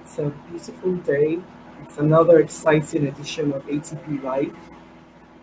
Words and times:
It's 0.00 0.18
a 0.18 0.30
beautiful 0.48 0.96
day. 0.98 1.38
It's 1.82 1.98
another 1.98 2.38
exciting 2.38 3.08
edition 3.08 3.52
of 3.52 3.66
ATP 3.66 4.22
Live. 4.22 4.56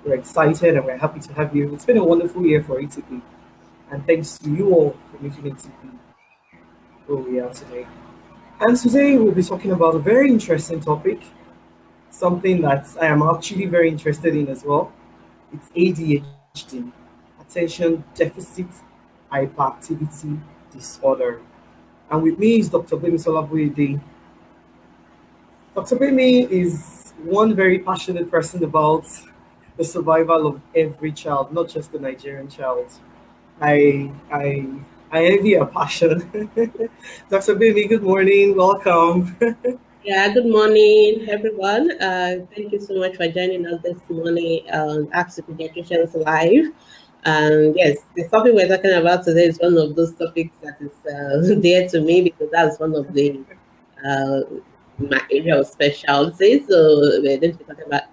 We're 0.05 0.15
excited 0.15 0.75
and 0.75 0.85
we're 0.85 0.97
happy 0.97 1.19
to 1.19 1.33
have 1.33 1.53
you. 1.53 1.73
It's 1.73 1.85
been 1.85 1.97
a 1.97 2.03
wonderful 2.03 2.45
year 2.45 2.63
for 2.63 2.81
ATP. 2.81 3.21
And 3.91 4.05
thanks 4.07 4.37
to 4.39 4.49
you 4.49 4.73
all 4.73 4.97
for 5.11 5.21
making 5.21 5.43
ATP 5.43 5.99
where 7.07 7.17
we 7.17 7.39
are 7.39 7.53
today. 7.53 7.85
And 8.61 8.77
today 8.77 9.17
we'll 9.17 9.33
be 9.33 9.43
talking 9.43 9.71
about 9.71 9.93
a 9.95 9.99
very 9.99 10.29
interesting 10.29 10.79
topic, 10.79 11.21
something 12.09 12.61
that 12.61 12.87
I 13.01 13.07
am 13.07 13.23
actually 13.23 13.65
very 13.65 13.89
interested 13.89 14.35
in 14.35 14.47
as 14.47 14.63
well. 14.63 14.93
It's 15.51 15.69
ADHD, 15.69 16.91
Attention 17.41 18.03
Deficit 18.15 18.67
Hyperactivity 19.31 20.39
Disorder. 20.71 21.41
And 22.09 22.23
with 22.23 22.39
me 22.39 22.59
is 22.59 22.69
Dr. 22.69 22.95
Gbemisola 22.95 23.47
Boyede. 23.47 23.99
Dr. 25.75 25.97
Bimi 25.97 26.49
is 26.49 27.11
one 27.21 27.53
very 27.53 27.79
passionate 27.79 28.31
person 28.31 28.63
about 28.63 29.05
the 29.75 29.83
survival 29.83 30.47
of 30.47 30.61
every 30.73 31.11
child, 31.11 31.51
not 31.51 31.67
just 31.67 31.91
the 31.91 31.99
Nigerian 31.99 32.47
child. 32.47 32.87
I 33.59 34.09
I 34.31 34.69
I 35.11 35.25
envy 35.25 35.49
your 35.49 35.65
passion. 35.65 36.21
Dr. 37.29 37.55
Bimi, 37.55 37.89
good 37.89 38.03
morning. 38.03 38.55
Welcome. 38.55 39.35
yeah, 40.05 40.33
good 40.33 40.45
morning, 40.45 41.27
everyone. 41.27 41.91
Uh, 42.01 42.47
thank 42.55 42.71
you 42.71 42.79
so 42.79 42.95
much 42.95 43.17
for 43.17 43.27
joining 43.27 43.67
us 43.67 43.81
this 43.83 43.99
morning 44.07 44.63
on 44.71 45.09
the 45.11 45.43
Pediatricians 45.43 46.15
Live. 46.25 46.71
And 47.25 47.75
yes, 47.75 47.97
the 48.15 48.29
topic 48.29 48.53
we're 48.55 48.69
talking 48.69 48.93
about 48.93 49.25
today 49.25 49.47
is 49.47 49.59
one 49.59 49.77
of 49.77 49.93
those 49.97 50.15
topics 50.15 50.55
that 50.63 50.79
is 50.79 50.95
uh, 51.03 51.53
dear 51.59 51.89
to 51.89 51.99
me 51.99 52.21
because 52.21 52.49
that's 52.49 52.79
one 52.79 52.95
of 52.95 53.13
the 53.13 53.41
uh, 54.07 54.39
my 54.97 55.21
area 55.31 55.59
of 55.59 55.67
specialty. 55.67 56.63
So 56.67 57.19
we're 57.21 57.37
going 57.37 57.51
to 57.53 57.57
be 57.57 57.63
talking 57.63 57.85
about 57.85 58.03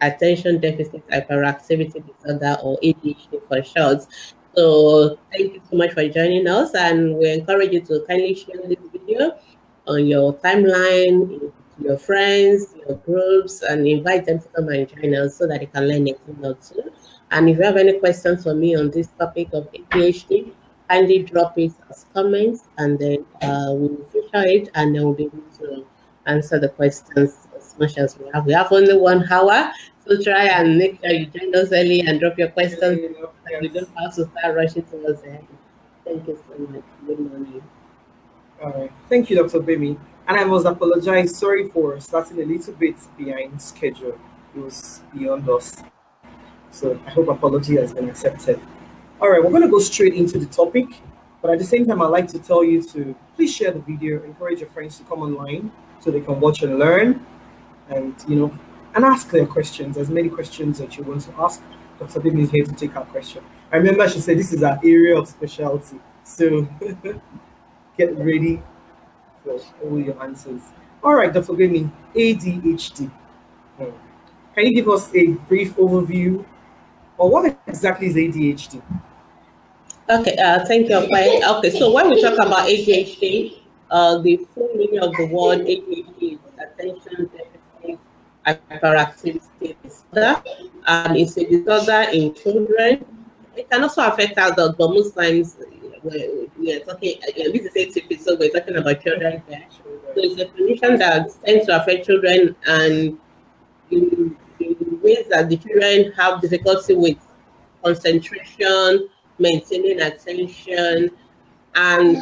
attention 0.00 0.60
deficit 0.60 1.06
hyperactivity 1.08 2.02
disorder 2.06 2.56
or 2.62 2.78
ADHD 2.82 3.42
for 3.46 3.62
short. 3.62 4.06
So 4.56 5.18
thank 5.30 5.54
you 5.54 5.62
so 5.70 5.76
much 5.76 5.92
for 5.92 6.08
joining 6.08 6.48
us, 6.48 6.74
and 6.74 7.16
we 7.16 7.30
encourage 7.30 7.72
you 7.72 7.82
to 7.82 8.04
kindly 8.08 8.34
share 8.34 8.66
this 8.66 8.78
video 8.92 9.38
on 9.86 10.06
your 10.06 10.34
timeline, 10.34 11.52
your 11.78 11.98
friends, 11.98 12.74
your 12.86 12.96
groups, 12.98 13.62
and 13.62 13.86
invite 13.86 14.26
them 14.26 14.40
to 14.40 14.48
come 14.48 14.68
and 14.68 14.88
join 14.88 15.14
us 15.14 15.36
so 15.36 15.46
that 15.46 15.60
they 15.60 15.66
can 15.66 15.86
learn 15.86 16.08
a 16.08 16.14
thing 16.14 16.44
or 16.44 16.54
two. 16.54 16.90
And 17.30 17.48
if 17.48 17.58
you 17.58 17.62
have 17.64 17.76
any 17.76 17.98
questions 18.00 18.42
for 18.42 18.54
me 18.54 18.74
on 18.74 18.90
this 18.90 19.08
topic 19.18 19.50
of 19.52 19.70
ADHD, 19.70 20.52
kindly 20.88 21.22
drop 21.22 21.56
it 21.56 21.72
as 21.88 22.06
comments 22.12 22.64
and 22.78 22.98
then 22.98 23.24
uh, 23.42 23.70
we'll 23.72 24.04
feature 24.06 24.44
it 24.48 24.68
and 24.74 24.94
then 24.94 25.04
we'll 25.04 25.14
be 25.14 25.26
able 25.26 25.38
to 25.58 25.86
answer 26.30 26.58
the 26.58 26.68
questions 26.68 27.36
as 27.56 27.74
much 27.78 27.98
as 27.98 28.18
we 28.18 28.30
have. 28.32 28.46
We 28.46 28.52
have 28.52 28.72
only 28.72 28.96
one 28.96 29.30
hour, 29.30 29.72
so 30.06 30.22
try 30.22 30.44
and 30.46 30.78
make 30.78 31.00
sure 31.00 31.12
you 31.12 31.26
join 31.26 31.54
us 31.54 31.72
early 31.72 32.00
and 32.00 32.20
drop 32.20 32.38
your 32.38 32.48
questions. 32.48 33.00
Yes. 33.02 33.62
We 33.62 33.68
don't 33.68 33.88
have 33.98 34.14
to 34.14 34.30
start 34.30 34.56
rushing 34.56 34.82
towards 34.84 35.22
the 35.22 35.30
end. 35.30 35.46
Thank 36.04 36.26
you 36.28 36.38
so 36.48 36.58
much. 36.66 36.82
Good 37.06 37.20
morning. 37.20 37.62
All 38.62 38.72
right. 38.72 38.92
Thank 39.08 39.30
you, 39.30 39.36
Dr. 39.36 39.60
Bemi. 39.60 39.98
And 40.28 40.36
I 40.36 40.44
must 40.44 40.66
apologize. 40.66 41.36
Sorry 41.36 41.68
for 41.68 41.98
starting 42.00 42.40
a 42.40 42.44
little 42.44 42.74
bit 42.74 42.96
behind 43.18 43.60
schedule. 43.60 44.18
It 44.54 44.60
was 44.60 45.00
beyond 45.16 45.48
us. 45.48 45.82
So 46.70 46.98
I 47.06 47.10
hope 47.10 47.28
apology 47.28 47.76
has 47.76 47.92
been 47.92 48.08
accepted. 48.08 48.60
All 49.20 49.28
right, 49.28 49.42
we're 49.42 49.50
going 49.50 49.62
to 49.62 49.68
go 49.68 49.80
straight 49.80 50.14
into 50.14 50.38
the 50.38 50.46
topic. 50.46 50.86
But 51.42 51.52
at 51.52 51.58
the 51.58 51.64
same 51.64 51.86
time, 51.86 52.02
I'd 52.02 52.08
like 52.08 52.28
to 52.28 52.38
tell 52.38 52.62
you 52.62 52.82
to 52.82 53.14
please 53.34 53.54
share 53.54 53.70
the 53.72 53.80
video, 53.80 54.22
encourage 54.22 54.60
your 54.60 54.68
friends 54.70 54.98
to 54.98 55.04
come 55.04 55.20
online 55.20 55.72
so 56.00 56.10
they 56.10 56.20
can 56.20 56.38
watch 56.38 56.62
and 56.62 56.78
learn 56.78 57.24
and, 57.88 58.14
you 58.28 58.36
know, 58.36 58.58
and 58.94 59.04
ask 59.04 59.30
their 59.30 59.46
questions, 59.46 59.96
as 59.96 60.10
many 60.10 60.28
questions 60.28 60.78
that 60.78 60.96
you 60.96 61.04
want 61.04 61.22
to 61.22 61.32
ask. 61.38 61.62
Dr. 61.98 62.20
Bim 62.20 62.38
is 62.40 62.50
here 62.50 62.64
to 62.64 62.72
take 62.72 62.96
our 62.96 63.04
question. 63.06 63.44
I 63.72 63.76
remember 63.76 64.08
she 64.08 64.20
said 64.20 64.38
this 64.38 64.52
is 64.52 64.62
our 64.62 64.78
area 64.82 65.16
of 65.18 65.28
specialty. 65.28 66.00
So 66.24 66.66
get 67.96 68.16
ready 68.16 68.62
for 69.44 69.60
all 69.84 69.98
your 69.98 70.20
answers. 70.22 70.60
All 71.02 71.14
right, 71.14 71.32
Dr. 71.32 71.52
Bimi, 71.52 71.90
ADHD. 72.14 73.10
Hmm. 73.78 73.84
Can 74.54 74.66
you 74.66 74.74
give 74.74 74.88
us 74.88 75.14
a 75.14 75.28
brief 75.48 75.76
overview 75.76 76.44
or 77.16 77.30
what 77.30 77.58
exactly 77.66 78.08
is 78.08 78.16
ADHD? 78.16 78.82
Okay, 80.10 80.34
uh, 80.42 80.64
thank 80.66 80.88
you. 80.88 80.96
Okay, 80.96 81.70
so 81.70 81.92
when 81.92 82.10
we 82.10 82.20
talk 82.20 82.34
about 82.34 82.66
ADHD, 82.66 83.60
uh, 83.92 84.18
the 84.18 84.38
full 84.52 84.68
meaning 84.74 84.98
of 84.98 85.14
the 85.14 85.26
word 85.26 85.60
ADHD 85.60 86.34
is 86.34 86.38
attention 86.58 87.30
deficit 87.30 88.00
hyperactivity 88.44 89.76
disorder, 89.84 90.42
and 90.88 91.16
it's 91.16 91.36
a 91.36 91.46
disorder 91.46 92.10
in 92.10 92.34
children. 92.34 93.06
It 93.54 93.70
can 93.70 93.84
also 93.84 94.02
affect 94.02 94.36
adults, 94.36 94.74
but 94.76 94.90
most 94.90 95.14
times 95.14 95.56
we're, 96.02 96.80
talking, 96.80 97.20
this 97.36 97.76
is 97.76 97.94
atypical, 97.94 98.20
so 98.20 98.36
we're 98.36 98.50
talking 98.50 98.76
about 98.76 99.00
children. 99.04 99.40
So 99.46 100.16
it's 100.16 100.40
a 100.42 100.46
condition 100.46 100.98
that 100.98 101.30
tends 101.44 101.66
to 101.66 101.80
affect 101.80 102.06
children 102.06 102.56
and 102.66 103.16
in 103.92 104.36
ways 105.04 105.26
that 105.30 105.48
the 105.48 105.56
children 105.56 106.10
have 106.16 106.40
difficulty 106.40 106.96
with 106.96 107.18
concentration, 107.84 109.08
maintaining 109.40 110.00
attention, 110.00 111.10
and 111.74 112.16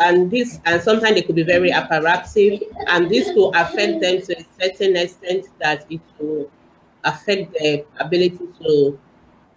and 0.00 0.30
this 0.30 0.60
and 0.64 0.80
sometimes 0.82 1.14
they 1.14 1.22
could 1.22 1.36
be 1.36 1.42
very 1.42 1.70
hyperactive, 1.70 2.62
and 2.88 3.10
this 3.10 3.28
will 3.34 3.52
affect 3.54 4.00
them 4.00 4.20
to 4.22 4.38
a 4.38 4.44
certain 4.60 4.96
extent 4.96 5.46
that 5.60 5.86
it 5.90 6.00
will 6.18 6.50
affect 7.04 7.54
their 7.58 7.82
ability 8.00 8.38
to 8.60 8.98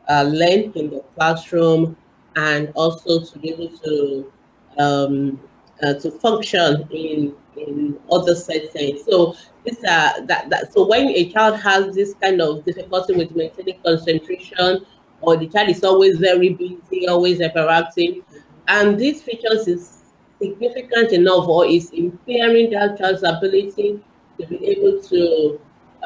uh, 0.10 0.24
learn 0.24 0.72
in 0.76 0.90
the 0.90 1.04
classroom 1.16 1.96
and 2.36 2.72
also 2.76 3.24
to 3.24 3.40
be 3.40 3.52
able 3.52 3.70
to 3.70 4.32
um, 4.78 5.40
uh, 5.84 5.94
to 5.96 6.12
function 6.12 6.88
in 6.92 7.36
in 7.58 8.00
other 8.12 8.36
settings. 8.36 9.04
So 9.04 9.36
this 9.66 9.78
uh, 9.84 10.22
that, 10.26 10.50
that 10.50 10.74
so 10.74 10.88
when 10.88 11.10
a 11.10 11.30
child 11.32 11.60
has 11.60 11.94
this 11.96 12.14
kind 12.16 12.42
of 12.42 12.66
difficulty 12.66 13.14
with 13.14 13.36
maintaining 13.36 13.80
concentration, 13.84 14.86
or 15.22 15.38
the 15.38 15.48
child 15.48 15.70
is 15.70 15.84
always 15.84 16.18
very 16.18 16.50
busy, 16.50 17.08
always 17.08 17.40
hyperactive, 17.40 18.24
and 18.68 19.00
these 19.00 19.22
features 19.22 19.68
is 19.68 20.02
significant 20.42 21.12
enough 21.12 21.48
or 21.48 21.66
is 21.66 21.92
impairing 21.92 22.72
that 22.72 22.98
child's 22.98 23.24
ability 23.24 24.00
to 24.40 24.48
be 24.48 24.66
able 24.66 25.02
to 25.02 25.60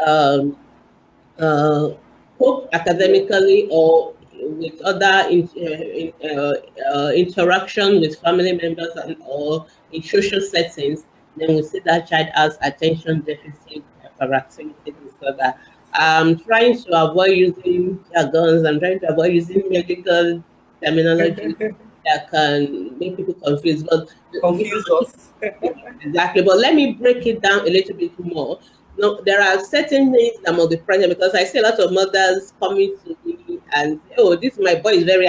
um, 0.05 0.57
uh, 1.39 1.89
cope 2.37 2.69
academically 2.73 3.67
or 3.71 4.13
with 4.41 4.79
other 4.81 5.27
in, 5.29 5.49
uh, 5.57 6.27
uh, 6.27 6.53
uh, 6.93 7.11
interaction 7.11 8.01
with 8.01 8.19
family 8.19 8.53
members 8.53 8.91
and, 9.03 9.15
or 9.25 9.65
in 9.91 10.03
social 10.03 10.41
settings, 10.41 11.05
then 11.37 11.55
we 11.55 11.63
see 11.63 11.79
that 11.79 12.07
child 12.07 12.27
has 12.33 12.57
attention 12.61 13.21
deficit 13.21 13.83
hyperactivity 14.19 14.93
disorder. 15.03 15.53
I'm 15.97 16.39
trying 16.39 16.81
to 16.83 17.03
avoid 17.03 17.31
using 17.31 18.03
jargons. 18.13 18.65
I'm 18.65 18.79
trying 18.79 18.99
to 19.01 19.11
avoid 19.11 19.33
using 19.33 19.63
medical 19.69 20.43
terminology 20.83 21.53
that 22.05 22.29
can 22.31 22.97
make 22.99 23.17
people 23.17 23.33
confused. 23.35 23.87
But 23.89 24.09
confuse 24.41 24.89
us 24.89 25.29
exactly. 26.01 26.43
But 26.43 26.57
let 26.57 26.75
me 26.75 26.93
break 26.93 27.25
it 27.25 27.41
down 27.41 27.59
a 27.61 27.69
little 27.69 27.95
bit 27.95 28.17
more. 28.19 28.59
No, 28.97 29.21
there 29.21 29.41
are 29.41 29.63
certain 29.63 30.13
things 30.13 30.37
that 30.43 30.55
must 30.55 30.69
be 30.69 30.77
present 30.77 31.09
because 31.09 31.35
I 31.35 31.43
see 31.43 31.59
a 31.59 31.63
lot 31.63 31.79
of 31.79 31.91
mothers 31.91 32.53
coming 32.59 32.95
to 33.05 33.17
me 33.25 33.59
and 33.73 33.99
oh, 34.17 34.35
this 34.35 34.57
my 34.57 34.75
boy 34.75 34.91
is 34.91 35.03
very 35.03 35.27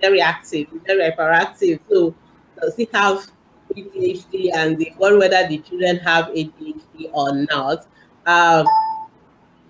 very 0.00 0.20
active, 0.20 0.66
very 0.84 1.10
hyperactive. 1.10 1.78
So 1.88 2.14
does 2.60 2.74
he 2.76 2.88
have 2.92 3.30
ADHD 3.76 4.50
and 4.54 4.78
the 4.78 4.92
one 4.96 5.18
whether 5.18 5.46
the 5.46 5.58
children 5.58 5.96
have 5.98 6.26
ADHD 6.26 7.10
or 7.12 7.32
not. 7.50 7.86
Um, 8.26 8.66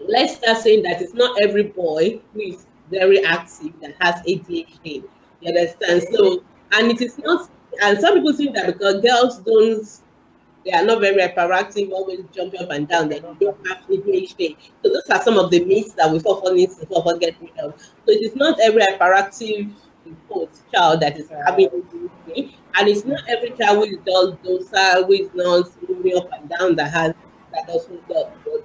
let's 0.08 0.36
start 0.36 0.58
saying 0.58 0.82
that 0.82 1.00
it's 1.00 1.14
not 1.14 1.40
every 1.42 1.64
boy 1.64 2.20
who 2.32 2.40
is 2.40 2.66
very 2.90 3.24
active 3.24 3.72
that 3.80 3.94
has 4.00 4.16
ADHD. 4.26 5.04
You 5.40 5.48
understand? 5.48 6.04
So, 6.12 6.44
and 6.72 6.90
it 6.90 7.00
is 7.00 7.18
not, 7.18 7.48
and 7.82 7.98
some 7.98 8.14
people 8.14 8.32
think 8.32 8.54
that 8.54 8.66
because 8.66 9.00
girls 9.00 9.38
don't, 9.38 9.86
they 10.64 10.72
are 10.72 10.84
not 10.84 11.00
very 11.00 11.20
hyperactive, 11.20 11.90
always 11.90 12.20
jump 12.32 12.58
up 12.60 12.70
and 12.70 12.88
down, 12.88 13.08
they 13.08 13.20
don't 13.20 13.40
have 13.66 13.86
ADHD. 13.88 14.56
So 14.82 14.92
those 14.92 15.08
are 15.10 15.22
some 15.22 15.38
of 15.38 15.50
the 15.50 15.64
myths 15.64 15.92
that 15.94 16.10
we 16.10 16.18
often 16.20 16.56
need 16.56 16.70
to 16.70 17.18
get 17.20 17.36
rid 17.40 17.58
of. 17.58 17.78
So 17.78 18.12
it 18.12 18.22
is 18.22 18.34
not 18.34 18.58
every 18.60 18.82
hyperactive 18.82 19.72
child 20.72 21.00
that 21.00 21.18
is 21.18 21.30
having 21.46 21.68
ADHD, 21.68 22.54
and 22.76 22.88
it's 22.88 23.04
not 23.04 23.20
every 23.28 23.50
child 23.50 23.88
who 23.88 23.98
does 23.98 24.34
docile, 24.42 25.04
who 25.04 25.12
is 25.12 25.30
not 25.34 25.70
moving 25.88 26.16
up 26.16 26.30
and 26.32 26.48
down 26.48 26.76
that 26.76 26.90
has 26.92 27.14
that 27.54 27.66
doesn't 27.66 28.08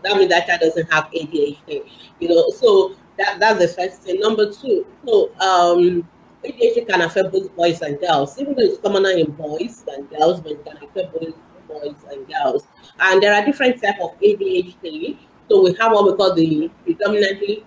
that 0.04 0.18
means 0.18 0.30
that 0.30 0.48
child 0.48 0.62
doesn't 0.62 0.92
have 0.92 1.06
ADHD. 1.12 1.90
You 2.20 2.30
know, 2.30 2.50
so 2.50 2.96
that 3.18 3.40
that's 3.40 3.60
the 3.60 3.68
first 3.68 4.02
thing. 4.02 4.20
Number 4.20 4.52
two, 4.52 4.86
so 5.06 5.32
um 5.40 6.08
ADHD 6.44 6.88
can 6.88 7.02
affect 7.02 7.32
both 7.32 7.54
boys 7.56 7.82
and 7.82 8.00
girls, 8.00 8.40
even 8.40 8.56
though 8.56 8.64
it's 8.64 8.80
commoner 8.80 9.12
in 9.12 9.32
boys 9.32 9.84
than 9.84 10.06
girls, 10.06 10.40
but 10.42 10.54
it 10.54 10.66
can 10.66 10.78
affect 10.78 11.14
both 11.14 11.36
boys 11.68 11.96
and 12.12 12.28
girls. 12.28 12.64
And 13.00 13.22
there 13.22 13.34
are 13.34 13.46
different 13.46 13.82
types 13.82 14.00
of 14.02 14.20
ADHD. 14.22 15.18
So 15.50 15.64
we 15.64 15.76
have 15.80 15.92
what 15.92 16.06
we 16.06 16.16
call 16.16 16.34
the 16.34 16.70
predominantly 16.86 17.66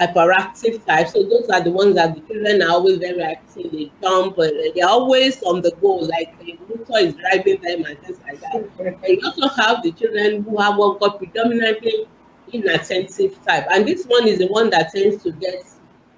hyperactive 0.00 0.84
type. 0.86 1.08
So 1.08 1.22
those 1.22 1.48
are 1.48 1.62
the 1.62 1.70
ones 1.70 1.94
that 1.96 2.14
the 2.14 2.20
children 2.22 2.62
are 2.62 2.70
always 2.70 2.98
very 2.98 3.22
active. 3.22 3.70
They 3.70 3.90
jump, 4.00 4.38
uh, 4.38 4.48
they're 4.74 4.88
always 4.88 5.42
on 5.42 5.62
the 5.62 5.72
go, 5.80 5.94
like 5.96 6.38
the 6.40 6.58
motor 6.68 7.06
is 7.06 7.14
driving 7.14 7.60
them 7.62 7.84
and 7.84 7.98
things 8.00 8.18
like 8.26 8.40
that. 8.40 8.68
And 8.78 8.96
you 9.08 9.20
also 9.24 9.48
have 9.62 9.82
the 9.82 9.92
children 9.92 10.42
who 10.42 10.58
have 10.58 10.76
what 10.76 10.98
called 10.98 11.18
predominantly 11.18 12.06
inattentive 12.52 13.38
type. 13.46 13.66
And 13.70 13.86
this 13.86 14.04
one 14.06 14.26
is 14.26 14.38
the 14.38 14.48
one 14.48 14.70
that 14.70 14.92
tends 14.92 15.22
to 15.24 15.32
get 15.32 15.64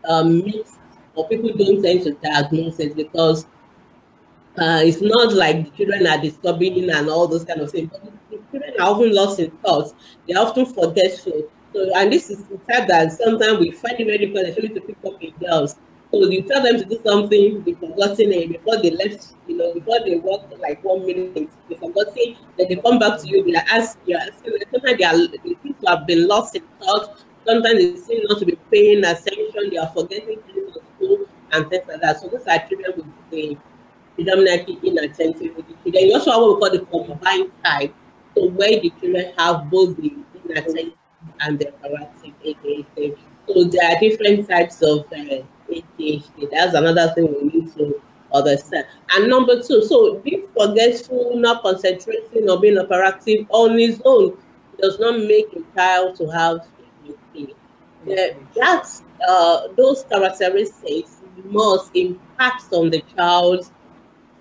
um, 0.08 0.44
mixed, 0.44 0.78
or 1.14 1.28
people 1.28 1.52
don't 1.56 1.82
tend 1.82 2.02
to 2.04 2.12
diagnose 2.14 2.78
it 2.80 2.96
because 2.96 3.46
uh, 4.58 4.80
it's 4.84 5.00
not 5.00 5.32
like 5.32 5.64
the 5.64 5.70
children 5.76 6.06
are 6.06 6.20
disturbing 6.20 6.88
and 6.90 7.08
all 7.08 7.26
those 7.26 7.44
kind 7.44 7.60
of 7.60 7.70
things. 7.70 7.90
But 7.90 8.12
the 8.30 8.38
children 8.50 8.74
are 8.80 8.90
often 8.90 9.14
lost 9.14 9.40
in 9.40 9.50
thoughts. 9.50 9.94
They're 10.28 10.40
often 10.40 10.66
forgetful. 10.66 11.50
And 11.94 12.12
this 12.12 12.30
is 12.30 12.44
the 12.44 12.58
type 12.70 12.88
that 12.88 13.12
sometimes 13.12 13.58
we 13.58 13.70
find 13.70 13.98
it 13.98 14.06
very 14.06 14.18
difficult, 14.18 14.46
especially 14.48 14.74
to 14.74 14.80
pick 14.80 14.96
up 15.06 15.22
in 15.22 15.32
girls. 15.40 15.76
So 16.12 16.30
you 16.30 16.42
tell 16.42 16.62
them 16.62 16.78
to 16.78 16.84
do 16.84 17.00
something, 17.04 17.64
they 17.64 17.72
forgotten 17.72 18.32
it 18.32 18.48
before 18.48 18.80
they 18.80 18.90
left, 18.90 19.34
you 19.48 19.56
know, 19.56 19.74
before 19.74 19.98
they 20.06 20.14
walk 20.16 20.48
like 20.60 20.82
one 20.84 21.04
minute, 21.04 21.50
they 21.68 21.74
forgotten, 21.74 22.36
then 22.56 22.68
they 22.68 22.76
come 22.76 23.00
back 23.00 23.20
to 23.20 23.26
you, 23.26 23.42
they 23.42 23.54
ask 23.56 23.98
you, 24.06 24.16
sometimes 24.70 24.98
they, 24.98 25.04
are, 25.04 25.16
they 25.16 25.56
seem 25.62 25.74
to 25.74 25.86
have 25.88 26.06
been 26.06 26.28
lost 26.28 26.54
in 26.54 26.62
thought, 26.80 27.24
sometimes 27.44 27.78
they 27.78 27.96
seem 27.96 28.22
not 28.28 28.38
to 28.38 28.46
be 28.46 28.56
paying 28.70 29.04
attention, 29.04 29.70
they 29.70 29.76
are 29.76 29.90
forgetting 29.92 30.40
things 30.42 30.76
at 30.76 30.82
school 30.94 31.26
and 31.50 31.68
things 31.68 31.82
like 31.88 32.00
that. 32.00 32.20
So 32.20 32.28
these 32.28 32.46
are 32.46 32.68
children 32.68 32.92
with 32.96 33.06
the 33.30 33.58
predominantly 34.14 34.78
inattentive 34.84 35.56
with 35.56 35.66
the 35.66 35.74
children. 35.82 36.06
You 36.06 36.14
also 36.14 36.30
have 36.30 36.40
what 36.40 36.72
we 36.72 36.78
call 36.78 37.04
the 37.04 37.06
combined 37.08 37.50
type, 37.64 37.92
so 38.36 38.50
where 38.50 38.80
the 38.80 38.92
children 39.00 39.32
have 39.36 39.68
both 39.68 39.96
the 39.96 40.14
inattentive 40.48 40.94
and 41.40 41.58
the 41.58 41.72
hyperactive 41.82 42.34
ADHD. 42.44 43.16
So 43.48 43.64
there 43.64 43.90
are 43.90 44.00
different 44.00 44.48
types 44.48 44.82
of 44.82 45.00
uh, 45.12 45.42
ADHD. 45.70 46.50
That's 46.50 46.74
another 46.74 47.12
thing 47.14 47.34
we 47.40 47.48
need 47.48 47.74
to 47.76 48.00
understand. 48.32 48.86
And 49.14 49.28
number 49.28 49.62
two, 49.62 49.84
so 49.84 50.18
being 50.18 50.46
forgetful, 50.56 51.36
not 51.36 51.62
concentrating, 51.62 52.48
or 52.48 52.60
being 52.60 52.76
hyperactive 52.76 53.46
on 53.50 53.78
its 53.78 54.00
own 54.04 54.36
does 54.80 54.98
not 54.98 55.18
make 55.20 55.46
a 55.54 55.62
child 55.76 56.16
to 56.16 56.28
have 56.28 56.66
ADHD. 57.06 57.54
The, 58.04 58.36
that's 58.54 59.02
uh, 59.26 59.68
those 59.76 60.04
characteristics 60.04 61.20
must 61.44 61.90
impact 61.94 62.72
on 62.72 62.90
the 62.90 63.02
child's 63.16 63.72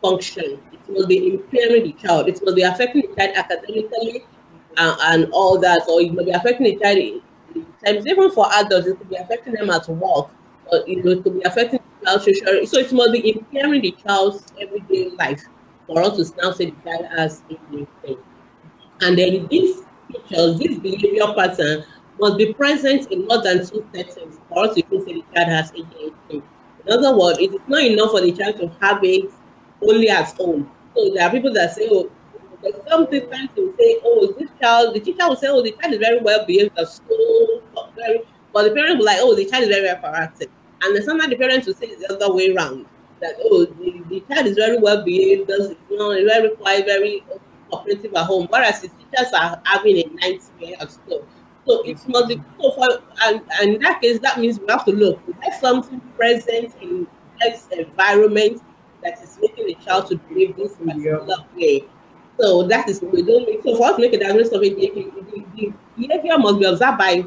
function. 0.02 0.60
It 0.72 0.90
must 0.90 1.08
be 1.08 1.34
impairing 1.34 1.84
the 1.84 1.94
child. 1.94 2.28
It 2.28 2.40
must 2.44 2.56
be 2.56 2.64
affecting 2.64 3.02
the 3.02 3.16
child 3.16 3.38
academically 3.38 4.26
and, 4.78 4.98
and 5.02 5.32
all 5.32 5.60
that, 5.60 5.84
or 5.88 6.02
it 6.02 6.14
may 6.14 6.26
be 6.26 6.32
affecting 6.32 6.66
the 6.66 6.76
child. 6.78 7.22
Even 8.08 8.32
for 8.32 8.48
adults, 8.54 8.88
it 8.88 8.98
could 8.98 9.10
be 9.10 9.16
affecting 9.16 9.54
them 9.54 9.70
at 9.70 9.88
work 9.90 10.30
or 10.72 10.84
you 10.88 11.04
know, 11.04 11.12
it 11.12 11.24
could 11.24 11.34
be 11.36 11.42
affecting 11.44 11.80
the 12.02 12.06
child's. 12.06 12.72
So 12.72 12.80
it 12.80 12.92
must 12.92 13.12
be 13.12 13.32
impairing 13.32 13.82
the 13.82 13.92
child's 13.92 14.52
everyday 14.60 15.10
life 15.12 15.44
for 15.88 16.02
us 16.02 16.18
to 16.18 16.42
now 16.42 16.52
say 16.52 16.72
the 16.72 16.90
child 16.90 17.06
has 17.16 17.42
ADHD. 17.50 18.18
And 19.02 19.18
then 19.18 19.48
these 19.48 19.82
features, 20.08 20.60
this 20.60 20.80
behavior 20.80 21.34
pattern 21.36 21.84
must 22.20 22.38
be 22.38 22.54
present 22.54 23.12
in 23.12 23.26
more 23.26 23.42
than 23.42 23.66
two 23.66 23.86
settings 23.94 24.40
for 24.50 24.66
us 24.66 24.76
to 24.76 24.82
say 24.82 25.14
the 25.14 25.24
child 25.34 25.50
has 25.50 25.72
ADHD. 25.72 26.42
In 26.86 26.92
other 26.92 27.18
words, 27.18 27.40
it 27.40 27.54
is 27.54 27.62
not 27.68 27.84
enough 27.84 28.12
for 28.12 28.22
the 28.22 28.32
child 28.32 28.58
to 28.58 28.68
have 28.82 29.04
it 29.04 29.30
only 29.82 30.10
at 30.10 30.32
home. 30.38 30.70
So 30.96 31.14
there 31.14 31.28
are 31.28 31.32
people 31.32 31.54
that 31.54 31.74
say, 31.74 31.88
oh, 31.92 32.10
there's 32.64 32.76
some 32.90 33.10
difference 33.10 33.52
will 33.56 33.74
say, 33.80 34.00
oh, 34.04 34.34
this 34.40 34.50
child, 34.62 34.96
the 34.96 35.00
teacher 35.00 35.28
will 35.28 35.36
say, 35.36 35.48
oh, 35.50 35.62
the 35.62 35.72
child 35.72 35.94
is 35.94 36.00
very 36.00 36.20
well 36.20 36.46
behaved 36.46 36.78
at 36.78 36.88
school, 36.90 37.62
very 37.96 38.24
but 38.54 38.64
the 38.64 38.72
parent 38.72 39.00
will 39.00 39.06
like, 39.06 39.18
oh, 39.20 39.36
the 39.36 39.46
child 39.46 39.64
is 39.64 39.70
very 39.70 39.88
hyperactive. 39.88 40.50
And 40.84 40.96
then 40.96 41.04
sometimes 41.04 41.32
the 41.32 41.38
parents 41.38 41.66
will 41.66 41.74
say 41.74 41.88
it's 41.88 42.08
the 42.08 42.14
other 42.14 42.34
way 42.34 42.54
around. 42.54 42.86
That 43.20 43.36
oh, 43.42 43.66
the, 43.66 44.04
the 44.10 44.20
child 44.30 44.48
is 44.48 44.56
very 44.56 44.78
well 44.78 45.04
behaved, 45.04 45.48
does 45.48 45.74
you 45.90 45.98
know, 45.98 46.10
very 46.12 46.50
quiet, 46.56 46.86
very 46.86 47.24
cooperative 47.70 48.14
at 48.14 48.26
home, 48.26 48.48
whereas 48.50 48.82
the 48.82 48.90
teachers 48.90 49.34
are 49.34 49.62
having 49.64 49.98
a 49.98 50.04
nightmare 50.22 50.76
at 50.80 50.92
school. 50.92 51.26
So 51.66 51.82
it's 51.84 52.08
not 52.08 52.28
the 52.28 52.40
so 52.60 52.72
for 52.72 53.02
and, 53.24 53.42
and 53.62 53.76
in 53.76 53.82
that 53.82 54.02
case, 54.02 54.20
that 54.20 54.40
means 54.40 54.60
we 54.60 54.66
have 54.70 54.86
to 54.86 54.92
look. 54.92 55.22
There's 55.42 55.60
something 55.60 56.02
present 56.18 56.76
in 56.82 57.08
this 57.40 57.68
environment 57.72 58.62
that 59.02 59.22
is 59.24 59.40
making 59.42 59.68
the 59.68 59.76
child 59.76 60.10
to 60.10 60.18
behave 60.18 60.58
this 60.58 60.76
particular 60.76 61.26
yeah. 61.26 61.38
way. 61.56 61.86
So 62.40 62.64
that 62.64 62.90
is 62.90 63.02
what 63.02 63.14
we 63.14 63.22
don't 63.22 63.46
make 63.48 63.62
so 63.64 63.76
for 63.76 63.88
us 63.88 63.96
to 63.96 64.02
make 64.02 64.14
a 64.14 64.20
diagnosis 64.20 64.54
of 64.54 64.64
it, 64.64 64.76
the, 64.76 64.90
the 65.56 65.74
behavior 65.98 66.38
must 66.40 66.60
be 66.60 66.66
observed 66.66 66.98
by 66.98 67.26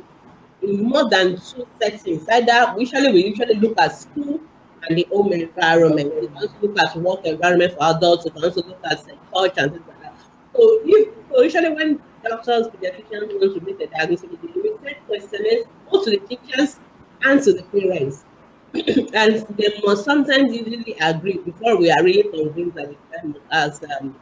more 0.62 1.08
than 1.08 1.36
two 1.36 1.66
settings. 1.80 2.28
Either 2.28 2.74
usually 2.78 3.12
we 3.12 3.26
usually 3.26 3.54
look 3.54 3.78
at 3.78 3.96
school 3.96 4.40
and 4.88 4.98
the 4.98 5.06
home 5.12 5.32
environment. 5.32 6.12
We 6.20 6.28
also 6.28 6.54
look 6.60 6.78
at 6.78 6.96
work 6.96 7.24
environment 7.24 7.74
for 7.74 7.84
adults. 7.84 8.24
We 8.24 8.30
can 8.32 8.44
also 8.44 8.62
look 8.62 8.80
at 8.84 8.98
church 9.06 9.52
and 9.58 9.72
things 9.72 9.84
like 9.88 10.00
that. 10.02 10.14
So, 10.54 10.80
if, 10.84 11.14
so 11.30 11.42
usually 11.42 11.68
when 11.70 12.00
doctors, 12.28 12.66
pediatricians 12.68 13.40
want 13.40 13.54
to 13.54 13.60
make 13.64 13.80
a 13.80 13.86
diagnosis, 13.86 14.28
we 14.42 14.72
send 14.84 14.96
questionnaires 15.06 15.64
both 15.90 16.04
to 16.04 16.10
the 16.10 16.18
teachers 16.18 16.78
and 17.22 17.42
to 17.42 17.52
the 17.52 17.62
parents. 17.64 18.24
and 18.74 19.46
they 19.56 19.80
must 19.84 20.04
sometimes 20.04 20.54
usually 20.54 20.96
agree 21.00 21.38
before 21.38 21.76
we 21.78 21.90
are 21.90 22.02
really 22.02 22.24
convinced 22.24 22.74
that 22.76 22.88
the 22.88 22.96
child 23.16 23.40
has 23.50 23.82
um, 24.00 24.14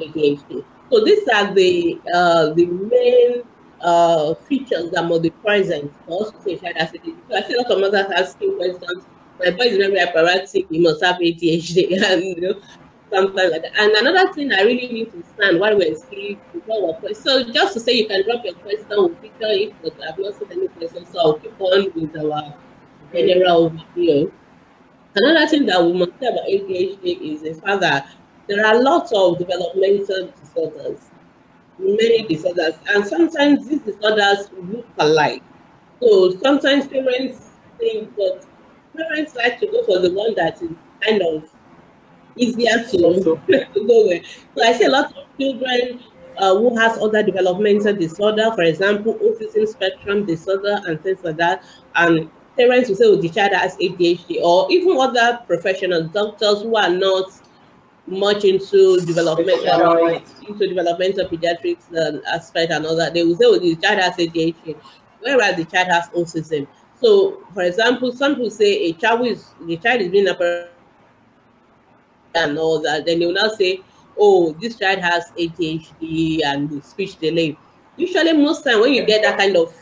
ADHD. 0.00 0.64
So 0.90 1.04
these 1.04 1.26
are 1.28 1.54
the 1.54 2.00
uh, 2.12 2.52
the 2.54 2.66
main 2.66 3.42
uh, 3.80 4.34
features 4.34 4.90
that 4.90 5.04
must 5.04 5.22
be 5.22 5.30
present 5.30 5.92
for 6.06 6.26
us 6.26 6.32
to 6.32 6.42
say 6.42 6.56
child 6.56 6.76
has 6.76 6.90
ADHD. 6.90 7.16
So 7.28 7.36
I 7.36 7.42
see 7.42 7.54
a 7.54 7.62
lot 7.62 7.70
of 7.70 7.80
mothers 7.80 8.06
asking 8.16 8.56
questions. 8.56 9.04
My 9.38 9.50
boy 9.52 9.64
is 9.64 9.76
very 9.78 9.96
hyperactive, 9.96 10.66
he 10.68 10.78
must 10.80 11.02
have 11.02 11.16
ADHD, 11.16 12.02
and 12.10 12.22
you 12.22 12.40
know, 12.40 12.60
something 13.10 13.34
like 13.36 13.62
that. 13.62 13.72
And 13.78 13.92
another 13.92 14.32
thing 14.32 14.52
I 14.52 14.62
really 14.62 14.88
need 14.88 15.12
to 15.12 15.22
stand 15.34 15.58
while 15.60 15.76
we're 15.76 15.94
speaking 15.94 16.38
so 17.14 17.42
just 17.52 17.74
to 17.74 17.80
say 17.80 17.92
you 17.92 18.06
can 18.06 18.24
drop 18.24 18.44
your 18.44 18.54
question, 18.54 18.86
we'll 18.90 19.14
feature 19.16 19.32
it, 19.40 19.74
but 19.82 19.94
I've 20.02 20.18
not 20.18 20.34
seen 20.38 20.48
any 20.52 20.68
questions, 20.68 21.08
so 21.12 21.18
I'll 21.18 21.34
keep 21.34 21.60
on 21.60 21.92
with 21.94 22.16
our 22.16 22.54
general 23.12 23.70
video. 23.94 24.32
Another 25.14 25.48
thing 25.48 25.66
that 25.66 25.82
we 25.84 25.92
must 25.92 26.12
say 26.20 26.26
about 26.26 26.46
ADHD 26.46 27.34
is 27.34 27.42
the 27.42 27.54
fact 27.60 27.80
that 27.80 28.08
there 28.50 28.66
are 28.66 28.82
lots 28.82 29.12
of 29.12 29.38
developmental 29.38 30.32
disorders 30.42 31.10
many 31.80 32.22
disorders, 32.22 32.74
and 32.88 33.06
sometimes 33.06 33.66
these 33.68 33.80
disorders 33.80 34.50
look 34.70 34.86
alike. 34.98 35.42
So 36.00 36.36
sometimes 36.38 36.86
parents 36.86 37.50
think, 37.78 38.14
but 38.16 38.46
parents 38.96 39.34
like 39.34 39.60
to 39.60 39.66
go 39.66 39.84
for 39.84 39.98
the 39.98 40.12
one 40.12 40.34
that 40.34 40.62
is 40.62 40.70
kind 41.00 41.22
of 41.22 41.48
easier 42.36 42.84
to, 42.90 43.40
to 43.74 43.86
go 43.86 44.06
with. 44.06 44.24
So 44.56 44.62
I 44.62 44.72
see 44.72 44.84
a 44.84 44.90
lot 44.90 45.06
of 45.16 45.24
children 45.38 46.00
uh, 46.38 46.56
who 46.56 46.78
has 46.78 46.98
other 46.98 47.22
developmental 47.22 47.94
disorder, 47.94 48.50
for 48.54 48.62
example, 48.62 49.14
autism 49.14 49.66
spectrum 49.66 50.26
disorder 50.26 50.80
and 50.86 51.02
things 51.02 51.22
like 51.22 51.36
that. 51.36 51.64
And 51.96 52.30
parents 52.56 52.88
will 52.88 52.96
say, 52.96 53.04
oh, 53.06 53.16
the 53.16 53.28
child 53.28 53.52
has 53.52 53.76
ADHD, 53.76 54.40
or 54.42 54.70
even 54.70 54.96
other 54.98 55.40
professional 55.46 56.04
doctors 56.08 56.62
who 56.62 56.76
are 56.76 56.90
not 56.90 57.30
much 58.10 58.44
into 58.44 59.00
developmental 59.00 60.22
into 60.48 60.68
developmental 60.68 61.26
pediatrics 61.28 61.84
uh, 61.96 62.20
aspect 62.34 62.72
and 62.72 62.84
all 62.84 62.96
that, 62.96 63.14
they 63.14 63.24
will 63.24 63.36
say, 63.36 63.44
"Oh, 63.46 63.58
the 63.58 63.76
child 63.76 64.00
has 64.00 64.16
ADHD," 64.16 64.76
whereas 65.20 65.56
the 65.56 65.64
child 65.64 65.88
has 65.88 66.08
autism. 66.08 66.66
So, 67.00 67.42
for 67.54 67.62
example, 67.62 68.12
some 68.12 68.34
people 68.34 68.50
say 68.50 68.88
a 68.88 68.92
child 68.92 69.26
is 69.26 69.54
the 69.66 69.76
child 69.76 70.02
is 70.02 70.08
being 70.10 70.28
a 70.28 70.68
and 72.34 72.58
all 72.58 72.80
that. 72.82 73.06
Then 73.06 73.20
they 73.20 73.26
will 73.26 73.34
now 73.34 73.48
say, 73.48 73.80
"Oh, 74.18 74.52
this 74.60 74.76
child 74.76 74.98
has 74.98 75.32
ADHD 75.38 76.40
and 76.44 76.82
speech 76.84 77.16
delay." 77.18 77.56
Usually, 77.96 78.32
most 78.32 78.64
time 78.64 78.80
when 78.80 78.92
you 78.92 79.04
get 79.04 79.22
that 79.22 79.38
kind 79.38 79.56
of 79.56 79.72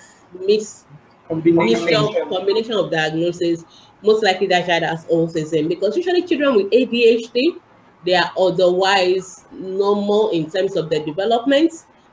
mis 0.46 0.84
combination 1.28 2.28
combination 2.28 2.72
of 2.72 2.90
diagnosis, 2.90 3.64
most 4.02 4.22
likely 4.22 4.46
that 4.48 4.66
child 4.66 4.82
has 4.82 5.06
autism 5.06 5.68
because 5.68 5.96
usually 5.96 6.22
children 6.22 6.54
with 6.54 6.70
ADHD 6.70 7.60
they 8.04 8.14
are 8.14 8.32
otherwise 8.38 9.44
normal 9.52 10.30
in 10.30 10.50
terms 10.50 10.76
of 10.76 10.88
their 10.90 11.04
development. 11.04 11.72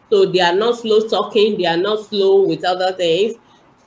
So 0.09 0.25
they 0.25 0.39
are 0.39 0.55
not 0.55 0.77
slow 0.77 1.07
talking, 1.07 1.57
they 1.57 1.65
are 1.65 1.77
not 1.77 2.05
slow 2.05 2.45
with 2.45 2.63
other 2.63 2.93
things. 2.93 3.35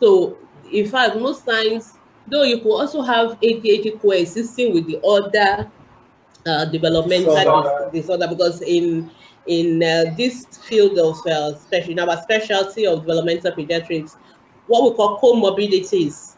So 0.00 0.36
in 0.72 0.86
fact, 0.88 1.16
most 1.16 1.46
times, 1.46 1.94
though 2.26 2.42
you 2.42 2.58
could 2.58 2.72
also 2.72 3.02
have 3.02 3.38
ADHD 3.40 4.00
coexisting 4.00 4.74
with 4.74 4.86
the 4.86 5.00
other 5.00 5.70
uh, 6.46 6.64
developmental 6.66 7.34
disorder. 7.34 7.90
disorder 7.92 8.28
because 8.28 8.62
in 8.62 9.10
in 9.46 9.82
uh, 9.82 10.14
this 10.16 10.44
field 10.68 10.98
of 10.98 11.16
uh, 11.26 11.56
special, 11.56 11.92
in 11.92 11.98
our 11.98 12.20
specialty 12.22 12.86
of 12.86 13.00
developmental 13.00 13.50
pediatrics, 13.52 14.16
what 14.66 14.84
we 14.84 14.94
call 14.94 15.18
comorbidities, 15.18 16.36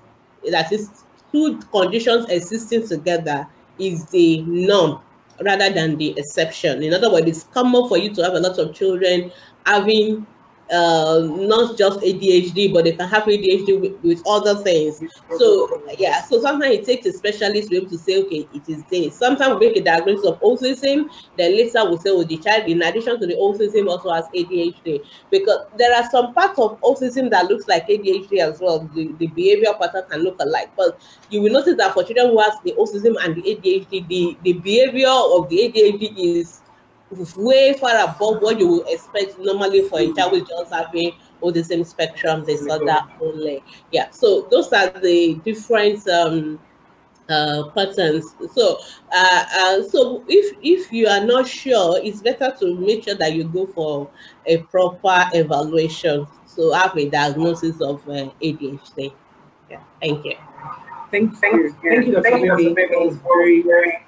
that 0.48 0.72
is 0.72 1.04
two 1.32 1.58
conditions 1.72 2.26
existing 2.28 2.86
together, 2.86 3.48
is 3.78 4.06
the 4.06 4.42
norm 4.42 5.00
rather 5.44 5.70
than 5.70 5.96
the 5.96 6.14
exception. 6.18 6.82
In 6.82 6.94
other 6.94 7.10
words, 7.10 7.26
it's 7.26 7.44
common 7.44 7.88
for 7.88 7.98
you 7.98 8.14
to 8.14 8.22
have 8.22 8.34
a 8.34 8.40
lot 8.40 8.58
of 8.58 8.74
children 8.74 9.32
having 9.66 10.26
uh, 10.70 11.20
not 11.28 11.76
just 11.76 12.00
ADHD, 12.00 12.72
but 12.72 12.84
they 12.84 12.92
can 12.92 13.08
have 13.08 13.24
ADHD 13.24 13.80
with, 13.80 14.02
with 14.02 14.22
other 14.26 14.62
things. 14.62 15.02
So 15.36 15.82
yeah, 15.98 16.22
so 16.22 16.40
sometimes 16.40 16.74
it 16.74 16.86
takes 16.86 17.06
a 17.06 17.12
specialist 17.12 17.68
to 17.68 17.70
be 17.70 17.76
able 17.78 17.90
to 17.90 17.98
say, 17.98 18.18
okay, 18.22 18.48
it 18.54 18.68
is 18.68 18.84
this. 18.84 19.16
Sometimes 19.16 19.58
we 19.58 19.68
make 19.68 19.76
a 19.76 19.82
diagnosis 19.82 20.26
of 20.26 20.40
autism, 20.40 21.10
then 21.36 21.56
later 21.56 21.90
we 21.90 21.96
say, 21.98 22.10
oh, 22.10 22.24
the 22.24 22.36
child, 22.38 22.68
in 22.68 22.82
addition 22.82 23.18
to 23.20 23.26
the 23.26 23.34
autism, 23.34 23.88
also 23.88 24.12
has 24.12 24.26
ADHD. 24.34 25.04
Because 25.30 25.66
there 25.76 25.94
are 25.94 26.08
some 26.10 26.34
parts 26.34 26.58
of 26.58 26.80
autism 26.80 27.30
that 27.30 27.46
looks 27.46 27.66
like 27.66 27.88
ADHD 27.88 28.38
as 28.38 28.60
well. 28.60 28.88
The, 28.94 29.12
the 29.18 29.26
behavior 29.28 29.74
pattern 29.78 30.04
can 30.08 30.22
look 30.22 30.36
alike, 30.40 30.70
but 30.76 31.00
you 31.30 31.42
will 31.42 31.52
notice 31.52 31.76
that 31.76 31.94
for 31.94 32.04
children 32.04 32.28
who 32.28 32.40
has 32.40 32.54
the 32.64 32.72
autism 32.72 33.16
and 33.24 33.34
the 33.36 33.42
ADHD, 33.42 34.06
the, 34.08 34.36
the 34.42 34.52
behavior 34.54 35.08
of 35.08 35.48
the 35.48 35.56
ADHD 35.58 36.12
is 36.16 36.60
way 37.36 37.74
far 37.74 37.96
above 38.04 38.40
what 38.42 38.58
you 38.58 38.68
would 38.68 38.88
expect 38.88 39.38
normally 39.38 39.88
for 39.88 40.00
a 40.00 40.12
child 40.12 40.32
with 40.32 40.48
just 40.48 40.72
having 40.72 41.12
autism 41.42 41.84
spectrum 41.84 42.44
disorder 42.44 42.98
only. 43.20 43.62
Yeah, 43.90 44.10
so 44.10 44.46
those 44.50 44.72
are 44.72 44.90
the 44.90 45.40
different 45.44 46.06
um, 46.08 46.60
uh, 47.28 47.64
patterns. 47.74 48.34
So, 48.54 48.78
uh, 49.12 49.44
uh, 49.54 49.82
so 49.88 50.24
if 50.28 50.56
if 50.62 50.92
you 50.92 51.06
are 51.06 51.24
not 51.24 51.48
sure, 51.48 51.98
it's 52.02 52.20
better 52.20 52.54
to 52.60 52.74
make 52.74 53.04
sure 53.04 53.14
that 53.14 53.34
you 53.34 53.44
go 53.44 53.66
for 53.66 54.10
a 54.46 54.58
proper 54.58 55.28
evaluation. 55.32 56.26
So 56.46 56.72
have 56.72 56.96
a 56.96 57.08
diagnosis 57.08 57.80
of 57.80 58.06
uh, 58.08 58.30
ADHD. 58.42 59.12
Yeah, 59.70 59.80
thank 60.00 60.24
you. 60.24 60.36
Thank 61.10 61.32
you. 61.32 61.38
Thank 61.40 61.56
you, 61.56 61.74
thank 61.82 62.06
you 62.06 62.12
Dr. 62.14 62.74
That 62.74 62.90
was 62.92 63.16
very, 63.16 63.62
very 63.62 63.98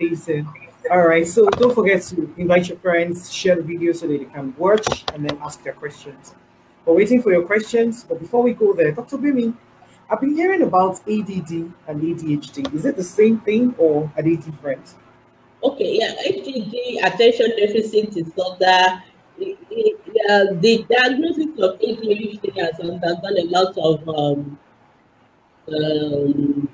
educated. 0.00 0.46
All 0.90 1.06
right, 1.06 1.26
so 1.26 1.50
don't 1.50 1.74
forget 1.74 2.00
to 2.04 2.32
invite 2.38 2.68
your 2.68 2.78
friends, 2.78 3.30
share 3.30 3.56
the 3.56 3.62
video 3.62 3.92
so 3.92 4.06
that 4.06 4.18
they 4.18 4.24
can 4.24 4.54
watch 4.56 5.04
and 5.12 5.28
then 5.28 5.38
ask 5.42 5.62
their 5.62 5.74
questions. 5.74 6.34
We're 6.86 6.94
waiting 6.94 7.20
for 7.20 7.30
your 7.30 7.44
questions, 7.44 8.04
but 8.04 8.18
before 8.18 8.42
we 8.42 8.54
go 8.54 8.72
there, 8.72 8.90
Dr. 8.92 9.18
Bimi, 9.18 9.52
I've 10.08 10.20
been 10.20 10.34
hearing 10.34 10.62
about 10.62 11.00
ADD 11.00 11.50
and 11.88 12.00
ADHD. 12.00 12.72
Is 12.74 12.86
it 12.86 12.96
the 12.96 13.04
same 13.04 13.40
thing 13.40 13.74
or 13.76 14.10
are 14.16 14.22
they 14.22 14.36
different? 14.36 14.94
Okay, 15.62 15.98
yeah, 15.98 16.14
ADD, 16.26 17.12
attention 17.12 17.50
deficit 17.56 18.12
disorder. 18.12 19.02
Uh, 20.30 20.44
the 20.60 20.86
diagnosis 20.88 21.50
of 21.58 21.78
ADHD 21.80 22.56
has 22.56 22.80
undergone 22.80 23.38
a 23.38 23.44
lot 23.44 23.76
of 23.76 24.08
um, 24.08 24.58
um, 25.68 26.67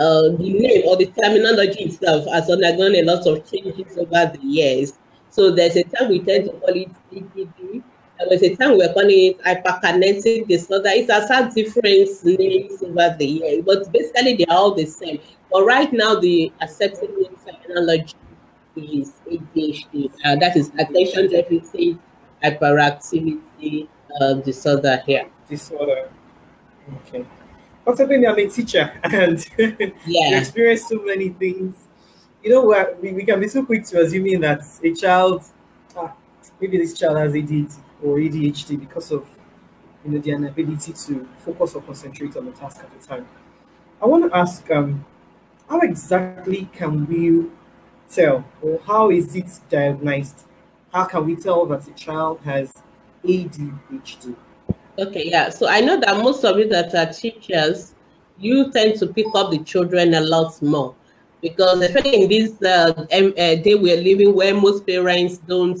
uh, 0.00 0.22
the 0.36 0.52
name 0.54 0.82
or 0.86 0.96
the 0.96 1.06
terminology 1.06 1.84
itself 1.84 2.26
has 2.32 2.48
undergone 2.48 2.94
a 2.94 3.02
lot 3.02 3.26
of 3.26 3.50
changes 3.50 3.98
over 3.98 4.32
the 4.32 4.40
years. 4.42 4.94
So 5.28 5.50
there's 5.50 5.76
a 5.76 5.82
time 5.84 6.08
we 6.08 6.20
tend 6.20 6.46
to 6.46 6.52
call 6.52 6.74
it 6.74 6.88
ADD. 7.14 7.82
There 8.18 8.28
was 8.28 8.42
a 8.42 8.56
time 8.56 8.72
we 8.72 8.78
were 8.78 8.92
calling 8.92 9.10
it 9.10 9.42
hyperkinetic 9.42 10.48
disorder. 10.48 10.88
It 10.88 11.10
has 11.10 11.28
had 11.28 11.54
different 11.54 12.24
names 12.24 12.82
over 12.82 13.16
the 13.18 13.26
years, 13.26 13.64
but 13.64 13.92
basically 13.92 14.36
they 14.36 14.46
are 14.46 14.56
all 14.56 14.74
the 14.74 14.86
same. 14.86 15.20
But 15.52 15.64
right 15.64 15.92
now, 15.92 16.18
the 16.18 16.52
accepted 16.60 17.10
terminology 17.44 18.14
is 18.76 19.12
ADHD. 19.30 20.10
Uh, 20.24 20.36
that 20.36 20.56
is 20.56 20.70
attention 20.78 21.30
deficit 21.30 21.98
hyperactivity 22.42 23.88
uh, 24.20 24.34
disorder 24.34 25.02
here. 25.06 25.28
Disorder. 25.48 26.10
Okay. 27.06 27.24
Benny, 27.96 28.26
I'm 28.26 28.38
a 28.38 28.48
teacher 28.48 28.92
and 29.04 29.46
yeah. 30.06 30.38
experience 30.38 30.88
so 30.88 30.96
many 31.02 31.30
things. 31.30 31.76
You 32.42 32.50
know, 32.50 32.94
we, 33.00 33.12
we 33.12 33.24
can 33.24 33.40
be 33.40 33.48
so 33.48 33.64
quick 33.64 33.84
to 33.86 34.02
assuming 34.02 34.40
that 34.40 34.62
a 34.82 34.94
child, 34.94 35.44
ah, 35.96 36.12
maybe 36.60 36.78
this 36.78 36.98
child 36.98 37.18
has 37.18 37.32
ADHD 37.34 37.76
or 38.02 38.16
ADHD 38.16 38.80
because 38.80 39.10
of 39.12 39.26
you 40.04 40.12
know 40.12 40.18
the 40.18 40.30
inability 40.30 40.92
to 40.92 41.28
focus 41.44 41.74
or 41.74 41.82
concentrate 41.82 42.36
on 42.36 42.46
the 42.46 42.52
task 42.52 42.80
at 42.82 42.90
the 42.98 43.06
time. 43.06 43.28
I 44.00 44.06
want 44.06 44.30
to 44.30 44.36
ask, 44.36 44.70
um, 44.70 45.04
how 45.68 45.80
exactly 45.80 46.68
can 46.72 47.06
we 47.06 47.50
tell, 48.10 48.44
or 48.62 48.80
how 48.86 49.10
is 49.10 49.36
it 49.36 49.50
diagnosed? 49.68 50.46
How 50.92 51.04
can 51.04 51.26
we 51.26 51.36
tell 51.36 51.66
that 51.66 51.86
a 51.86 51.92
child 51.92 52.40
has 52.44 52.72
ADHD? 53.24 54.34
Okay, 55.00 55.30
yeah. 55.30 55.48
So 55.48 55.66
I 55.66 55.80
know 55.80 55.98
that 55.98 56.18
most 56.18 56.44
of 56.44 56.58
you 56.58 56.68
that 56.68 56.94
are 56.94 57.10
teachers, 57.10 57.94
you 58.38 58.70
tend 58.70 58.98
to 58.98 59.06
pick 59.06 59.26
up 59.34 59.50
the 59.50 59.58
children 59.60 60.12
a 60.12 60.20
lot 60.20 60.60
more 60.60 60.94
because 61.40 61.80
especially 61.80 62.24
in 62.24 62.28
this 62.28 62.62
uh, 62.62 62.92
uh, 63.10 63.54
day 63.62 63.74
we're 63.74 63.96
living 63.96 64.34
where 64.34 64.54
most 64.54 64.86
parents 64.86 65.38
don't 65.38 65.80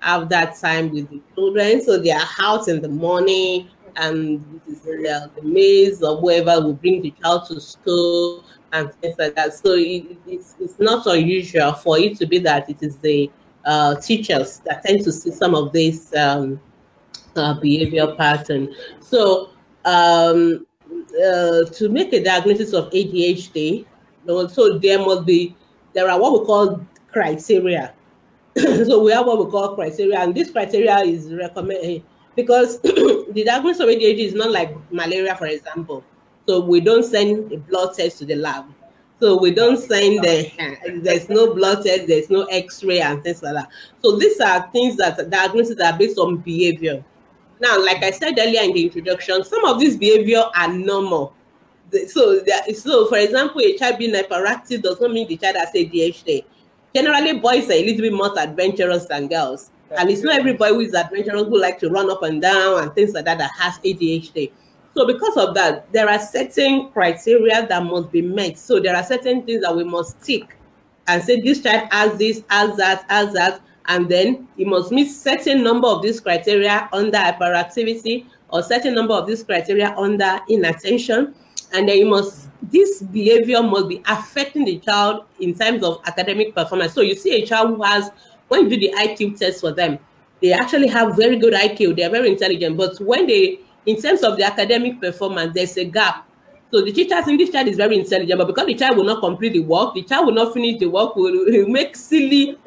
have 0.00 0.28
that 0.28 0.56
time 0.56 0.90
with 0.90 1.08
the 1.08 1.20
children, 1.34 1.80
so 1.80 1.98
they 1.98 2.10
are 2.10 2.28
out 2.40 2.68
in 2.68 2.82
the 2.82 2.88
morning 2.88 3.68
and 3.96 4.60
uh, 4.66 5.28
the 5.34 5.42
maze 5.42 6.02
or 6.02 6.18
whoever 6.18 6.60
will 6.60 6.74
bring 6.74 7.00
the 7.00 7.10
child 7.22 7.46
to 7.46 7.58
school 7.58 8.44
and 8.72 8.92
things 8.96 9.16
like 9.18 9.34
that. 9.34 9.54
So 9.54 9.74
it, 9.74 10.18
it's, 10.26 10.56
it's 10.60 10.78
not 10.78 11.06
unusual 11.06 11.72
for 11.72 11.98
it 11.98 12.18
to 12.18 12.26
be 12.26 12.38
that 12.40 12.68
it 12.68 12.82
is 12.82 12.98
the 12.98 13.30
uh, 13.64 13.94
teachers 13.96 14.58
that 14.66 14.84
tend 14.84 15.04
to 15.04 15.12
see 15.12 15.30
some 15.30 15.54
of 15.54 15.72
these 15.72 16.14
um, 16.14 16.60
uh, 17.36 17.54
behavior 17.54 18.14
pattern. 18.16 18.74
So 19.00 19.50
um, 19.84 20.66
uh, 20.90 21.64
to 21.64 21.88
make 21.88 22.12
a 22.12 22.22
diagnosis 22.22 22.72
of 22.72 22.90
ADHD, 22.90 23.86
so 24.26 24.78
there 24.78 24.98
must 24.98 25.26
be, 25.26 25.56
there 25.92 26.08
are 26.08 26.20
what 26.20 26.32
we 26.32 26.46
call 26.46 26.86
criteria. 27.10 27.92
so 28.56 29.02
we 29.02 29.12
have 29.12 29.26
what 29.26 29.44
we 29.44 29.50
call 29.50 29.74
criteria, 29.74 30.20
and 30.20 30.34
this 30.34 30.50
criteria 30.50 30.98
is 30.98 31.32
recommended 31.32 32.02
because 32.36 32.80
the 32.82 33.42
diagnosis 33.44 33.80
of 33.80 33.88
ADHD 33.88 34.18
is 34.18 34.34
not 34.34 34.50
like 34.50 34.74
malaria, 34.92 35.34
for 35.34 35.46
example. 35.46 36.04
So 36.46 36.60
we 36.60 36.80
don't 36.80 37.04
send 37.04 37.52
a 37.52 37.56
blood 37.58 37.94
test 37.94 38.18
to 38.18 38.24
the 38.24 38.34
lab. 38.36 38.66
So 39.20 39.38
we 39.38 39.52
don't 39.52 39.76
send 39.76 40.24
the, 40.24 40.50
there's 41.02 41.28
no 41.28 41.54
blood 41.54 41.84
test, 41.84 42.08
there's 42.08 42.28
no 42.28 42.42
x-ray 42.46 43.00
and 43.00 43.22
things 43.22 43.42
like 43.42 43.54
that. 43.54 43.68
So 44.02 44.16
these 44.16 44.40
are 44.40 44.68
things 44.72 44.96
that 44.96 45.30
diagnoses 45.30 45.78
are 45.78 45.96
based 45.96 46.18
on 46.18 46.38
behavior. 46.38 47.04
Now, 47.62 47.80
like 47.80 48.02
I 48.02 48.10
said 48.10 48.36
earlier 48.36 48.62
in 48.62 48.72
the 48.72 48.86
introduction, 48.86 49.44
some 49.44 49.64
of 49.66 49.78
these 49.78 49.96
behavior 49.96 50.42
are 50.56 50.66
normal. 50.66 51.32
So, 52.08 52.42
so 52.74 53.06
for 53.06 53.18
example, 53.18 53.60
a 53.60 53.78
child 53.78 53.98
being 53.98 54.12
hyperactive 54.12 54.82
does 54.82 55.00
not 55.00 55.12
mean 55.12 55.28
the 55.28 55.36
child 55.36 55.54
has 55.54 55.68
ADHD. 55.72 56.44
Generally, 56.92 57.38
boys 57.38 57.70
are 57.70 57.74
a 57.74 57.84
little 57.84 58.00
bit 58.00 58.12
more 58.12 58.36
adventurous 58.36 59.06
than 59.06 59.28
girls. 59.28 59.70
And 59.96 60.10
it's 60.10 60.22
not 60.22 60.40
every 60.40 60.54
boy 60.54 60.70
who 60.70 60.80
is 60.80 60.92
adventurous 60.92 61.44
who 61.44 61.60
like 61.60 61.78
to 61.78 61.88
run 61.88 62.10
up 62.10 62.24
and 62.24 62.42
down 62.42 62.82
and 62.82 62.92
things 62.96 63.12
like 63.12 63.26
that 63.26 63.38
that 63.38 63.52
has 63.56 63.78
ADHD. 63.78 64.50
So 64.96 65.06
because 65.06 65.36
of 65.36 65.54
that, 65.54 65.90
there 65.92 66.10
are 66.10 66.18
certain 66.18 66.90
criteria 66.90 67.64
that 67.68 67.84
must 67.84 68.10
be 68.10 68.22
met. 68.22 68.58
So 68.58 68.80
there 68.80 68.96
are 68.96 69.04
certain 69.04 69.46
things 69.46 69.62
that 69.62 69.76
we 69.76 69.84
must 69.84 70.20
tick 70.20 70.56
and 71.06 71.22
say 71.22 71.40
this 71.40 71.62
child 71.62 71.88
has 71.92 72.18
this, 72.18 72.42
has 72.50 72.76
that, 72.78 73.04
has 73.08 73.32
that, 73.34 73.60
and 73.86 74.08
then 74.08 74.48
he 74.56 74.64
must 74.64 74.92
meet 74.92 75.08
certain 75.10 75.62
number 75.62 75.88
of 75.88 76.02
these 76.02 76.20
criteria 76.20 76.88
under 76.92 77.18
hyperactivity 77.18 78.26
or 78.48 78.62
certain 78.62 78.94
number 78.94 79.14
of 79.14 79.26
these 79.26 79.42
criteria 79.42 79.94
under 79.96 80.38
inattention. 80.48 81.34
And 81.72 81.88
then 81.88 81.98
you 81.98 82.06
must 82.06 82.48
this 82.70 83.02
behavior 83.02 83.62
must 83.62 83.88
be 83.88 84.02
affecting 84.06 84.64
the 84.64 84.78
child 84.78 85.24
in 85.40 85.54
terms 85.54 85.82
of 85.82 86.00
academic 86.06 86.54
performance. 86.54 86.92
So 86.92 87.00
you 87.00 87.14
see 87.14 87.42
a 87.42 87.46
child 87.46 87.76
who 87.76 87.82
has 87.82 88.10
when 88.48 88.64
you 88.64 88.70
do 88.70 88.78
the 88.78 88.92
iq 88.92 89.38
test 89.38 89.60
for 89.60 89.72
them 89.72 89.98
they 90.40 90.52
actually 90.52 90.88
have 90.88 91.16
very 91.16 91.38
good 91.38 91.54
iq 91.54 91.96
they're 91.96 92.10
very 92.10 92.28
intelligent. 92.30 92.76
But 92.76 93.00
when 93.00 93.26
they 93.26 93.60
in 93.86 94.00
terms 94.00 94.22
of 94.22 94.36
the 94.36 94.44
academic 94.44 95.00
performance 95.00 95.54
there's 95.54 95.76
a 95.76 95.84
gap. 95.84 96.28
So 96.70 96.82
the 96.82 96.92
teacher 96.92 97.20
think 97.22 97.38
this 97.38 97.50
child 97.50 97.68
is 97.68 97.76
very 97.76 97.98
intelligent 97.98 98.38
but 98.38 98.46
because 98.46 98.66
the 98.66 98.74
child 98.74 98.96
will 98.96 99.04
not 99.04 99.20
complete 99.20 99.54
the 99.54 99.60
work 99.60 99.94
the 99.94 100.02
child 100.02 100.26
will 100.26 100.34
not 100.34 100.54
finish 100.54 100.78
the 100.78 100.86
work 100.86 101.16
will, 101.16 101.32
will 101.32 101.68
make 101.68 101.96
silly 101.96 102.58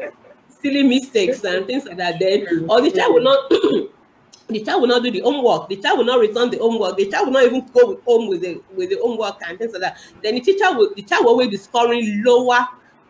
silly 0.65 0.83
mistakes 0.83 1.43
and 1.43 1.67
things 1.67 1.85
like 1.85 1.97
that, 1.97 2.19
then 2.19 2.65
or 2.67 2.81
the 2.81 2.91
child 2.91 3.13
will 3.13 3.21
not 3.21 3.49
the 4.47 4.63
child 4.63 4.81
will 4.81 4.87
not 4.87 5.03
do 5.03 5.11
the 5.11 5.19
homework, 5.19 5.69
the 5.69 5.77
child 5.77 5.99
will 5.99 6.05
not 6.05 6.19
return 6.19 6.49
the 6.49 6.57
homework, 6.57 6.97
the 6.97 7.09
child 7.09 7.27
will 7.27 7.33
not 7.33 7.43
even 7.43 7.67
go 7.67 8.01
home 8.05 8.27
with 8.27 8.41
the 8.41 8.61
with 8.75 8.89
the 8.89 8.97
homework 9.01 9.35
and 9.47 9.59
things 9.59 9.73
like 9.73 9.81
that. 9.81 9.97
Then 10.23 10.35
the 10.35 10.41
teacher 10.41 10.75
will 10.75 10.93
the 10.95 11.03
child 11.03 11.25
will 11.25 11.31
always 11.31 11.49
be 11.49 11.57
scoring 11.57 12.23
lower 12.25 12.67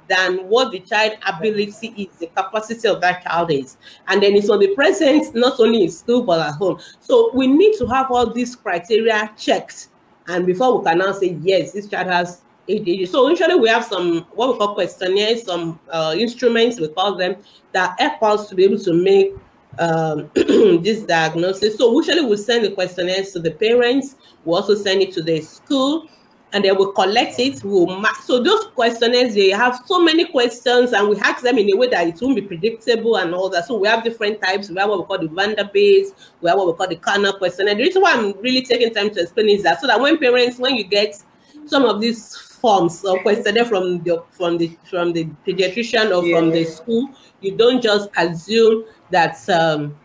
than 0.08 0.38
what 0.50 0.72
the 0.72 0.80
child 0.82 1.14
ability 1.28 1.88
is, 1.98 2.20
the 2.20 2.28
capacity 2.28 2.88
of 2.88 3.02
that 3.02 3.24
child 3.24 3.52
is. 3.52 3.78
And 4.08 4.22
then 4.22 4.36
it's 4.36 4.50
on 4.50 4.60
the 4.60 4.76
present, 4.76 5.34
not 5.34 5.60
only 5.60 5.84
in 5.84 5.92
school 5.92 6.24
but 6.24 6.42
at 6.42 6.56
home. 6.56 6.80
So 7.00 7.32
we 7.34 7.48
need 7.48 7.78
to 7.78 7.88
have 7.88 8.12
all 8.12 8.32
these 8.32 8.56
criteria 8.56 9.32
checked. 9.38 9.90
And 10.28 10.46
before 10.46 10.78
we 10.78 10.86
can 10.86 10.98
now 11.00 11.12
say, 11.14 11.38
yes, 11.42 11.72
this 11.72 11.88
child 11.88 12.08
has 12.08 12.42
ADHD. 12.68 13.08
So 13.08 13.30
usually 13.30 13.56
we 13.56 13.70
have 13.70 13.86
some 13.86 14.26
what 14.34 14.54
we 14.54 14.58
call 14.58 14.74
questionnaires, 14.74 15.44
some 15.44 15.80
uh, 15.90 16.16
instruments 16.18 16.80
we 16.80 16.88
call 16.88 17.16
them 17.16 17.38
that 17.72 18.00
help 18.00 18.24
us 18.24 18.50
to 18.50 18.56
be 18.56 18.64
able 18.64 18.80
to 18.80 18.94
make 18.94 19.34
um, 19.80 20.30
this 20.36 21.04
diagnosis. 21.04 21.78
So 21.78 21.92
usually 22.00 22.26
we 22.26 22.38
send 22.38 22.66
the 22.66 22.72
questionnaires 22.72 23.32
to 23.34 23.40
the 23.40 23.52
parents. 23.52 24.16
We 24.44 24.54
also 24.54 24.76
send 24.76 25.02
it 25.02 25.12
to 25.14 25.22
the 25.22 25.42
school, 25.42 26.08
and 26.54 26.64
they 26.64 26.72
will 26.72 26.92
collect 26.94 27.40
it. 27.40 27.64
We'll. 27.64 28.04
So 28.24 28.42
those 28.42 28.68
questionnaires, 28.68 29.36
they 29.36 29.50
have 29.50 29.82
so 29.86 30.02
many 30.02 30.26
questions, 30.26 30.94
and 30.94 31.10
we 31.10 31.18
ask 31.18 31.44
them 31.44 31.58
in 31.58 31.72
a 31.72 31.78
way 31.78 31.88
that 31.88 32.08
it 32.08 32.18
won't 32.22 32.36
be 32.36 32.42
predictable 32.42 33.18
and 33.18 33.34
all 33.36 33.50
that. 33.50 33.66
So 33.66 33.78
we 33.78 33.88
have 33.88 34.04
different 34.04 34.42
types. 34.42 34.70
We 34.70 34.78
have 34.80 34.90
what 34.90 35.00
we 35.00 35.06
call 35.06 35.20
the 35.20 35.28
Vanderbilt. 35.28 36.16
We 36.42 36.50
have 36.50 36.58
what 36.58 36.68
we 36.68 36.74
call 36.74 36.88
the 36.88 36.96
Conners 36.96 37.38
questionnaire. 37.38 37.76
The 37.76 37.84
reason 37.84 38.02
why 38.02 38.14
I'm 38.14 38.32
really 38.40 38.62
taking 38.62 38.94
time 38.94 39.10
to 39.12 39.22
explain 39.22 39.50
is 39.50 39.64
that 39.64 39.82
so 39.82 39.88
that 39.88 40.00
when 40.00 40.18
parents, 40.18 40.58
when 40.58 40.76
you 40.76 40.86
get 40.86 41.22
some 41.66 41.84
of 41.86 42.00
these 42.00 42.55
forms 42.66 43.06
or 43.06 43.22
questionnaire 43.22 43.66
from 43.66 44.02
the 44.04 44.24
from 44.32 44.58
the 44.58 44.68
from 44.90 45.14
the 45.14 45.26
pediatrician 45.46 46.10
or 46.16 46.26
yeah. 46.26 46.40
from 46.40 46.50
the 46.50 46.64
school, 46.64 47.10
you 47.42 47.56
don't 47.56 47.80
just 47.80 48.10
assume 48.18 48.86
that 49.12 49.38
um, 49.50 49.96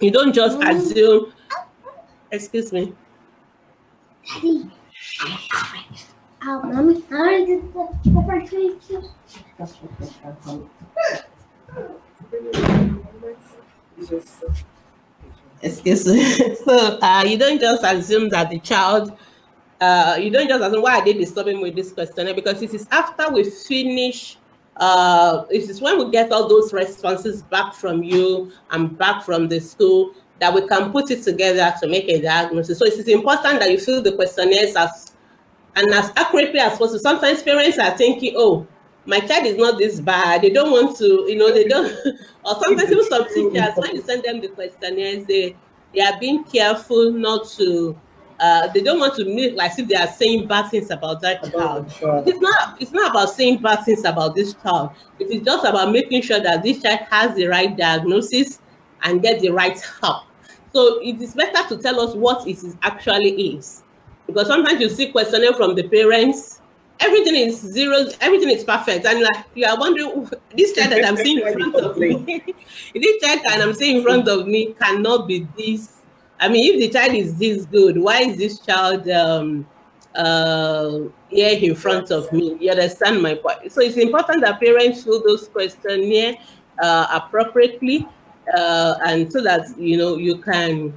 you 0.00 0.10
don't 0.10 0.34
just 0.34 0.62
assume. 0.62 1.32
Excuse 2.30 2.70
me. 2.70 2.92
Daddy. 4.26 4.70
Oh, 6.42 6.62
mommy, 6.62 7.02
I 7.10 7.44
get 7.46 7.72
the 7.72 7.88
Excuse 15.62 16.06
me. 16.06 16.54
So 16.64 16.98
uh, 17.00 17.24
you 17.26 17.38
don't 17.38 17.58
just 17.60 17.82
assume 17.82 18.28
that 18.28 18.50
the 18.50 18.60
child, 18.60 19.16
uh, 19.80 20.18
you 20.20 20.30
don't 20.30 20.48
just 20.48 20.62
assume 20.62 20.82
why 20.82 20.98
are 20.98 21.04
they 21.04 21.12
disturbing 21.12 21.60
with 21.60 21.74
this 21.74 21.92
questionnaire 21.92 22.34
because 22.34 22.60
it 22.62 22.74
is 22.74 22.86
after 22.90 23.32
we 23.32 23.44
finish 23.44 24.36
uh, 24.78 25.44
it 25.50 25.68
is 25.68 25.80
when 25.80 25.98
we 25.98 26.10
get 26.10 26.30
all 26.30 26.48
those 26.48 26.72
responses 26.72 27.42
back 27.42 27.74
from 27.74 28.02
you 28.02 28.52
and 28.70 28.96
back 28.96 29.24
from 29.24 29.48
the 29.48 29.58
school 29.60 30.14
that 30.38 30.54
we 30.54 30.66
can 30.68 30.92
put 30.92 31.10
it 31.10 31.22
together 31.24 31.74
to 31.80 31.88
make 31.88 32.08
a 32.08 32.20
diagnosis. 32.20 32.78
So 32.78 32.86
it 32.86 32.94
is 32.94 33.08
important 33.08 33.58
that 33.58 33.70
you 33.70 33.78
fill 33.78 34.02
the 34.02 34.12
questionnaires 34.12 34.76
as 34.76 35.12
and 35.74 35.92
as 35.92 36.12
accurately 36.16 36.60
as 36.60 36.78
possible. 36.78 36.98
Sometimes 36.98 37.42
parents 37.42 37.78
are 37.78 37.96
thinking, 37.96 38.34
oh, 38.36 38.66
my 39.06 39.20
child 39.20 39.46
is 39.46 39.56
not 39.56 39.78
this 39.78 40.00
bad. 40.00 40.42
They 40.42 40.50
don't 40.50 40.70
want 40.70 40.96
to, 40.98 41.24
you 41.28 41.36
know, 41.36 41.52
they 41.52 41.64
don't, 41.64 41.86
or 42.44 42.54
sometimes 42.62 42.90
even 42.90 43.04
some 43.08 43.26
teachers, 43.28 43.74
when 43.76 43.96
you 43.96 44.02
send 44.02 44.22
them 44.22 44.40
the 44.40 44.48
questionnaires, 44.48 45.24
they, 45.26 45.56
they 45.94 46.00
are 46.00 46.18
being 46.20 46.44
careful 46.44 47.12
not 47.12 47.48
to, 47.50 47.98
uh, 48.40 48.68
they 48.68 48.82
don't 48.82 49.00
want 49.00 49.14
to 49.16 49.24
make 49.24 49.56
like 49.56 49.76
if 49.78 49.88
they 49.88 49.96
are 49.96 50.06
saying 50.06 50.46
bad 50.46 50.70
things 50.70 50.90
about 50.90 51.20
that 51.20 51.42
child. 51.52 51.86
It's 52.26 52.40
not, 52.40 52.80
it's 52.80 52.92
not 52.92 53.10
about 53.10 53.30
saying 53.30 53.62
bad 53.62 53.84
things 53.84 54.04
about 54.04 54.34
this 54.34 54.54
child. 54.54 54.90
It 55.18 55.30
is 55.30 55.42
just 55.42 55.64
about 55.64 55.90
making 55.90 56.22
sure 56.22 56.40
that 56.40 56.62
this 56.62 56.82
child 56.82 57.00
has 57.10 57.34
the 57.34 57.46
right 57.46 57.76
diagnosis 57.76 58.60
and 59.02 59.22
get 59.22 59.40
the 59.40 59.50
right 59.50 59.80
help. 60.00 60.24
So 60.72 61.00
it 61.02 61.20
is 61.20 61.34
better 61.34 61.68
to 61.68 61.82
tell 61.82 62.00
us 62.00 62.14
what 62.14 62.46
it 62.46 62.62
is 62.62 62.76
actually 62.82 63.54
is. 63.54 63.82
Because 64.26 64.46
sometimes 64.46 64.80
you 64.80 64.88
see 64.88 65.10
questioning 65.10 65.54
from 65.54 65.74
the 65.74 65.88
parents, 65.88 66.60
everything 67.00 67.34
is 67.34 67.58
zero, 67.58 68.04
everything 68.20 68.50
is 68.50 68.62
perfect. 68.64 69.06
And 69.06 69.22
like 69.22 69.44
you 69.54 69.66
are 69.66 69.78
wondering, 69.78 70.30
this 70.54 70.74
child 70.74 70.92
that 70.92 71.04
I'm 71.04 71.16
seeing 71.16 71.38
in 71.38 71.52
front 71.52 71.74
of 71.76 71.96
me, 71.96 72.44
this 72.94 73.22
child 73.22 73.40
that 73.44 73.60
I'm 73.60 73.74
seeing 73.74 73.96
in 73.98 74.02
front 74.02 74.28
of 74.28 74.46
me 74.46 74.74
cannot 74.74 75.26
be 75.26 75.46
this. 75.56 75.97
I 76.40 76.48
mean, 76.48 76.74
if 76.74 76.80
the 76.80 76.98
child 76.98 77.14
is 77.14 77.36
this 77.38 77.64
good, 77.66 77.98
why 77.98 78.20
is 78.22 78.36
this 78.36 78.58
child 78.60 79.08
um 79.08 79.66
uh 80.14 81.00
here 81.28 81.58
in 81.58 81.74
front 81.74 82.10
of 82.10 82.32
me? 82.32 82.56
You 82.60 82.70
understand 82.70 83.22
my 83.22 83.34
point? 83.34 83.72
So 83.72 83.80
it's 83.80 83.96
important 83.96 84.42
that 84.42 84.60
parents 84.60 85.04
fill 85.04 85.22
those 85.22 85.48
questionnaire 85.48 86.34
uh, 86.82 87.06
appropriately 87.10 88.06
uh, 88.56 88.94
and 89.04 89.30
so 89.30 89.42
that 89.42 89.66
you 89.78 89.96
know 89.96 90.16
you 90.16 90.38
can 90.38 90.96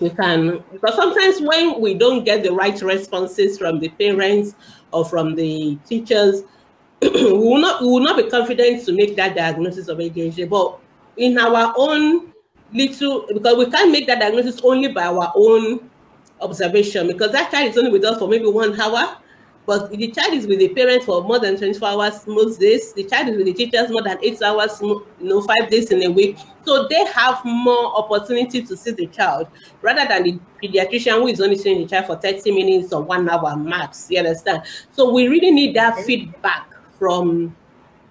we 0.00 0.10
can 0.10 0.62
because 0.72 0.94
sometimes 0.94 1.40
when 1.40 1.80
we 1.80 1.94
don't 1.94 2.24
get 2.24 2.42
the 2.42 2.52
right 2.52 2.80
responses 2.82 3.58
from 3.58 3.78
the 3.80 3.88
parents 3.90 4.54
or 4.92 5.04
from 5.04 5.34
the 5.34 5.76
teachers 5.86 6.42
we 7.02 7.32
will 7.32 7.58
not 7.58 7.80
we 7.80 7.86
will 7.86 8.00
not 8.00 8.16
be 8.16 8.28
confident 8.28 8.84
to 8.84 8.92
make 8.92 9.16
that 9.16 9.34
diagnosis 9.34 9.88
of 9.88 9.98
ADHD 9.98 10.48
but 10.48 10.78
in 11.16 11.38
our 11.38 11.74
own 11.76 12.32
little 12.72 13.26
because 13.32 13.56
we 13.56 13.70
can't 13.70 13.90
make 13.90 14.06
that 14.06 14.20
diagnosis 14.20 14.60
only 14.62 14.88
by 14.88 15.04
our 15.06 15.32
own 15.34 15.90
observation 16.40 17.06
because 17.06 17.32
that 17.32 17.50
child 17.50 17.68
is 17.68 17.76
only 17.76 17.90
with 17.90 18.04
us 18.04 18.18
for 18.18 18.28
maybe 18.28 18.46
one 18.46 18.78
hour 18.80 19.16
but 19.66 19.90
the 19.90 20.08
child 20.10 20.34
is 20.34 20.48
with 20.48 20.58
the 20.58 20.68
parents 20.70 21.04
for 21.04 21.22
more 21.22 21.38
than 21.38 21.56
24 21.56 21.88
hours 21.88 22.26
most 22.26 22.58
days. 22.58 22.92
The 22.92 23.04
child 23.04 23.28
is 23.28 23.36
with 23.36 23.46
the 23.46 23.52
teachers 23.52 23.88
more 23.88 24.02
than 24.02 24.18
eight 24.20 24.42
hours, 24.42 24.80
you 24.80 25.04
know, 25.20 25.42
five 25.42 25.70
days 25.70 25.92
in 25.92 26.02
a 26.02 26.10
week. 26.10 26.38
So 26.64 26.88
they 26.88 27.04
have 27.04 27.40
more 27.44 27.96
opportunity 27.96 28.62
to 28.62 28.76
see 28.76 28.90
the 28.90 29.06
child 29.06 29.46
rather 29.80 30.08
than 30.08 30.24
the 30.24 30.40
pediatrician 30.60 31.20
who 31.20 31.28
is 31.28 31.40
only 31.40 31.56
seeing 31.56 31.82
the 31.82 31.86
child 31.86 32.06
for 32.06 32.16
30 32.16 32.50
minutes 32.50 32.92
or 32.92 33.02
one 33.02 33.28
hour 33.28 33.54
max. 33.54 34.08
You 34.10 34.18
understand? 34.18 34.62
So 34.90 35.12
we 35.12 35.28
really 35.28 35.52
need 35.52 35.76
that 35.76 35.98
feedback 36.04 36.68
from 36.98 37.54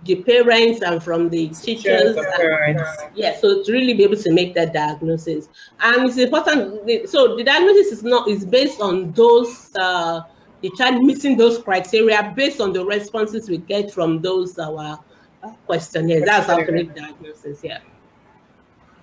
the 0.05 0.15
parents 0.23 0.81
and 0.81 1.03
from 1.03 1.29
the 1.29 1.49
teachers. 1.49 2.15
And, 2.15 2.81
yeah, 3.15 3.38
so 3.38 3.63
to 3.63 3.71
really 3.71 3.93
be 3.93 4.03
able 4.03 4.17
to 4.17 4.31
make 4.31 4.53
that 4.55 4.73
diagnosis. 4.73 5.49
And 5.79 6.07
it's 6.07 6.17
important. 6.17 7.09
So 7.09 7.35
the 7.35 7.43
diagnosis 7.43 7.91
is 7.91 8.03
not 8.03 8.27
is 8.27 8.45
based 8.45 8.81
on 8.81 9.12
those 9.12 9.71
uh, 9.75 10.21
the 10.62 10.71
child 10.77 11.03
meeting 11.03 11.38
those 11.38 11.57
criteria 11.62 12.33
based 12.35 12.59
on 12.59 12.73
the 12.73 12.85
responses 12.85 13.49
we 13.49 13.57
get 13.57 13.91
from 13.91 14.21
those 14.21 14.57
our 14.59 14.99
questionnaires. 15.65 16.25
That's 16.25 16.47
how 16.47 16.63
to 16.63 16.71
make 16.71 16.95
diagnosis. 16.95 17.63
Yeah. 17.63 17.79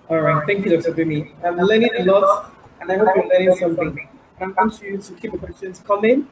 All 0.09 0.21
right. 0.21 0.45
Thank 0.45 0.65
you, 0.65 0.77
Dr. 0.77 0.93
Bimi. 0.93 1.33
I'm 1.43 1.57
learning 1.57 1.89
a 1.97 2.03
lot, 2.05 2.53
and 2.79 2.91
I 2.91 2.97
hope 2.97 3.09
you're 3.15 3.27
learning 3.27 3.55
something. 3.55 4.07
I'm 4.39 4.53
want 4.53 4.81
you 4.81 4.97
to 4.97 5.13
keep 5.13 5.31
the 5.31 5.37
questions 5.37 5.81
coming 5.85 6.27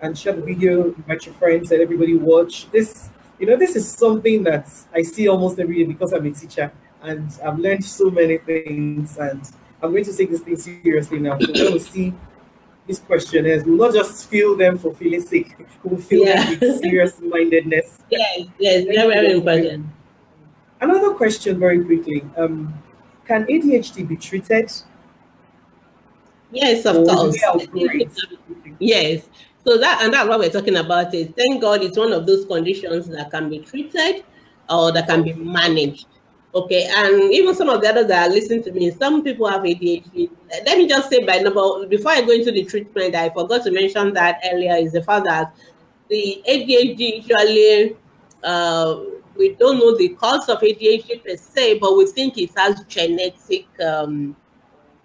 and 0.00 0.16
share 0.16 0.34
the 0.34 0.42
video, 0.42 0.84
invite 0.84 1.26
your 1.26 1.34
friends, 1.34 1.72
and 1.72 1.80
everybody 1.80 2.14
watch. 2.14 2.70
This, 2.70 3.08
you 3.38 3.46
know, 3.46 3.56
this 3.56 3.76
is 3.76 3.90
something 3.90 4.42
that 4.44 4.68
I 4.92 5.02
see 5.02 5.28
almost 5.28 5.58
every 5.58 5.76
day 5.76 5.84
because 5.84 6.12
I'm 6.12 6.26
a 6.26 6.30
teacher, 6.30 6.72
and 7.02 7.30
I've 7.44 7.58
learned 7.58 7.84
so 7.84 8.10
many 8.10 8.38
things, 8.38 9.16
and 9.16 9.40
I'm 9.82 9.92
going 9.92 10.04
to 10.04 10.16
take 10.16 10.30
this 10.30 10.40
thing 10.40 10.56
seriously 10.56 11.20
now. 11.20 11.38
So 11.38 11.46
we're 11.46 11.54
going 11.54 11.72
to 11.74 11.80
see 11.80 12.12
these 12.86 12.98
questionnaires. 12.98 13.64
We 13.64 13.72
will 13.72 13.86
not 13.86 13.94
just 13.94 14.28
feel 14.28 14.56
them 14.56 14.78
for 14.78 14.94
feeling 14.94 15.20
sick. 15.20 15.56
We 15.84 15.90
will 15.90 16.02
feel 16.02 16.24
yeah. 16.24 16.44
them 16.44 16.58
with 16.60 16.80
serious 16.80 17.20
mindedness. 17.20 18.00
Yes, 18.10 18.46
yes, 18.58 18.84
very, 18.84 19.08
very 19.08 19.32
important. 19.32 19.86
Another 20.80 21.10
question, 21.14 21.58
very 21.58 21.84
quickly. 21.84 22.24
Um, 22.38 22.72
can 23.26 23.44
ADHD 23.44 24.08
be 24.08 24.16
treated? 24.16 24.72
Yes, 26.50 26.86
of 26.86 26.96
course. 27.06 27.36
Yes. 28.80 29.28
So 29.68 29.76
that 29.76 30.00
and 30.02 30.14
that's 30.14 30.26
what 30.26 30.38
we're 30.38 30.48
talking 30.48 30.76
about. 30.76 31.12
Is 31.12 31.28
thank 31.36 31.60
God 31.60 31.82
it's 31.82 31.98
one 31.98 32.14
of 32.14 32.24
those 32.26 32.46
conditions 32.46 33.06
that 33.08 33.30
can 33.30 33.50
be 33.50 33.58
treated 33.58 34.24
or 34.70 34.92
that 34.92 35.06
can 35.06 35.22
be 35.22 35.34
managed. 35.34 36.06
Okay, 36.54 36.88
and 36.90 37.30
even 37.30 37.54
some 37.54 37.68
of 37.68 37.82
the 37.82 37.90
others 37.90 38.06
that 38.06 38.26
are 38.26 38.32
listening 38.32 38.62
to 38.62 38.72
me, 38.72 38.90
some 38.92 39.22
people 39.22 39.46
have 39.46 39.60
ADHD. 39.60 40.30
Let 40.64 40.78
me 40.78 40.88
just 40.88 41.10
say 41.10 41.22
by 41.22 41.40
number 41.40 41.86
before 41.86 42.12
I 42.12 42.22
go 42.22 42.30
into 42.30 42.50
the 42.50 42.64
treatment, 42.64 43.14
I 43.14 43.28
forgot 43.28 43.62
to 43.64 43.70
mention 43.70 44.14
that 44.14 44.40
earlier 44.50 44.74
is 44.76 44.92
the 44.92 45.02
fact 45.02 45.26
that 45.26 45.54
the 46.08 46.42
ADHD 46.48 47.28
usually 47.28 47.94
uh, 48.42 49.00
we 49.36 49.50
don't 49.50 49.76
know 49.76 49.94
the 49.98 50.08
cause 50.14 50.48
of 50.48 50.60
ADHD 50.60 51.22
per 51.22 51.36
se, 51.36 51.78
but 51.78 51.94
we 51.94 52.06
think 52.06 52.38
it 52.38 52.52
has 52.56 52.82
genetic. 52.84 53.66
Um, 53.86 54.34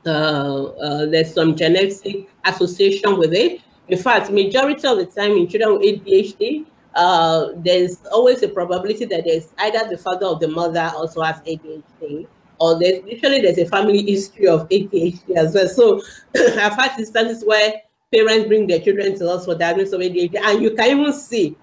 uh, 0.05 0.63
uh, 0.63 1.05
there's 1.07 1.33
some 1.33 1.53
genetic 1.53 2.29
association 2.45 3.17
with 3.17 3.33
it. 3.33 3.59
In 3.87 3.97
fact, 3.97 4.31
majority 4.31 4.87
of 4.87 4.97
the 4.97 5.05
time 5.05 5.31
in 5.31 5.47
children 5.47 5.79
with 5.79 6.05
ADHD, 6.05 6.65
uh, 6.95 7.47
there's 7.57 8.05
always 8.11 8.41
a 8.43 8.47
probability 8.47 9.05
that 9.05 9.25
there's 9.25 9.49
either 9.57 9.89
the 9.89 9.97
father 9.97 10.27
or 10.27 10.39
the 10.39 10.47
mother 10.47 10.91
also 10.95 11.21
has 11.21 11.39
ADHD, 11.41 12.27
or 12.59 12.79
there's 12.79 13.03
usually 13.05 13.41
there's 13.41 13.57
a 13.57 13.65
family 13.65 14.03
history 14.03 14.47
of 14.47 14.69
ADHD 14.69 15.35
as 15.35 15.53
well. 15.53 15.67
So 15.67 16.01
I've 16.35 16.73
had 16.73 16.97
instances 16.99 17.43
where 17.45 17.73
parents 18.13 18.47
bring 18.47 18.67
their 18.67 18.79
children 18.79 19.17
to 19.19 19.29
us 19.29 19.45
for 19.45 19.55
diagnosis 19.55 19.93
of 19.93 20.01
ADHD, 20.01 20.39
and 20.39 20.61
you 20.61 20.71
can 20.71 20.99
even 20.99 21.13
see 21.13 21.57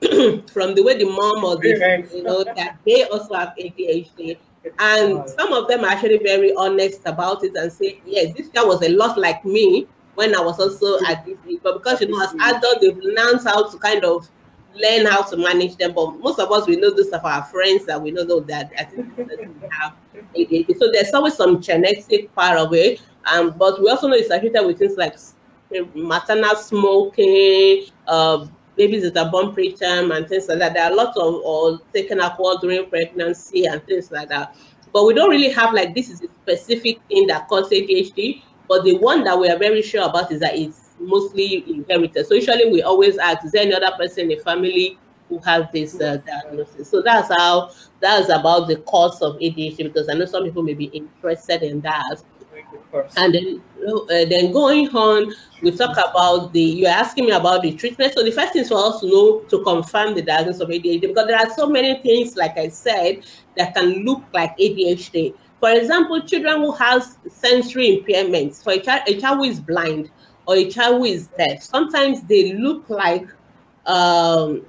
from 0.00 0.74
the 0.74 0.82
way 0.82 0.96
the 0.96 1.04
mom 1.04 1.44
or 1.44 1.56
the 1.56 2.08
you 2.14 2.22
know 2.22 2.44
that 2.44 2.78
they 2.86 3.04
also 3.04 3.34
have 3.34 3.54
ADHD. 3.58 4.38
And 4.80 5.28
some 5.30 5.52
of 5.52 5.68
them 5.68 5.84
are 5.84 5.90
actually 5.90 6.18
very 6.18 6.52
honest 6.54 7.00
about 7.06 7.44
it 7.44 7.54
and 7.54 7.72
say, 7.72 8.00
yes, 8.04 8.36
this 8.36 8.48
guy 8.48 8.64
was 8.64 8.82
a 8.82 8.88
lot 8.88 9.16
like 9.16 9.44
me 9.44 9.86
when 10.16 10.34
I 10.34 10.40
was 10.40 10.58
also 10.58 10.98
at 11.06 11.24
this 11.24 11.38
age. 11.48 11.60
But 11.62 11.74
because 11.74 12.00
you 12.00 12.08
know, 12.08 12.20
as 12.22 12.34
adults, 12.34 12.80
they've 12.80 12.96
learned 12.96 13.40
how 13.44 13.70
to 13.70 13.78
kind 13.78 14.04
of 14.04 14.28
learn 14.74 15.06
how 15.06 15.22
to 15.22 15.36
manage 15.36 15.76
them. 15.76 15.94
But 15.94 16.18
most 16.18 16.38
of 16.38 16.50
us, 16.50 16.66
we 16.66 16.76
know 16.76 16.90
this 16.90 17.08
of 17.08 17.24
our 17.24 17.44
friends 17.44 17.86
that 17.86 18.00
we 18.00 18.10
know 18.10 18.40
that 18.40 18.72
I 18.78 18.84
think 18.84 19.16
have 19.70 19.94
ADHD. 20.34 20.78
So 20.78 20.90
there's 20.92 21.12
always 21.14 21.34
some 21.34 21.60
genetic 21.60 22.34
part 22.34 22.58
of 22.58 22.74
it. 22.74 23.00
Um, 23.30 23.54
but 23.56 23.80
we 23.80 23.88
also 23.88 24.08
know 24.08 24.14
it's 24.14 24.26
associated 24.30 24.66
with 24.66 24.78
things 24.78 24.96
like 24.96 25.16
maternal 25.94 26.56
smoking, 26.56 27.86
uh, 28.06 28.46
babies 28.76 29.10
that 29.10 29.16
are 29.16 29.30
born 29.30 29.54
preterm 29.54 30.16
and 30.16 30.28
things 30.28 30.48
like 30.48 30.58
that. 30.58 30.74
There 30.74 30.84
are 30.84 30.94
lots 30.94 31.16
of 31.16 31.34
or 31.44 31.80
taking 31.92 32.20
alcohol 32.20 32.58
during 32.58 32.88
pregnancy 32.88 33.66
and 33.66 33.84
things 33.84 34.10
like 34.10 34.28
that. 34.28 34.54
But 34.92 35.04
we 35.04 35.14
don't 35.14 35.30
really 35.30 35.50
have 35.50 35.74
like 35.74 35.94
this 35.94 36.08
is 36.08 36.22
a 36.22 36.28
specific 36.42 37.00
thing 37.08 37.26
that 37.26 37.48
causes 37.48 37.72
ADHD. 37.72 38.42
But 38.68 38.84
the 38.84 38.98
one 38.98 39.24
that 39.24 39.38
we 39.38 39.48
are 39.48 39.58
very 39.58 39.82
sure 39.82 40.08
about 40.08 40.32
is 40.32 40.40
that 40.40 40.56
it's 40.56 40.86
mostly 40.98 41.64
inherited. 41.68 42.26
So 42.26 42.34
usually 42.34 42.70
we 42.70 42.82
always 42.82 43.18
ask, 43.18 43.44
is 43.44 43.52
there 43.52 43.62
any 43.62 43.74
other 43.74 43.92
person 43.96 44.24
in 44.24 44.28
the 44.28 44.36
family 44.36 44.98
who 45.28 45.38
has 45.40 45.66
this 45.72 46.00
uh, 46.00 46.18
diagnosis? 46.26 46.88
So 46.88 47.02
that's 47.02 47.28
how 47.36 47.70
that's 48.00 48.28
about 48.28 48.68
the 48.68 48.76
cause 48.76 49.22
of 49.22 49.36
ADHD 49.36 49.78
because 49.78 50.08
I 50.08 50.14
know 50.14 50.24
some 50.24 50.44
people 50.44 50.62
may 50.62 50.74
be 50.74 50.86
interested 50.86 51.62
in 51.62 51.80
that. 51.82 52.22
And 53.16 53.34
then, 53.34 53.62
uh, 53.86 54.04
then 54.08 54.52
going 54.52 54.88
on, 54.88 55.32
we 55.62 55.70
talk 55.70 55.92
about 55.92 56.52
the. 56.52 56.60
You're 56.60 56.90
asking 56.90 57.26
me 57.26 57.32
about 57.32 57.62
the 57.62 57.72
treatment. 57.74 58.14
So 58.14 58.24
the 58.24 58.30
first 58.30 58.52
thing 58.52 58.62
is 58.62 58.68
for 58.68 58.78
us 58.78 59.00
to 59.00 59.06
know 59.06 59.40
to 59.40 59.62
confirm 59.62 60.14
the 60.14 60.22
diagnosis 60.22 60.62
of 60.62 60.68
ADHD 60.68 61.02
because 61.02 61.26
there 61.26 61.38
are 61.38 61.50
so 61.54 61.68
many 61.68 62.00
things, 62.02 62.36
like 62.36 62.56
I 62.56 62.68
said, 62.68 63.26
that 63.56 63.74
can 63.74 64.04
look 64.04 64.22
like 64.32 64.56
ADHD. 64.58 65.34
For 65.60 65.70
example, 65.70 66.20
children 66.22 66.60
who 66.60 66.72
has 66.72 67.16
sensory 67.28 68.02
impairments, 68.02 68.62
for 68.62 68.72
a 68.72 68.78
child, 68.78 69.02
a 69.06 69.18
child 69.18 69.38
who 69.38 69.44
is 69.44 69.60
blind 69.60 70.10
or 70.46 70.56
a 70.56 70.70
child 70.70 70.98
who 70.98 71.04
is 71.04 71.28
deaf, 71.28 71.62
sometimes 71.62 72.22
they 72.22 72.52
look 72.52 72.88
like 72.90 73.26
um, 73.86 74.66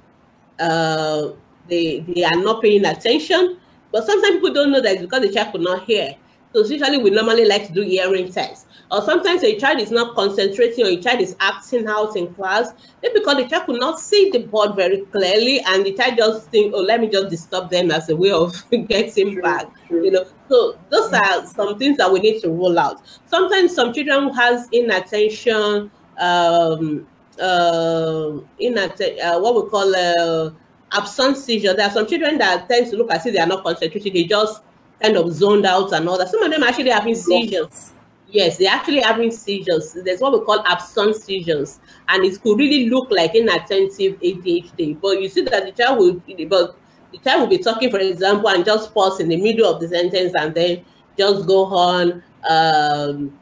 uh, 0.58 1.28
they, 1.68 2.00
they 2.00 2.24
are 2.24 2.36
not 2.36 2.62
paying 2.62 2.84
attention. 2.84 3.58
But 3.92 4.06
sometimes 4.06 4.36
people 4.36 4.52
don't 4.52 4.70
know 4.72 4.80
that 4.80 5.00
because 5.00 5.22
the 5.22 5.32
child 5.32 5.52
could 5.52 5.62
not 5.62 5.84
hear. 5.84 6.14
So 6.54 6.64
usually 6.64 6.98
we 6.98 7.10
normally 7.10 7.44
like 7.44 7.66
to 7.66 7.72
do 7.72 7.82
hearing 7.82 8.32
tests. 8.32 8.66
Or 8.90 9.02
sometimes 9.02 9.44
a 9.44 9.58
child 9.58 9.80
is 9.80 9.90
not 9.90 10.14
concentrating 10.14 10.86
or 10.86 10.88
a 10.88 10.96
child 10.96 11.20
is 11.20 11.36
acting 11.40 11.86
out 11.86 12.16
in 12.16 12.32
class, 12.34 12.72
maybe 13.02 13.18
because 13.18 13.36
the 13.36 13.46
child 13.46 13.66
could 13.66 13.80
not 13.80 14.00
see 14.00 14.30
the 14.30 14.38
board 14.38 14.74
very 14.74 15.02
clearly 15.06 15.60
and 15.60 15.84
the 15.84 15.92
child 15.92 16.16
just 16.16 16.48
think, 16.50 16.72
oh, 16.74 16.80
let 16.80 17.00
me 17.00 17.08
just 17.08 17.28
disturb 17.28 17.68
them 17.68 17.90
as 17.90 18.08
a 18.08 18.16
way 18.16 18.30
of 18.30 18.54
getting 18.88 19.34
true, 19.34 19.42
back. 19.42 19.66
True. 19.86 20.04
You 20.04 20.10
know, 20.12 20.24
so 20.48 20.78
those 20.88 21.12
are 21.12 21.46
some 21.46 21.78
things 21.78 21.98
that 21.98 22.10
we 22.10 22.20
need 22.20 22.40
to 22.40 22.48
roll 22.48 22.78
out. 22.78 23.02
Sometimes 23.26 23.74
some 23.74 23.92
children 23.92 24.24
who 24.24 24.32
has 24.32 24.68
inattention, 24.72 25.90
um, 26.18 27.06
uh, 27.38 28.40
inatten- 28.60 29.22
uh, 29.22 29.38
what 29.38 29.54
we 29.54 29.70
call 29.70 29.94
uh, 29.94 30.50
absence 30.92 31.44
seizure. 31.44 31.74
There 31.74 31.86
are 31.86 31.92
some 31.92 32.06
children 32.06 32.38
that 32.38 32.68
tend 32.68 32.90
to 32.90 32.96
look 32.96 33.10
as 33.10 33.26
if 33.26 33.34
they 33.34 33.40
are 33.40 33.46
not 33.46 33.64
concentrating. 33.64 34.14
They 34.14 34.24
just 34.24 34.62
kind 35.02 35.16
of 35.16 35.32
zoned 35.32 35.66
out 35.66 35.92
and 35.92 36.08
all 36.08 36.18
that. 36.18 36.28
Some 36.28 36.42
of 36.42 36.50
them 36.50 36.62
actually 36.62 36.90
having 36.90 37.14
seizures. 37.14 37.92
Yes, 38.30 38.58
they're 38.58 38.70
actually 38.70 39.00
having 39.00 39.30
seizures. 39.30 39.96
There's 40.04 40.20
what 40.20 40.32
we 40.32 40.44
call 40.44 40.62
absent 40.66 41.16
seizures, 41.16 41.80
and 42.08 42.24
it 42.24 42.40
could 42.42 42.58
really 42.58 42.90
look 42.90 43.10
like 43.10 43.34
inattentive 43.34 44.20
ADHD. 44.20 45.00
But 45.00 45.22
you 45.22 45.28
see 45.28 45.42
that 45.42 45.64
the 45.64 45.72
child 45.72 45.98
will, 45.98 46.22
but 46.46 46.76
the 47.10 47.18
child 47.18 47.40
will 47.40 47.48
be 47.48 47.58
talking, 47.58 47.90
for 47.90 47.98
example, 47.98 48.50
and 48.50 48.64
just 48.64 48.92
pause 48.92 49.20
in 49.20 49.28
the 49.28 49.36
middle 49.36 49.72
of 49.72 49.80
the 49.80 49.88
sentence 49.88 50.34
and 50.38 50.54
then 50.54 50.84
just 51.16 51.46
go 51.46 51.64
on. 51.66 52.22
Um, 52.48 53.38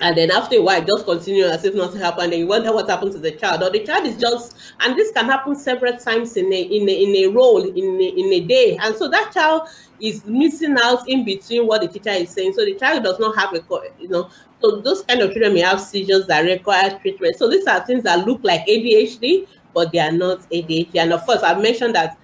and 0.00 0.16
then 0.16 0.30
after 0.30 0.56
a 0.56 0.62
while 0.62 0.84
just 0.84 1.04
continue 1.04 1.44
as 1.44 1.64
if 1.64 1.74
nothing 1.74 2.00
happened. 2.00 2.32
And 2.32 2.40
you 2.40 2.46
wonder 2.46 2.72
what 2.72 2.88
happened 2.88 3.12
to 3.12 3.18
the 3.18 3.32
child. 3.32 3.62
Or 3.62 3.70
the 3.70 3.84
child 3.84 4.06
is 4.06 4.16
just 4.16 4.56
and 4.80 4.96
this 4.96 5.10
can 5.12 5.26
happen 5.26 5.56
several 5.56 5.96
times 5.96 6.36
in 6.36 6.52
a 6.52 6.62
in 6.62 6.88
a, 6.88 7.02
in 7.02 7.16
a 7.16 7.34
role 7.34 7.62
in 7.62 8.00
a, 8.00 8.08
in 8.08 8.32
a 8.32 8.40
day. 8.40 8.78
And 8.80 8.94
so 8.94 9.08
that 9.08 9.32
child 9.32 9.68
is 10.00 10.24
missing 10.24 10.76
out 10.80 11.08
in 11.08 11.24
between 11.24 11.66
what 11.66 11.80
the 11.82 11.88
teacher 11.88 12.10
is 12.10 12.30
saying. 12.30 12.52
So 12.52 12.64
the 12.64 12.74
child 12.74 13.02
does 13.02 13.18
not 13.18 13.36
have 13.36 13.52
a 13.54 13.62
you 13.98 14.08
know 14.08 14.30
so 14.60 14.80
those 14.80 15.02
kind 15.02 15.20
of 15.20 15.32
children 15.32 15.54
may 15.54 15.60
have 15.60 15.80
seizures 15.80 16.26
that 16.26 16.40
require 16.42 16.98
treatment. 17.00 17.36
So 17.36 17.48
these 17.48 17.66
are 17.66 17.84
things 17.84 18.04
that 18.04 18.26
look 18.26 18.40
like 18.42 18.66
adhd 18.66 19.46
but 19.74 19.92
they 19.92 19.98
are 19.98 20.12
not 20.12 20.40
adhd 20.50 20.96
and 20.96 21.12
of 21.12 21.24
course 21.24 21.42
i've 21.42 21.60
mentioned 21.62 21.94
that 21.94 22.18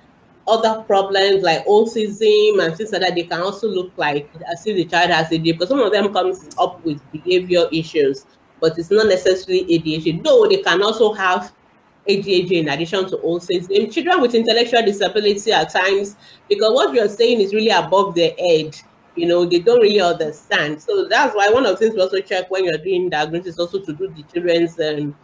other 0.46 0.82
problems 0.82 1.42
like 1.42 1.64
autism 1.66 2.64
and 2.64 2.76
things 2.76 2.92
like 2.92 3.00
that, 3.00 3.14
they 3.14 3.22
can 3.22 3.40
also 3.40 3.68
look 3.68 3.92
like 3.96 4.28
as 4.50 4.66
if 4.66 4.76
the 4.76 4.84
child 4.84 5.10
has 5.10 5.28
ADHD 5.28 5.52
because 5.52 5.68
some 5.68 5.80
of 5.80 5.92
them 5.92 6.12
comes 6.12 6.48
up 6.58 6.84
with 6.84 7.00
behavior 7.12 7.66
issues, 7.72 8.26
but 8.60 8.78
it's 8.78 8.90
not 8.90 9.06
necessarily 9.06 9.64
ADHD. 9.64 10.22
Though 10.22 10.46
they 10.46 10.62
can 10.62 10.82
also 10.82 11.12
have 11.14 11.52
ADHD 12.08 12.52
in 12.52 12.68
addition 12.68 13.08
to 13.08 13.16
autism. 13.18 13.92
Children 13.92 14.20
with 14.20 14.34
intellectual 14.34 14.82
disability 14.82 15.52
at 15.52 15.70
times, 15.72 16.16
because 16.48 16.72
what 16.72 16.92
you're 16.94 17.08
saying 17.08 17.40
is 17.40 17.54
really 17.54 17.70
above 17.70 18.14
their 18.14 18.32
head. 18.38 18.76
You 19.16 19.26
know, 19.26 19.44
they 19.44 19.60
don't 19.60 19.80
really 19.80 20.00
understand. 20.00 20.82
So 20.82 21.06
that's 21.08 21.34
why 21.34 21.48
one 21.48 21.64
of 21.64 21.72
the 21.72 21.76
things 21.76 21.94
we 21.94 22.02
also 22.02 22.20
check 22.20 22.50
when 22.50 22.64
you're 22.64 22.78
doing 22.78 23.08
diagnosis 23.08 23.54
is 23.54 23.58
also 23.60 23.80
to 23.80 23.92
do 23.92 24.08
the 24.08 24.22
children's 24.24 24.78
um, 24.80 25.16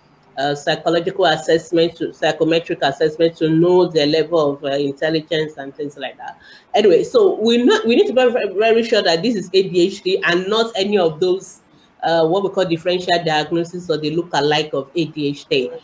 psychological 0.54 1.26
assessment, 1.26 1.96
to 1.96 2.12
psychometric 2.12 2.78
assessment 2.82 3.36
to 3.36 3.48
know 3.48 3.86
their 3.86 4.06
level 4.06 4.52
of 4.52 4.64
uh, 4.64 4.68
intelligence 4.68 5.56
and 5.56 5.74
things 5.74 5.96
like 5.96 6.16
that. 6.16 6.38
Anyway, 6.74 7.02
so 7.04 7.40
we 7.40 7.62
not 7.64 7.86
we 7.86 7.96
need 7.96 8.06
to 8.06 8.12
be 8.12 8.30
very, 8.30 8.54
very 8.54 8.82
sure 8.82 9.02
that 9.02 9.22
this 9.22 9.34
is 9.34 9.50
ADHD 9.50 10.20
and 10.24 10.48
not 10.48 10.72
any 10.76 10.98
of 10.98 11.20
those 11.20 11.60
uh, 12.02 12.26
what 12.26 12.42
we 12.42 12.48
call 12.50 12.64
differential 12.64 13.22
diagnosis 13.24 13.90
or 13.90 13.98
the 13.98 14.10
look-alike 14.14 14.70
of 14.72 14.92
ADHD. 14.94 15.80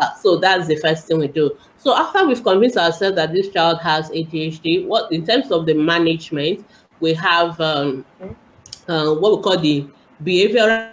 Uh, 0.00 0.14
so 0.14 0.36
that's 0.36 0.66
the 0.66 0.76
first 0.76 1.06
thing 1.06 1.18
we 1.18 1.28
do. 1.28 1.56
So 1.76 1.96
after 1.96 2.26
we've 2.26 2.42
convinced 2.42 2.76
ourselves 2.76 3.16
that 3.16 3.32
this 3.32 3.50
child 3.50 3.80
has 3.80 4.10
ADHD, 4.10 4.86
what 4.86 5.10
in 5.12 5.26
terms 5.26 5.50
of 5.50 5.66
the 5.66 5.74
management, 5.74 6.66
we 7.00 7.14
have 7.14 7.60
um, 7.60 8.04
uh, 8.88 9.14
what 9.14 9.36
we 9.36 9.42
call 9.42 9.58
the 9.58 9.86
behavioral 10.22 10.92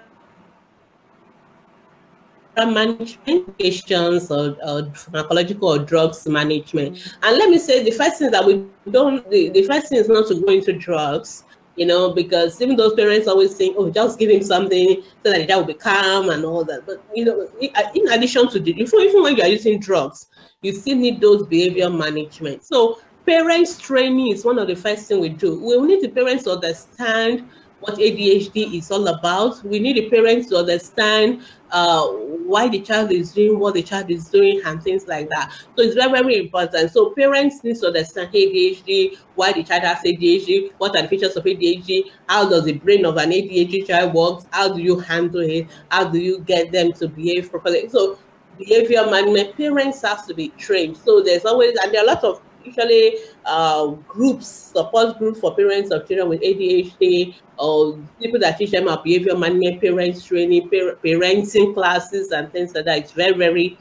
management, 2.57 3.57
patients 3.57 4.31
or, 4.31 4.55
or, 4.63 4.83
pharmacological 4.93 5.63
or 5.63 5.79
drugs 5.79 6.27
management. 6.27 7.15
And 7.23 7.37
let 7.37 7.49
me 7.49 7.57
say 7.57 7.83
the 7.83 7.91
first 7.91 8.19
thing 8.19 8.31
that 8.31 8.45
we 8.45 8.65
don't, 8.89 9.29
the, 9.29 9.49
the 9.49 9.63
first 9.63 9.89
thing 9.89 9.97
is 9.97 10.07
not 10.07 10.27
to 10.27 10.41
go 10.41 10.53
into 10.53 10.73
drugs, 10.73 11.43
you 11.75 11.85
know, 11.85 12.13
because 12.13 12.61
even 12.61 12.77
those 12.77 12.93
parents 12.93 13.27
always 13.27 13.55
think, 13.55 13.75
oh, 13.77 13.89
just 13.89 14.17
give 14.17 14.29
him 14.29 14.41
something 14.41 15.03
so 15.23 15.31
that 15.31 15.47
child 15.47 15.67
will 15.67 15.73
be 15.73 15.79
calm 15.79 16.29
and 16.29 16.45
all 16.45 16.63
that. 16.63 16.85
But, 16.85 17.03
you 17.13 17.25
know, 17.25 17.49
in 17.59 18.07
addition 18.11 18.49
to 18.49 18.59
the, 18.59 18.71
even 18.71 19.23
when 19.23 19.35
you 19.35 19.43
are 19.43 19.49
using 19.49 19.79
drugs, 19.79 20.27
you 20.61 20.73
still 20.73 20.97
need 20.97 21.19
those 21.19 21.45
behavior 21.47 21.89
management. 21.89 22.63
So 22.63 22.99
parents 23.25 23.79
training 23.79 24.31
is 24.31 24.45
one 24.45 24.59
of 24.59 24.67
the 24.67 24.75
first 24.75 25.07
thing 25.07 25.19
we 25.19 25.29
do. 25.29 25.59
We 25.59 25.79
need 25.87 26.01
the 26.01 26.09
parents 26.09 26.43
to 26.45 26.51
understand 26.51 27.49
what 27.79 27.95
ADHD 27.95 28.77
is 28.77 28.91
all 28.91 29.07
about. 29.07 29.63
We 29.63 29.79
need 29.79 29.97
the 29.97 30.09
parents 30.09 30.49
to 30.49 30.57
understand 30.57 31.43
uh, 31.71 32.07
why 32.07 32.69
the 32.69 32.79
child 32.81 33.11
is 33.11 33.33
doing 33.33 33.59
what 33.59 33.73
the 33.73 33.83
child 33.83 34.09
is 34.09 34.29
doing 34.29 34.61
and 34.65 34.81
things 34.81 35.07
like 35.07 35.29
that. 35.29 35.51
So 35.75 35.83
it's 35.83 35.95
very, 35.95 36.11
very 36.11 36.37
important. 36.39 36.91
So 36.91 37.11
parents 37.11 37.63
need 37.63 37.77
to 37.77 37.87
understand 37.87 38.31
ADHD, 38.33 39.17
why 39.35 39.53
the 39.53 39.63
child 39.63 39.83
has 39.83 39.99
ADHD, 39.99 40.71
what 40.77 40.95
are 40.95 41.01
the 41.03 41.07
features 41.07 41.35
of 41.35 41.43
ADHD, 41.43 42.11
how 42.27 42.49
does 42.49 42.65
the 42.65 42.73
brain 42.73 43.05
of 43.05 43.17
an 43.17 43.31
ADHD 43.31 43.87
child 43.87 44.13
works, 44.13 44.45
how 44.51 44.73
do 44.73 44.81
you 44.81 44.99
handle 44.99 45.41
it, 45.41 45.67
how 45.89 46.05
do 46.05 46.19
you 46.19 46.39
get 46.39 46.71
them 46.71 46.93
to 46.93 47.07
behave 47.07 47.51
properly. 47.51 47.89
So 47.89 48.17
behavior 48.57 49.05
management, 49.05 49.57
parents 49.57 50.01
have 50.01 50.25
to 50.27 50.33
be 50.33 50.49
trained. 50.49 50.97
So 50.97 51.21
there's 51.21 51.45
always, 51.45 51.77
and 51.83 51.93
there 51.93 52.01
are 52.01 52.05
a 52.05 52.07
lot 52.07 52.23
of 52.23 52.41
usually 52.65 53.17
uh, 53.45 53.87
groups, 54.07 54.47
support 54.47 55.17
groups 55.17 55.39
for 55.39 55.55
parents 55.55 55.91
of 55.91 56.07
children 56.07 56.29
with 56.29 56.41
ADHD, 56.41 57.35
or 57.57 57.99
people 58.19 58.39
that 58.39 58.57
teach 58.57 58.71
them 58.71 58.83
about 58.83 59.03
behavior 59.03 59.37
management, 59.37 59.81
parents 59.81 60.23
training, 60.25 60.69
par- 60.69 60.97
parenting 61.03 61.73
classes, 61.73 62.31
and 62.31 62.51
things 62.51 62.73
like 62.73 62.85
that. 62.85 62.97
It's 62.99 63.11
very, 63.11 63.33
very, 63.33 63.77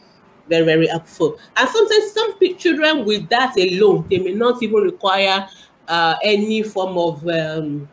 very, 0.49 0.64
very 0.64 0.87
helpful. 0.87 1.38
And 1.57 1.68
sometimes 1.68 2.12
some 2.12 2.57
children 2.59 3.05
with 3.05 3.29
that 3.31 3.57
alone, 3.57 4.07
they 4.09 4.18
may 4.18 4.33
not 4.33 4.62
even 4.62 4.83
require 4.83 5.49
uh, 5.88 6.16
any 6.23 6.62
form 6.62 6.97
of 6.99 7.27
um, 7.29 7.88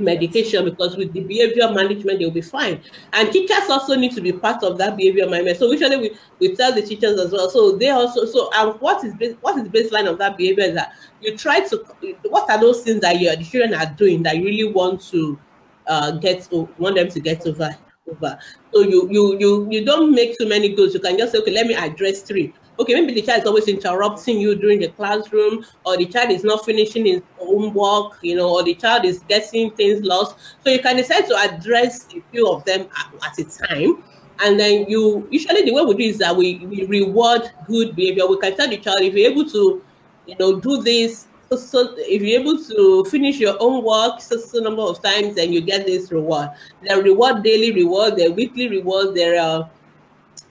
medication 0.00 0.64
because 0.64 0.96
with 0.96 1.12
the 1.12 1.20
behavior 1.20 1.70
management 1.70 2.18
they'll 2.18 2.30
be 2.30 2.40
fine. 2.40 2.80
And 3.12 3.32
teachers 3.32 3.68
also 3.68 3.94
need 3.94 4.12
to 4.14 4.20
be 4.20 4.32
part 4.32 4.62
of 4.62 4.78
that 4.78 4.96
behavior 4.96 5.28
management. 5.28 5.58
So 5.58 5.70
usually 5.70 5.96
we, 5.96 6.16
we 6.40 6.56
tell 6.56 6.74
the 6.74 6.82
teachers 6.82 7.18
as 7.18 7.32
well. 7.32 7.50
So 7.50 7.76
they 7.76 7.90
also 7.90 8.24
so 8.26 8.50
and 8.54 8.80
what 8.80 9.04
is 9.04 9.14
what 9.40 9.56
is 9.58 9.68
the 9.68 9.70
baseline 9.70 10.08
of 10.08 10.18
that 10.18 10.36
behavior 10.36 10.64
is 10.64 10.74
that 10.74 10.92
you 11.20 11.36
try 11.36 11.60
to 11.60 11.84
what 12.28 12.50
are 12.50 12.60
those 12.60 12.82
things 12.82 13.00
that 13.00 13.20
your 13.20 13.36
children 13.36 13.74
are 13.74 13.92
doing 13.94 14.22
that 14.22 14.36
you 14.36 14.44
really 14.44 14.72
want 14.72 15.02
to 15.10 15.38
uh, 15.86 16.12
get 16.12 16.48
want 16.78 16.96
them 16.96 17.08
to 17.08 17.20
get 17.20 17.46
over 17.46 17.76
over? 18.08 18.38
So 18.72 18.80
you 18.80 19.08
you 19.10 19.38
you 19.38 19.68
you 19.70 19.84
don't 19.84 20.14
make 20.14 20.38
too 20.38 20.48
many 20.48 20.74
goals. 20.74 20.94
You 20.94 21.00
can 21.00 21.18
just 21.18 21.32
say 21.32 21.38
okay 21.38 21.52
let 21.52 21.66
me 21.66 21.74
address 21.74 22.22
three 22.22 22.52
okay, 22.78 22.94
maybe 22.94 23.14
the 23.14 23.22
child 23.22 23.40
is 23.40 23.46
always 23.46 23.68
interrupting 23.68 24.38
you 24.38 24.54
during 24.54 24.80
the 24.80 24.88
classroom, 24.88 25.64
or 25.84 25.96
the 25.96 26.06
child 26.06 26.30
is 26.30 26.44
not 26.44 26.64
finishing 26.64 27.06
his 27.06 27.22
homework, 27.38 28.18
you 28.22 28.36
know, 28.36 28.48
or 28.48 28.62
the 28.62 28.74
child 28.74 29.04
is 29.04 29.20
getting 29.28 29.70
things 29.72 30.02
lost. 30.04 30.36
So 30.64 30.70
you 30.70 30.80
can 30.80 30.96
decide 30.96 31.26
to 31.26 31.36
address 31.36 32.06
a 32.14 32.22
few 32.30 32.48
of 32.48 32.64
them 32.64 32.88
at, 32.96 33.38
at 33.38 33.38
a 33.38 33.66
time. 33.66 34.02
And 34.40 34.58
then 34.58 34.86
you 34.88 35.26
usually 35.30 35.64
the 35.64 35.72
way 35.72 35.82
we 35.82 35.94
do 35.94 36.04
is 36.04 36.18
that 36.18 36.36
we, 36.36 36.58
we 36.66 36.86
reward 36.86 37.50
good 37.66 37.96
behavior. 37.96 38.26
We 38.26 38.38
can 38.38 38.56
tell 38.56 38.68
the 38.68 38.78
child 38.78 39.00
if 39.00 39.14
you're 39.14 39.30
able 39.30 39.50
to, 39.50 39.82
you 40.26 40.36
know, 40.38 40.60
do 40.60 40.80
this. 40.82 41.26
So, 41.50 41.56
so 41.56 41.94
if 41.96 42.22
you're 42.22 42.40
able 42.40 42.62
to 42.62 43.04
finish 43.06 43.38
your 43.38 43.56
own 43.58 43.82
work 43.82 44.20
so, 44.20 44.36
so 44.36 44.60
number 44.60 44.82
of 44.82 45.02
times, 45.02 45.34
then 45.34 45.52
you 45.52 45.60
get 45.60 45.86
this 45.86 46.12
reward. 46.12 46.50
There 46.82 46.98
are 46.98 47.02
reward 47.02 47.42
daily 47.42 47.72
reward, 47.72 48.16
there 48.16 48.28
are 48.28 48.32
weekly 48.32 48.68
reward, 48.68 49.16
there 49.16 49.40
are 49.40 49.62
uh, 49.62 49.68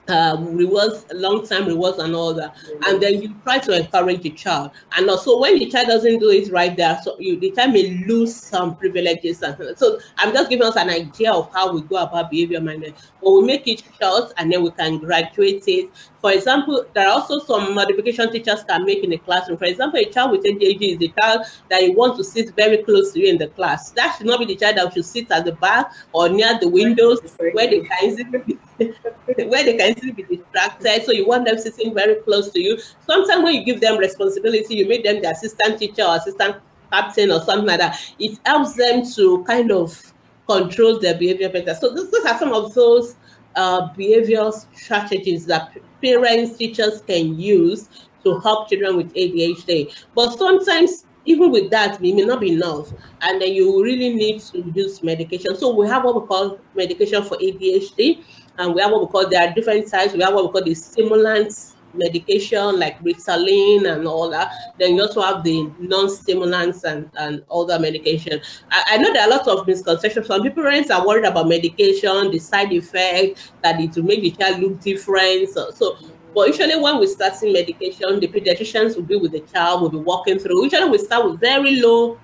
uh, 0.08 0.36
rewards, 0.40 1.04
long 1.12 1.46
time 1.46 1.66
rewards, 1.66 1.98
and 1.98 2.14
all 2.14 2.34
that. 2.34 2.56
And 2.86 3.00
then 3.02 3.22
you 3.22 3.34
try 3.44 3.58
to 3.58 3.76
encourage 3.76 4.22
the 4.22 4.30
child. 4.30 4.70
And 4.96 5.08
also, 5.08 5.38
when 5.38 5.58
the 5.58 5.66
child 5.70 5.88
doesn't 5.88 6.18
do 6.18 6.30
it 6.30 6.50
right 6.50 6.76
there, 6.76 6.98
so 7.02 7.16
you 7.18 7.38
the 7.38 7.50
child 7.50 7.72
may 7.72 8.04
lose 8.06 8.34
some 8.34 8.76
privileges. 8.76 9.42
And 9.42 9.76
so, 9.78 9.98
I'm 10.16 10.32
just 10.32 10.50
giving 10.50 10.66
us 10.66 10.76
an 10.76 10.90
idea 10.90 11.32
of 11.32 11.52
how 11.52 11.72
we 11.72 11.82
go 11.82 11.96
about 11.96 12.30
behavior 12.30 12.60
management. 12.60 12.96
But 13.22 13.32
we 13.32 13.44
make 13.44 13.68
it 13.68 13.82
short, 14.00 14.32
and 14.36 14.52
then 14.52 14.62
we 14.62 14.70
can 14.70 14.98
graduate 14.98 15.64
it. 15.66 15.90
For 16.20 16.32
example, 16.32 16.84
there 16.94 17.06
are 17.06 17.20
also 17.20 17.38
some 17.38 17.74
modification 17.74 18.32
teachers 18.32 18.64
can 18.64 18.84
make 18.84 19.04
in 19.04 19.10
the 19.10 19.18
classroom. 19.18 19.56
For 19.56 19.66
example, 19.66 20.00
a 20.00 20.04
child 20.04 20.32
with 20.32 20.44
ADHD 20.44 20.92
is 20.92 20.98
the 20.98 21.12
child 21.20 21.46
that 21.70 21.82
you 21.82 21.92
want 21.92 22.16
to 22.16 22.24
sit 22.24 22.54
very 22.56 22.78
close 22.78 23.12
to 23.12 23.20
you 23.20 23.28
in 23.28 23.38
the 23.38 23.46
class. 23.48 23.90
That 23.92 24.16
should 24.16 24.26
not 24.26 24.40
be 24.40 24.46
the 24.46 24.56
child 24.56 24.76
that 24.78 24.92
should 24.92 25.04
sit 25.04 25.30
at 25.30 25.44
the 25.44 25.52
back 25.52 25.92
or 26.12 26.28
near 26.28 26.58
the 26.58 26.68
windows 26.68 27.20
where 27.52 27.70
they 27.70 27.80
can 27.80 28.04
easily 28.04 28.58
where 29.46 29.64
they 29.64 29.76
can 29.76 29.96
easily 29.96 30.12
be 30.12 30.24
distracted. 30.24 31.04
So 31.04 31.12
you 31.12 31.26
want 31.26 31.46
them 31.46 31.58
sitting 31.58 31.94
very 31.94 32.16
close 32.16 32.50
to 32.50 32.60
you. 32.60 32.78
Sometimes 33.06 33.44
when 33.44 33.54
you 33.54 33.64
give 33.64 33.80
them 33.80 33.98
responsibility, 33.98 34.74
you 34.74 34.88
make 34.88 35.04
them 35.04 35.22
the 35.22 35.30
assistant 35.30 35.78
teacher 35.78 36.02
or 36.02 36.16
assistant 36.16 36.56
captain 36.92 37.30
or 37.30 37.40
something 37.42 37.66
like 37.66 37.78
that. 37.78 38.00
It 38.18 38.38
helps 38.44 38.74
them 38.74 39.04
to 39.14 39.44
kind 39.44 39.70
of 39.70 40.12
control 40.48 40.98
their 40.98 41.14
behavior 41.14 41.50
better. 41.50 41.74
So 41.74 41.94
those 41.94 42.12
are 42.24 42.38
some 42.38 42.52
of 42.52 42.74
those 42.74 43.14
uh, 43.58 43.92
behavioral 43.94 44.52
strategies 44.74 45.44
that 45.46 45.76
parents, 46.02 46.56
teachers 46.56 47.02
can 47.02 47.38
use 47.38 47.88
to 48.22 48.38
help 48.38 48.70
children 48.70 48.96
with 48.96 49.12
ADHD. 49.14 49.92
But 50.14 50.38
sometimes 50.38 51.04
even 51.24 51.50
with 51.50 51.70
that, 51.70 52.02
it 52.02 52.14
may 52.14 52.24
not 52.24 52.40
be 52.40 52.52
enough. 52.52 52.92
And 53.20 53.42
then 53.42 53.52
you 53.52 53.82
really 53.82 54.14
need 54.14 54.40
to 54.52 54.60
use 54.74 55.02
medication. 55.02 55.56
So 55.56 55.74
we 55.74 55.88
have 55.88 56.04
what 56.04 56.22
we 56.22 56.26
call 56.26 56.58
medication 56.74 57.24
for 57.24 57.36
ADHD 57.36 58.22
and 58.58 58.74
we 58.74 58.80
have 58.80 58.92
what 58.92 59.00
we 59.00 59.06
call 59.08 59.28
there 59.28 59.48
are 59.48 59.52
different 59.52 59.90
types. 59.90 60.14
We 60.14 60.22
have 60.22 60.34
what 60.34 60.46
we 60.46 60.52
call 60.52 60.64
the 60.64 60.74
stimulants 60.74 61.74
medication 61.94 62.78
like 62.78 62.98
Ritalin 63.02 63.92
and 63.92 64.06
all 64.06 64.28
that. 64.30 64.52
Then 64.78 64.96
you 64.96 65.02
also 65.02 65.22
have 65.22 65.42
the 65.44 65.70
non-stimulants 65.78 66.84
and, 66.84 67.10
and 67.16 67.42
other 67.50 67.78
medication. 67.78 68.40
I, 68.70 68.84
I, 68.90 68.96
know 68.98 69.12
there 69.12 69.22
are 69.22 69.32
a 69.32 69.36
lot 69.36 69.48
of 69.48 69.66
misconceptions. 69.66 70.26
Some 70.26 70.42
parents 70.52 70.90
are 70.90 71.06
worried 71.06 71.24
about 71.24 71.48
medication, 71.48 72.30
the 72.30 72.38
side 72.38 72.72
effect, 72.72 73.52
that 73.62 73.80
it 73.80 73.94
will 73.96 74.04
make 74.04 74.22
the 74.22 74.30
child 74.32 74.60
look 74.60 74.80
different. 74.80 75.50
So, 75.50 75.70
so 75.70 75.96
but 76.34 76.48
usually 76.48 76.80
when 76.80 77.00
we 77.00 77.06
start 77.06 77.34
seeing 77.34 77.52
medication, 77.52 78.20
the 78.20 78.28
pediatricians 78.28 78.96
will 78.96 79.02
be 79.02 79.16
with 79.16 79.32
the 79.32 79.40
child, 79.40 79.82
will 79.82 79.90
be 79.90 79.98
walking 79.98 80.38
through. 80.38 80.62
Usually 80.64 80.88
we 80.88 80.98
start 80.98 81.24
with 81.24 81.40
very 81.40 81.80
low 81.80 82.18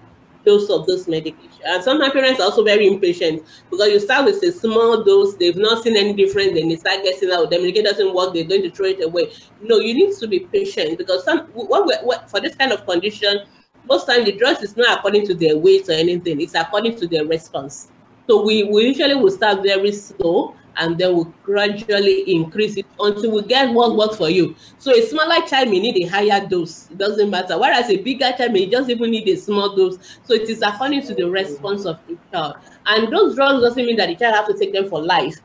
dose 0.44 0.70
of 0.70 0.86
this 0.86 1.08
medication. 1.08 1.60
And 1.64 1.82
some 1.82 1.98
parents 1.98 2.40
are 2.40 2.44
also 2.44 2.64
very 2.64 2.86
impatient 2.86 3.42
because 3.70 3.88
you 3.88 4.00
start 4.00 4.26
with 4.26 4.42
a 4.42 4.52
small 4.52 5.02
dose, 5.02 5.34
they've 5.36 5.56
not 5.56 5.82
seen 5.82 5.96
any 5.96 6.12
difference, 6.12 6.54
then 6.54 6.68
they 6.68 6.76
start 6.76 7.02
getting 7.02 7.30
out. 7.30 7.50
The 7.50 7.58
medication 7.58 7.84
doesn't 7.84 8.14
work, 8.14 8.34
they're 8.34 8.44
going 8.44 8.62
to 8.62 8.70
throw 8.70 8.86
it 8.86 9.02
away. 9.02 9.32
No, 9.62 9.78
you 9.78 9.94
need 9.94 10.16
to 10.16 10.26
be 10.26 10.40
patient 10.40 10.98
because 10.98 11.24
some 11.24 11.40
what, 11.54 12.04
what 12.04 12.30
for 12.30 12.40
this 12.40 12.54
kind 12.54 12.72
of 12.72 12.86
condition, 12.86 13.40
most 13.88 14.06
times 14.06 14.24
the 14.24 14.32
drugs 14.32 14.62
is 14.62 14.76
not 14.76 14.98
according 14.98 15.26
to 15.26 15.34
their 15.34 15.56
weight 15.56 15.88
or 15.88 15.92
anything, 15.92 16.40
it's 16.40 16.54
according 16.54 16.96
to 16.96 17.06
their 17.06 17.24
response. 17.24 17.90
So 18.26 18.42
we, 18.42 18.64
we 18.64 18.86
usually 18.86 19.14
will 19.14 19.30
start 19.30 19.62
very 19.62 19.92
slow 19.92 20.56
and 20.76 20.98
then 20.98 21.14
we'll 21.14 21.32
gradually 21.42 22.22
increase 22.30 22.76
it 22.76 22.86
until 22.98 23.32
we 23.32 23.42
get 23.42 23.72
what 23.72 23.96
works 23.96 24.16
for 24.16 24.30
you. 24.30 24.54
So 24.78 24.92
a 24.92 25.02
smaller 25.02 25.46
child 25.46 25.70
may 25.70 25.80
need 25.80 26.04
a 26.04 26.08
higher 26.08 26.46
dose. 26.46 26.90
It 26.90 26.98
doesn't 26.98 27.30
matter. 27.30 27.58
Whereas 27.58 27.90
a 27.90 27.96
bigger 27.96 28.32
child 28.36 28.52
may 28.52 28.66
just 28.66 28.90
even 28.90 29.10
need 29.10 29.28
a 29.28 29.36
small 29.36 29.74
dose. 29.76 29.98
So 30.24 30.34
it 30.34 30.48
is 30.48 30.62
according 30.62 31.02
to 31.06 31.14
the 31.14 31.24
response 31.30 31.84
of 31.84 31.98
the 32.08 32.16
child. 32.32 32.56
And 32.86 33.12
those 33.12 33.34
drugs 33.34 33.62
doesn't 33.62 33.84
mean 33.84 33.96
that 33.96 34.08
the 34.08 34.16
child 34.16 34.34
have 34.34 34.46
to 34.48 34.58
take 34.58 34.72
them 34.72 34.88
for 34.88 35.00
life. 35.00 35.36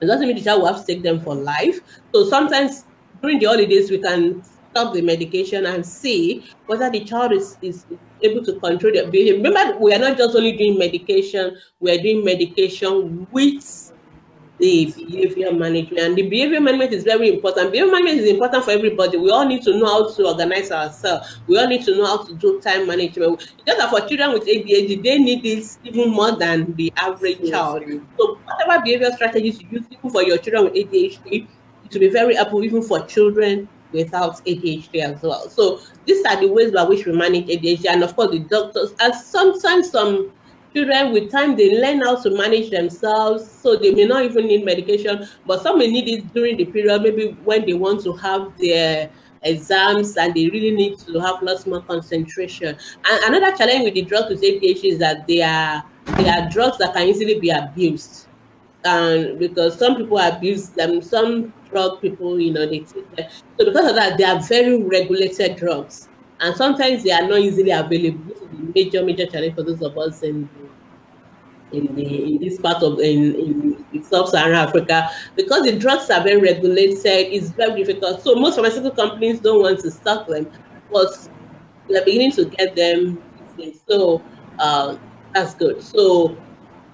It 0.00 0.06
doesn't 0.06 0.26
mean 0.26 0.36
the 0.36 0.44
child 0.44 0.62
will 0.62 0.72
have 0.72 0.84
to 0.84 0.86
take 0.86 1.02
them 1.02 1.20
for 1.20 1.34
life. 1.34 1.80
So 2.14 2.28
sometimes 2.28 2.84
during 3.20 3.38
the 3.38 3.46
holidays, 3.46 3.90
we 3.90 3.98
can 3.98 4.42
stop 4.70 4.94
the 4.94 5.02
medication 5.02 5.66
and 5.66 5.84
see 5.84 6.44
whether 6.66 6.90
the 6.90 7.04
child 7.04 7.32
is, 7.32 7.56
is 7.62 7.84
able 8.22 8.44
to 8.44 8.58
control 8.60 8.92
their 8.92 9.10
behavior. 9.10 9.34
Remember, 9.34 9.76
we 9.78 9.92
are 9.92 9.98
not 9.98 10.16
just 10.16 10.36
only 10.36 10.56
doing 10.56 10.78
medication, 10.78 11.56
we 11.80 11.90
are 11.90 12.00
doing 12.00 12.24
medication 12.24 13.26
with 13.32 13.87
the 14.58 14.92
behavior 14.96 15.52
management. 15.52 15.98
And 16.00 16.16
the 16.16 16.28
behavior 16.28 16.60
management 16.60 16.92
is 16.92 17.04
very 17.04 17.32
important. 17.32 17.72
Behavior 17.72 17.92
management 17.92 18.20
is 18.20 18.30
important 18.30 18.64
for 18.64 18.70
everybody. 18.72 19.16
We 19.16 19.30
all 19.30 19.46
need 19.46 19.62
to 19.62 19.78
know 19.78 19.86
how 19.86 20.10
to 20.10 20.26
organize 20.26 20.70
ourselves. 20.70 21.40
We 21.46 21.58
all 21.58 21.66
need 21.66 21.84
to 21.84 21.96
know 21.96 22.06
how 22.06 22.24
to 22.24 22.34
do 22.34 22.60
time 22.60 22.86
management. 22.86 23.40
Just 23.66 23.78
that 23.78 23.90
for 23.90 24.00
children 24.06 24.32
with 24.32 24.46
ADHD, 24.46 25.02
they 25.02 25.18
need 25.18 25.42
this 25.42 25.78
even 25.84 26.10
more 26.10 26.32
than 26.36 26.74
the 26.74 26.92
average 26.96 27.38
yes. 27.40 27.50
child. 27.50 27.84
So 28.18 28.38
whatever 28.44 28.82
behavior 28.84 29.12
strategies 29.12 29.60
you 29.62 29.68
use, 29.70 29.84
even 29.90 30.10
for 30.10 30.22
your 30.22 30.38
children 30.38 30.64
with 30.64 30.74
ADHD, 30.74 31.46
it 31.84 31.94
will 31.94 32.00
be 32.00 32.10
very 32.10 32.34
helpful 32.34 32.64
even 32.64 32.82
for 32.82 33.00
children 33.06 33.68
without 33.92 34.44
ADHD 34.44 34.96
as 34.96 35.22
well. 35.22 35.48
So 35.48 35.80
these 36.04 36.24
are 36.26 36.38
the 36.38 36.48
ways 36.48 36.72
by 36.72 36.82
which 36.82 37.06
we 37.06 37.12
manage 37.12 37.46
ADHD, 37.46 37.86
and 37.86 38.02
of 38.02 38.14
course 38.14 38.30
the 38.32 38.40
doctors. 38.40 38.92
And 39.00 39.14
sometimes 39.14 39.90
some 39.90 40.32
children 40.74 41.12
with 41.12 41.30
time 41.30 41.56
they 41.56 41.80
learn 41.80 42.00
how 42.00 42.14
to 42.20 42.30
manage 42.36 42.70
themselves 42.70 43.50
so 43.50 43.76
they 43.76 43.92
may 43.92 44.04
not 44.04 44.24
even 44.24 44.46
need 44.46 44.64
medication 44.64 45.26
but 45.46 45.62
some 45.62 45.78
may 45.78 45.86
need 45.86 46.08
it 46.08 46.34
during 46.34 46.56
the 46.56 46.64
period 46.64 47.02
maybe 47.02 47.36
when 47.44 47.64
they 47.64 47.74
want 47.74 48.02
to 48.02 48.12
have 48.12 48.52
their 48.58 49.10
exams 49.42 50.16
and 50.16 50.34
they 50.34 50.48
really 50.48 50.70
need 50.70 50.98
to 50.98 51.18
have 51.20 51.42
lots 51.42 51.66
more 51.66 51.82
concentration. 51.82 52.76
And 53.04 53.34
another 53.34 53.56
challenge 53.56 53.84
with 53.84 53.94
the 53.94 54.02
drugs 54.02 54.30
with 54.30 54.42
ADHD 54.42 54.84
is 54.84 54.98
that 54.98 55.26
they 55.26 55.42
are 55.42 55.82
they 56.16 56.28
are 56.28 56.48
drugs 56.48 56.78
that 56.78 56.94
can 56.94 57.08
easily 57.08 57.38
be 57.38 57.50
abused. 57.50 58.26
And 58.84 59.38
because 59.38 59.78
some 59.78 59.96
people 59.96 60.18
abuse 60.18 60.70
them 60.70 61.02
some 61.02 61.52
drug 61.70 62.00
people 62.00 62.40
you 62.40 62.52
know 62.52 62.66
they 62.66 62.80
take 62.80 63.16
them. 63.16 63.30
So 63.58 63.64
because 63.64 63.90
of 63.90 63.96
that 63.96 64.18
they 64.18 64.24
are 64.24 64.40
very 64.40 64.82
regulated 64.82 65.56
drugs 65.56 66.08
and 66.40 66.56
sometimes 66.56 67.02
they 67.02 67.10
are 67.10 67.26
not 67.26 67.38
easily 67.40 67.70
available. 67.70 68.24
This 68.28 68.38
is 68.38 68.42
a 68.42 68.72
major, 68.74 69.04
major 69.04 69.26
challenge 69.26 69.54
for 69.54 69.62
those 69.62 69.82
of 69.82 69.96
us 69.98 70.22
in 70.22 70.48
in 71.72 71.94
the 71.94 72.34
in 72.34 72.38
this 72.40 72.58
part 72.58 72.82
of 72.82 72.98
in, 72.98 73.34
in 73.92 74.02
sub-Saharan 74.02 74.54
Africa 74.54 75.10
because 75.36 75.64
the 75.64 75.78
drugs 75.78 76.10
are 76.10 76.22
very 76.22 76.40
regulated. 76.40 76.96
It's 77.04 77.50
very 77.50 77.84
difficult. 77.84 78.22
So 78.22 78.34
most 78.34 78.54
pharmaceutical 78.54 78.92
companies 78.92 79.40
don't 79.40 79.60
want 79.62 79.80
to 79.80 79.90
stock 79.90 80.26
them, 80.28 80.50
but 80.90 81.28
they're 81.88 82.04
beginning 82.04 82.32
to 82.32 82.46
get 82.46 82.74
them. 82.74 83.22
So 83.86 84.22
uh, 84.58 84.96
that's 85.34 85.54
good. 85.54 85.82
So 85.82 86.36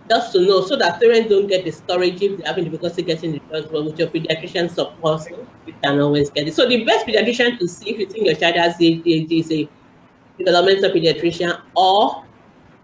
just 0.09 0.33
to 0.33 0.41
know 0.41 0.61
so 0.63 0.77
that 0.77 1.01
parents 1.01 1.31
don't 1.31 1.47
get 1.47 1.65
discouraged 1.65 2.23
if 2.23 2.39
they're 2.39 2.47
having 2.47 2.65
difficulty 2.65 3.03
getting 3.03 3.33
the 3.33 3.39
drugs, 3.39 3.69
but 3.71 3.85
with 3.85 3.99
your 3.99 4.09
pediatrician 4.09 4.71
support, 4.71 5.23
you 5.67 5.75
can 5.83 6.01
always 6.01 6.31
get 6.31 6.49
it. 6.49 6.55
So 6.55 6.69
the 6.69 6.85
best 6.85 7.07
pediatrician 7.07 7.59
to 7.59 7.69
see 7.69 7.91
if 7.91 7.99
you 7.99 8.07
think 8.07 8.27
your 8.27 8.35
child 8.35 8.57
has 8.57 8.77
ADHD 8.77 9.41
is 9.41 9.51
a 9.53 9.69
developmental 10.39 10.91
pediatrician 10.91 11.61
or 11.75 12.25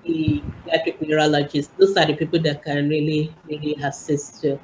the 0.04 0.42
pediatric 0.66 1.06
neurologist. 1.06 1.76
Those 1.76 1.96
are 1.96 2.06
the 2.06 2.14
people 2.14 2.40
that 2.40 2.62
can 2.62 2.88
really, 2.88 3.35
really 3.46 3.74
assist 3.83 4.42
you. 4.44 4.59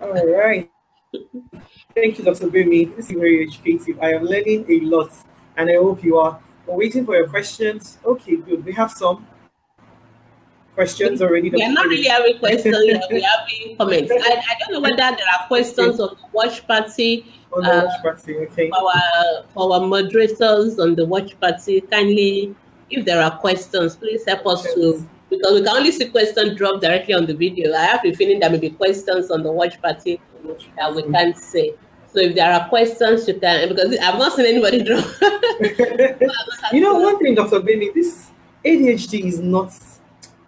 All 0.00 0.12
right. 0.12 0.70
Thank 1.94 2.18
you, 2.18 2.24
Dr. 2.24 2.46
Bimi. 2.46 2.94
This 2.94 3.10
is 3.10 3.18
very 3.18 3.42
educative. 3.42 3.98
I 4.00 4.12
am 4.14 4.22
learning 4.22 4.64
a 4.68 4.80
lot, 4.86 5.10
and 5.56 5.68
I 5.68 5.74
hope 5.74 6.04
you 6.04 6.18
are. 6.18 6.40
We're 6.66 6.76
waiting 6.76 7.04
for 7.04 7.16
your 7.16 7.28
questions. 7.28 7.98
Okay, 8.04 8.36
good. 8.36 8.64
We 8.64 8.72
have 8.74 8.92
some 8.92 9.26
questions 10.74 11.22
already. 11.22 11.50
We 11.50 11.62
are 11.62 11.72
not 11.72 11.86
really 11.86 12.08
having 12.08 12.38
questions. 12.38 12.76
we 12.78 12.92
are 12.92 13.00
having 13.00 13.76
comments. 13.76 14.12
I, 14.12 14.36
I 14.36 14.54
don't 14.60 14.72
know 14.72 14.80
whether 14.80 14.96
there 14.96 15.30
are 15.38 15.46
questions 15.46 16.00
on 16.00 16.16
the 16.16 16.26
watch 16.32 16.66
party. 16.66 17.24
On 17.52 17.62
the 17.62 17.72
uh, 17.72 17.84
watch 17.84 18.02
party, 18.02 18.36
okay. 18.36 18.70
For 18.70 18.90
our, 19.56 19.74
our 19.80 19.86
moderators 19.86 20.78
on 20.78 20.94
the 20.94 21.04
watch 21.04 21.38
party, 21.40 21.80
kindly, 21.80 22.54
if 22.90 23.04
there 23.04 23.22
are 23.22 23.36
questions, 23.38 23.96
please 23.96 24.24
help 24.26 24.46
us 24.46 24.64
yes. 24.64 24.74
to 24.74 25.08
because 25.30 25.54
we 25.54 25.64
can 25.64 25.76
only 25.76 25.92
see 25.92 26.08
questions 26.08 26.56
drop 26.56 26.80
directly 26.80 27.14
on 27.14 27.24
the 27.24 27.34
video. 27.34 27.72
I 27.72 27.84
have 27.84 28.04
a 28.04 28.12
feeling 28.12 28.40
there 28.40 28.50
may 28.50 28.58
be 28.58 28.70
questions 28.70 29.30
on 29.30 29.44
the 29.44 29.52
watch 29.52 29.80
party 29.80 30.20
that 30.76 30.94
we 30.94 31.02
can't 31.04 31.36
say. 31.36 31.74
So 32.12 32.18
if 32.18 32.34
there 32.34 32.52
are 32.52 32.68
questions, 32.68 33.28
you 33.28 33.38
can 33.38 33.68
because 33.68 33.96
I've 33.98 34.18
not 34.18 34.32
seen 34.32 34.46
anybody 34.46 34.82
drop. 34.82 35.04
you 36.72 36.80
know, 36.80 36.94
one 36.94 37.18
thing, 37.20 37.36
Dr. 37.36 37.60
Benny, 37.60 37.90
this 37.94 38.30
ADHD 38.64 39.24
is 39.24 39.38
not 39.38 39.72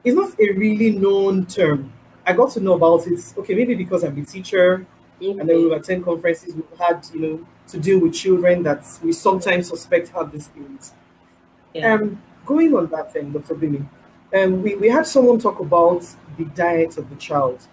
it's 0.05 0.17
not 0.17 0.39
a 0.41 0.53
really 0.53 0.91
known 0.91 1.47
term. 1.47 1.93
I 2.27 2.33
got 2.33 2.53
to 2.53 2.61
know 2.61 2.75
about 2.75 3.07
it. 3.07 3.21
Okay, 3.37 3.55
maybe 3.55 3.75
because 3.75 4.05
I'm 4.05 4.17
a 4.19 4.25
teacher, 4.25 4.87
mm-hmm. 5.21 5.41
and 5.41 5.49
then 5.49 5.57
we 5.57 5.73
attend 5.73 6.05
conferences. 6.05 6.55
We've 6.55 6.79
had 6.79 7.07
you 7.15 7.21
know 7.21 7.47
to 7.69 7.79
deal 7.79 7.99
with 8.01 8.15
children 8.15 8.63
that 8.65 8.85
we 9.03 9.13
sometimes 9.13 9.69
suspect 9.69 10.09
have 10.11 10.33
these 10.33 10.49
things. 10.49 10.93
Yeah. 11.75 11.95
Um, 11.95 12.21
going 12.45 12.75
on 12.75 12.89
that 12.89 13.13
thing, 13.13 13.33
Dr. 13.33 13.55
Billy, 13.55 13.83
um, 14.35 14.63
we, 14.63 14.75
we 14.77 14.89
had 14.89 15.07
someone 15.07 15.39
talk 15.39 15.61
about 15.61 16.05
the 16.37 16.45
diet 16.45 16.99
of 16.99 17.09
the 17.09 17.17
child. 17.17 17.67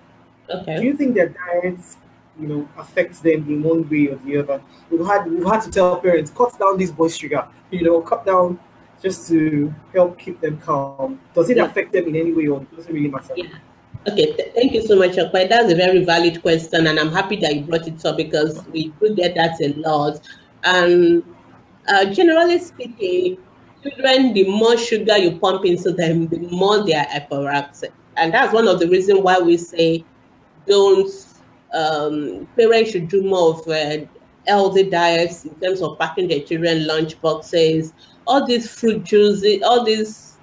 Okay. 0.50 0.78
Do 0.78 0.84
you 0.84 0.96
think 0.96 1.16
their 1.16 1.30
diet, 1.30 1.80
you 2.40 2.48
know, 2.48 2.70
affects 2.78 3.20
them 3.20 3.48
in 3.48 3.62
one 3.64 3.88
way 3.90 4.08
or 4.08 4.16
the 4.18 4.38
other? 4.38 4.62
We've 4.90 5.06
had 5.06 5.30
we've 5.30 5.46
had 5.46 5.62
to 5.64 5.72
tell 5.72 6.00
parents 6.00 6.32
cut 6.32 6.58
down 6.60 6.78
this 6.78 6.92
boy 6.92 7.10
sugar, 7.10 7.48
you 7.72 7.84
know, 7.84 8.02
cut 8.02 8.26
down 8.26 8.60
just 9.02 9.28
to 9.30 9.74
help 9.94 10.20
keep 10.20 10.42
them 10.42 10.58
calm. 10.58 11.20
Does 11.34 11.50
it 11.50 11.58
yeah. 11.58 11.66
affect 11.66 11.94
them 11.94 12.08
in 12.08 12.16
any 12.16 12.34
way 12.34 12.48
or 12.48 12.62
does 12.76 12.88
it 12.88 12.94
really 12.94 13.10
matter? 13.10 13.34
Yeah. 13.36 13.48
Okay, 14.08 14.34
th- 14.34 14.54
thank 14.56 14.74
you 14.74 14.82
so 14.86 14.96
much, 14.96 15.12
Okpai. 15.12 15.50
That's 15.50 15.72
a 15.72 15.76
very 15.76 16.06
valid 16.06 16.42
question, 16.42 16.88
and 16.88 16.98
I'm 16.98 17.12
happy 17.12 17.36
that 17.38 17.54
you 17.54 17.62
brought 17.64 17.86
it 17.86 18.04
up 18.06 18.16
because 18.18 18.66
we 18.68 18.94
do 19.00 19.14
get 19.14 19.36
that 19.36 19.60
a 19.62 19.74
lot. 19.74 20.20
And 20.64 21.24
uh, 21.88 22.06
generally 22.06 22.60
speaking, 22.60 23.38
children, 23.84 24.34
the 24.34 24.48
more 24.50 24.78
sugar 24.78 25.18
you 25.18 25.38
pump 25.38 25.66
into 25.66 25.92
them, 25.92 26.28
the 26.28 26.40
more 26.50 26.86
they 26.86 26.94
are 26.94 27.06
hyperactive. 27.06 27.92
And 28.16 28.34
that's 28.34 28.54
one 28.54 28.68
of 28.68 28.80
the 28.80 28.88
reasons 28.88 29.20
why 29.20 29.40
we 29.40 29.58
say 29.58 30.06
don't, 30.66 31.12
um, 31.74 32.48
parents 32.56 32.92
should 32.92 33.10
do 33.10 33.24
more 33.24 33.56
of 33.56 33.68
uh, 33.68 34.06
healthy 34.48 34.90
diets 34.90 35.46
in 35.46 35.56
terms 35.56 35.82
of 35.82 36.00
packing 36.00 36.28
their 36.28 36.42
children 36.42 36.88
lunch 36.88 37.20
boxes, 37.22 37.94
all 38.30 38.46
these 38.46 38.72
fruit 38.72 39.04
juices, 39.04 39.62
all 39.64 39.84
these 39.84 40.38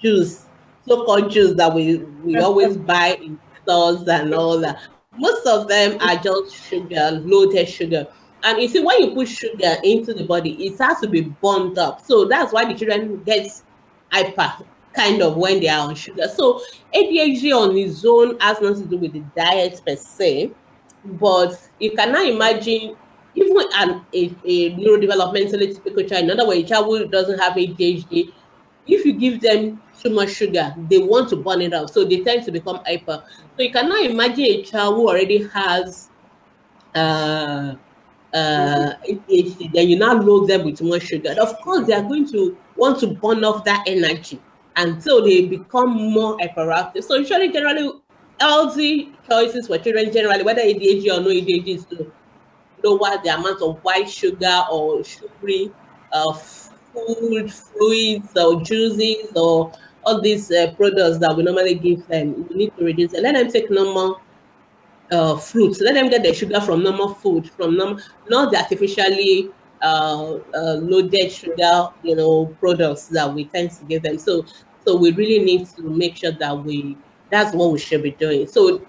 juice, 0.00 0.46
so-called 0.86 1.30
juice 1.30 1.54
that 1.54 1.72
we, 1.72 1.98
we 2.24 2.36
always 2.38 2.76
buy 2.76 3.18
in 3.22 3.38
stores 3.62 4.08
and 4.08 4.34
all 4.34 4.58
that. 4.58 4.80
Most 5.16 5.46
of 5.46 5.68
them 5.68 5.98
are 6.00 6.16
just 6.16 6.56
sugar, 6.68 7.20
loaded 7.22 7.68
sugar. 7.68 8.06
And 8.44 8.62
you 8.62 8.68
see, 8.68 8.82
when 8.82 9.02
you 9.02 9.14
put 9.14 9.28
sugar 9.28 9.76
into 9.84 10.14
the 10.14 10.24
body, 10.24 10.52
it 10.66 10.78
has 10.78 11.00
to 11.00 11.08
be 11.08 11.22
burned 11.22 11.76
up. 11.76 12.04
So 12.06 12.24
that's 12.24 12.52
why 12.52 12.64
the 12.64 12.78
children 12.78 13.22
get 13.24 13.62
hyper 14.10 14.64
kind 14.94 15.20
of 15.20 15.36
when 15.36 15.60
they 15.60 15.68
are 15.68 15.86
on 15.88 15.94
sugar. 15.94 16.28
So 16.34 16.62
ADHD 16.94 17.54
on 17.54 17.76
its 17.76 18.04
own 18.06 18.38
has 18.40 18.60
nothing 18.60 18.84
to 18.84 18.88
do 18.88 18.96
with 18.96 19.12
the 19.12 19.24
diet 19.36 19.82
per 19.86 19.96
se, 19.96 20.50
but 21.04 21.60
you 21.78 21.92
cannot 21.92 22.26
imagine 22.26 22.96
even 23.34 23.56
an, 23.74 24.04
a, 24.12 24.34
a 24.44 24.70
neurodevelopmentally 24.76 25.74
typical 25.74 26.02
child, 26.04 26.24
in 26.24 26.30
other 26.30 26.46
words, 26.46 26.60
a 26.60 26.66
child 26.66 26.86
who 26.86 27.08
doesn't 27.08 27.38
have 27.38 27.54
ADHD, 27.54 28.32
if 28.86 29.04
you 29.04 29.12
give 29.12 29.40
them 29.40 29.80
too 30.00 30.10
much 30.10 30.30
sugar, 30.30 30.74
they 30.88 30.98
want 30.98 31.28
to 31.30 31.36
burn 31.36 31.60
it 31.62 31.74
out. 31.74 31.90
So 31.90 32.04
they 32.04 32.22
tend 32.22 32.44
to 32.44 32.52
become 32.52 32.80
hyper. 32.86 33.22
So 33.56 33.62
you 33.62 33.72
cannot 33.72 34.04
imagine 34.04 34.44
a 34.44 34.62
child 34.62 34.96
who 34.96 35.08
already 35.08 35.46
has 35.48 36.08
uh, 36.94 37.74
uh, 38.34 38.92
ADHD, 39.08 39.72
then 39.72 39.88
you 39.88 39.98
now 39.98 40.14
load 40.14 40.48
them 40.48 40.64
with 40.64 40.80
more 40.82 41.00
sugar. 41.00 41.34
Of 41.40 41.60
course, 41.60 41.86
they 41.86 41.94
are 41.94 42.02
going 42.02 42.30
to 42.32 42.56
want 42.76 43.00
to 43.00 43.08
burn 43.08 43.44
off 43.44 43.64
that 43.64 43.84
energy 43.86 44.40
until 44.76 45.24
they 45.24 45.46
become 45.46 45.90
more 46.12 46.36
hyperactive. 46.38 47.04
So 47.04 47.16
usually, 47.16 47.50
generally, 47.50 47.90
healthy 48.40 49.12
choices 49.28 49.66
for 49.66 49.78
children 49.78 50.12
generally, 50.12 50.44
whether 50.44 50.62
ADHD 50.62 51.06
or 51.06 51.20
no 51.20 51.28
ADHD, 51.28 51.76
is 51.76 51.84
to 51.86 52.10
lower 52.84 53.20
the 53.22 53.30
amount 53.34 53.62
of 53.62 53.78
white 53.82 54.08
sugar 54.10 54.64
or 54.70 55.02
sugary 55.04 55.70
uh, 56.12 56.32
food, 56.32 57.52
fluids 57.52 58.36
or 58.36 58.62
juices 58.62 59.32
or 59.36 59.72
all 60.04 60.20
these 60.20 60.50
uh, 60.50 60.72
products 60.76 61.18
that 61.18 61.34
we 61.36 61.42
normally 61.42 61.74
give 61.74 62.06
them. 62.06 62.46
We 62.48 62.56
need 62.56 62.76
to 62.78 62.84
reduce 62.84 63.12
it. 63.14 63.22
Let 63.22 63.34
them 63.34 63.50
take 63.50 63.70
normal 63.70 64.20
uh, 65.10 65.36
fruits. 65.36 65.80
Let 65.80 65.94
them 65.94 66.08
get 66.08 66.22
their 66.22 66.34
sugar 66.34 66.60
from 66.60 66.82
normal 66.82 67.14
food, 67.14 67.50
from 67.50 67.76
normal, 67.76 68.00
not 68.28 68.52
the 68.52 68.58
artificially 68.58 69.50
uh, 69.82 70.38
uh, 70.54 70.74
loaded 70.74 71.32
sugar, 71.32 71.88
you 72.02 72.16
know, 72.16 72.46
products 72.60 73.06
that 73.08 73.32
we 73.32 73.46
tend 73.46 73.70
to 73.72 73.84
give 73.84 74.02
them. 74.02 74.18
So, 74.18 74.44
so 74.84 74.96
we 74.96 75.12
really 75.12 75.44
need 75.44 75.66
to 75.76 75.82
make 75.82 76.16
sure 76.16 76.32
that 76.32 76.64
we 76.64 76.96
that's 77.30 77.54
what 77.54 77.72
we 77.72 77.78
should 77.78 78.02
be 78.02 78.12
doing. 78.12 78.46
So, 78.46 78.86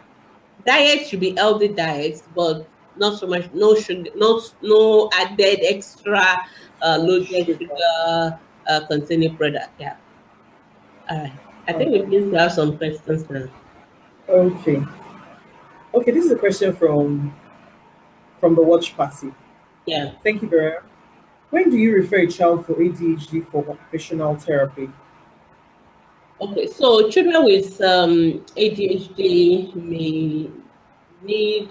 diet 0.66 1.08
should 1.08 1.20
be 1.20 1.36
healthy 1.36 1.70
diets, 1.70 2.24
but 2.36 2.68
not 3.00 3.20
so 3.20 3.28
much, 3.28 3.50
no 3.54 3.76
sugar, 3.76 4.10
no 4.16 4.42
no 4.62 5.10
added 5.14 5.60
extra 5.64 6.38
uh, 6.82 6.98
loaded 7.00 7.46
sugar 7.48 8.40
uh, 8.68 8.86
containing 8.88 9.36
product. 9.36 9.70
Yeah. 9.80 9.96
All 11.10 11.18
right. 11.18 11.34
I 11.68 11.74
think 11.74 11.92
we 11.92 12.00
need 12.06 12.32
to 12.32 12.40
have 12.40 12.54
some 12.54 12.78
questions 12.78 13.30
now. 13.30 13.48
Okay. 14.28 14.82
Okay, 15.94 16.12
this 16.12 16.26
is 16.26 16.32
a 16.32 16.36
question 16.36 16.76
from 16.76 17.34
from 18.40 18.56
the 18.56 18.62
watch 18.62 18.96
party. 18.96 19.34
Yeah. 19.86 20.12
Thank 20.24 20.42
you, 20.42 20.50
Vera. 20.50 20.84
When 21.50 21.70
do 21.70 21.78
you 21.78 21.96
refer 21.96 22.18
a 22.18 22.28
child 22.28 22.66
for 22.66 22.76
ADHD 22.76 23.50
for 23.50 23.68
occupational 23.68 24.36
therapy? 24.36 24.90
Okay, 26.40 26.68
so 26.68 27.10
children 27.10 27.44
with 27.44 27.82
um, 27.82 28.46
ADHD 28.56 29.76
may 29.76 30.50
need 31.22 31.70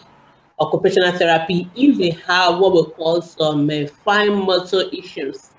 occupational 0.60 1.12
therapy 1.12 1.70
if 1.76 1.98
they 1.98 2.10
have 2.26 2.58
what 2.58 2.72
we 2.72 2.92
call 2.92 3.22
some 3.22 3.68
uh, 3.70 3.86
fine 4.04 4.34
motor 4.44 4.84
issues. 4.92 5.50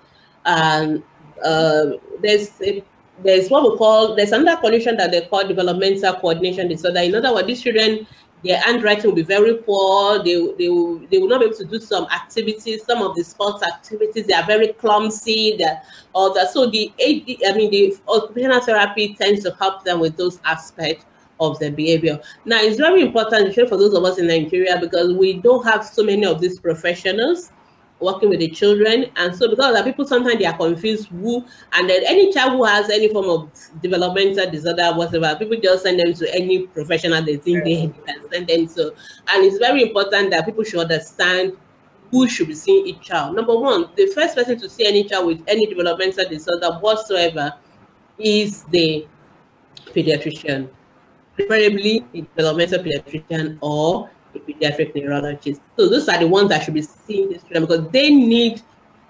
And 0.46 1.04
uh, 1.44 1.92
there's 2.22 2.62
a, 2.62 2.84
there's 3.24 3.50
what 3.50 3.64
we 3.64 3.78
call 3.78 4.16
there's 4.16 4.32
another 4.32 4.60
condition 4.62 4.98
that 4.98 5.12
they 5.12 5.22
call 5.22 5.48
developmental 5.48 6.14
coordination 6.16 6.68
disorder. 6.68 7.00
In 7.02 7.16
other 7.16 7.34
words, 7.34 7.48
these 7.48 7.62
children 7.62 8.08
their 8.44 8.60
handwriting 8.62 9.06
will 9.06 9.16
be 9.16 9.22
very 9.22 9.56
poor. 9.56 10.24
They, 10.24 10.36
they, 10.58 10.70
will, 10.70 11.00
they 11.12 11.18
will 11.18 11.28
not 11.28 11.42
be 11.42 11.48
able 11.48 11.58
to 11.58 11.66
do 11.66 11.80
some 11.80 12.06
activities, 12.06 12.86
some 12.86 13.02
of 13.02 13.16
the 13.16 13.24
sports 13.24 13.64
activities. 13.64 14.28
They 14.28 14.34
are 14.34 14.46
very 14.46 14.70
clumsy. 14.70 15.58
That 15.58 15.86
all 16.14 16.34
that. 16.34 16.52
So 16.52 16.70
the 16.70 16.90
AD, 17.00 17.54
I 17.54 17.58
mean, 17.58 17.70
the 17.70 17.98
occupational 18.08 18.62
therapy 18.62 19.16
tends 19.16 19.44
to 19.44 19.52
help 19.56 19.84
them 19.84 20.00
with 20.00 20.16
those 20.16 20.40
aspects 20.46 21.06
of 21.40 21.60
their 21.60 21.72
behavior. 21.72 22.20
Now, 22.46 22.62
it's 22.62 22.78
very 22.78 23.02
important, 23.02 23.48
especially 23.48 23.70
for 23.70 23.78
those 23.78 23.94
of 23.94 24.04
us 24.04 24.18
in 24.20 24.28
Nigeria, 24.28 24.78
because 24.80 25.14
we 25.14 25.34
don't 25.34 25.64
have 25.66 25.86
so 25.86 26.04
many 26.04 26.26
of 26.26 26.42
these 26.42 26.60
professionals 26.60 27.52
working 28.00 28.30
with 28.30 28.40
the 28.40 28.50
children. 28.50 29.06
And 29.16 29.36
so 29.36 29.50
because 29.50 29.78
of 29.78 29.86
people 29.86 30.06
sometimes 30.08 30.40
they 30.40 30.46
are 30.46 30.56
confused 30.58 31.08
who 31.08 31.46
and 31.74 31.90
then 31.90 32.02
any 32.06 32.32
child 32.32 32.54
who 32.54 32.64
has 32.64 32.90
any 32.90 33.10
form 33.10 33.30
of 33.30 33.52
developmental 33.82 34.50
disorder, 34.50 34.94
whatever, 34.94 35.36
people 35.38 35.58
just 35.62 35.84
send 35.84 36.00
them 36.00 36.14
to 36.14 36.34
any 36.34 36.68
professional 36.68 37.22
they 37.24 37.38
think 37.38 37.64
they 37.64 37.92
can 38.06 38.30
send 38.32 38.48
them 38.48 38.68
to. 38.68 38.94
And 39.28 39.46
it's 39.46 39.58
very 39.58 39.84
important 39.84 40.32
that 40.32 40.46
people 40.46 40.64
should 40.64 40.80
understand 40.80 41.58
who 42.12 42.28
should 42.28 42.48
be 42.48 42.56
seeing 42.56 42.88
each 42.88 43.02
child. 43.02 43.36
Number 43.36 43.56
one, 43.58 43.90
the 43.96 44.08
first 44.08 44.36
person 44.36 44.58
to 44.60 44.70
see 44.70 44.88
any 44.88 45.04
child 45.04 45.28
with 45.28 45.44
any 45.48 45.68
developmental 45.68 46.28
disorder 46.28 46.72
whatsoever 46.80 47.54
is 48.18 48.64
the 48.64 49.06
pediatrician, 49.88 50.70
preferably 51.48 52.06
a 52.14 52.22
developmental 52.22 52.84
pediatrician 52.84 53.58
or 53.62 54.10
a 54.36 54.40
pediatric 54.40 54.94
neurologist. 54.96 55.62
So 55.78 55.90
those 55.90 56.08
are 56.10 56.20
the 56.20 56.28
ones 56.28 56.50
that 56.50 56.64
should 56.64 56.74
be 56.74 56.82
seeing 56.82 57.30
this 57.30 57.44
children 57.44 57.66
because 57.66 57.92
they 57.92 58.10
need 58.10 58.62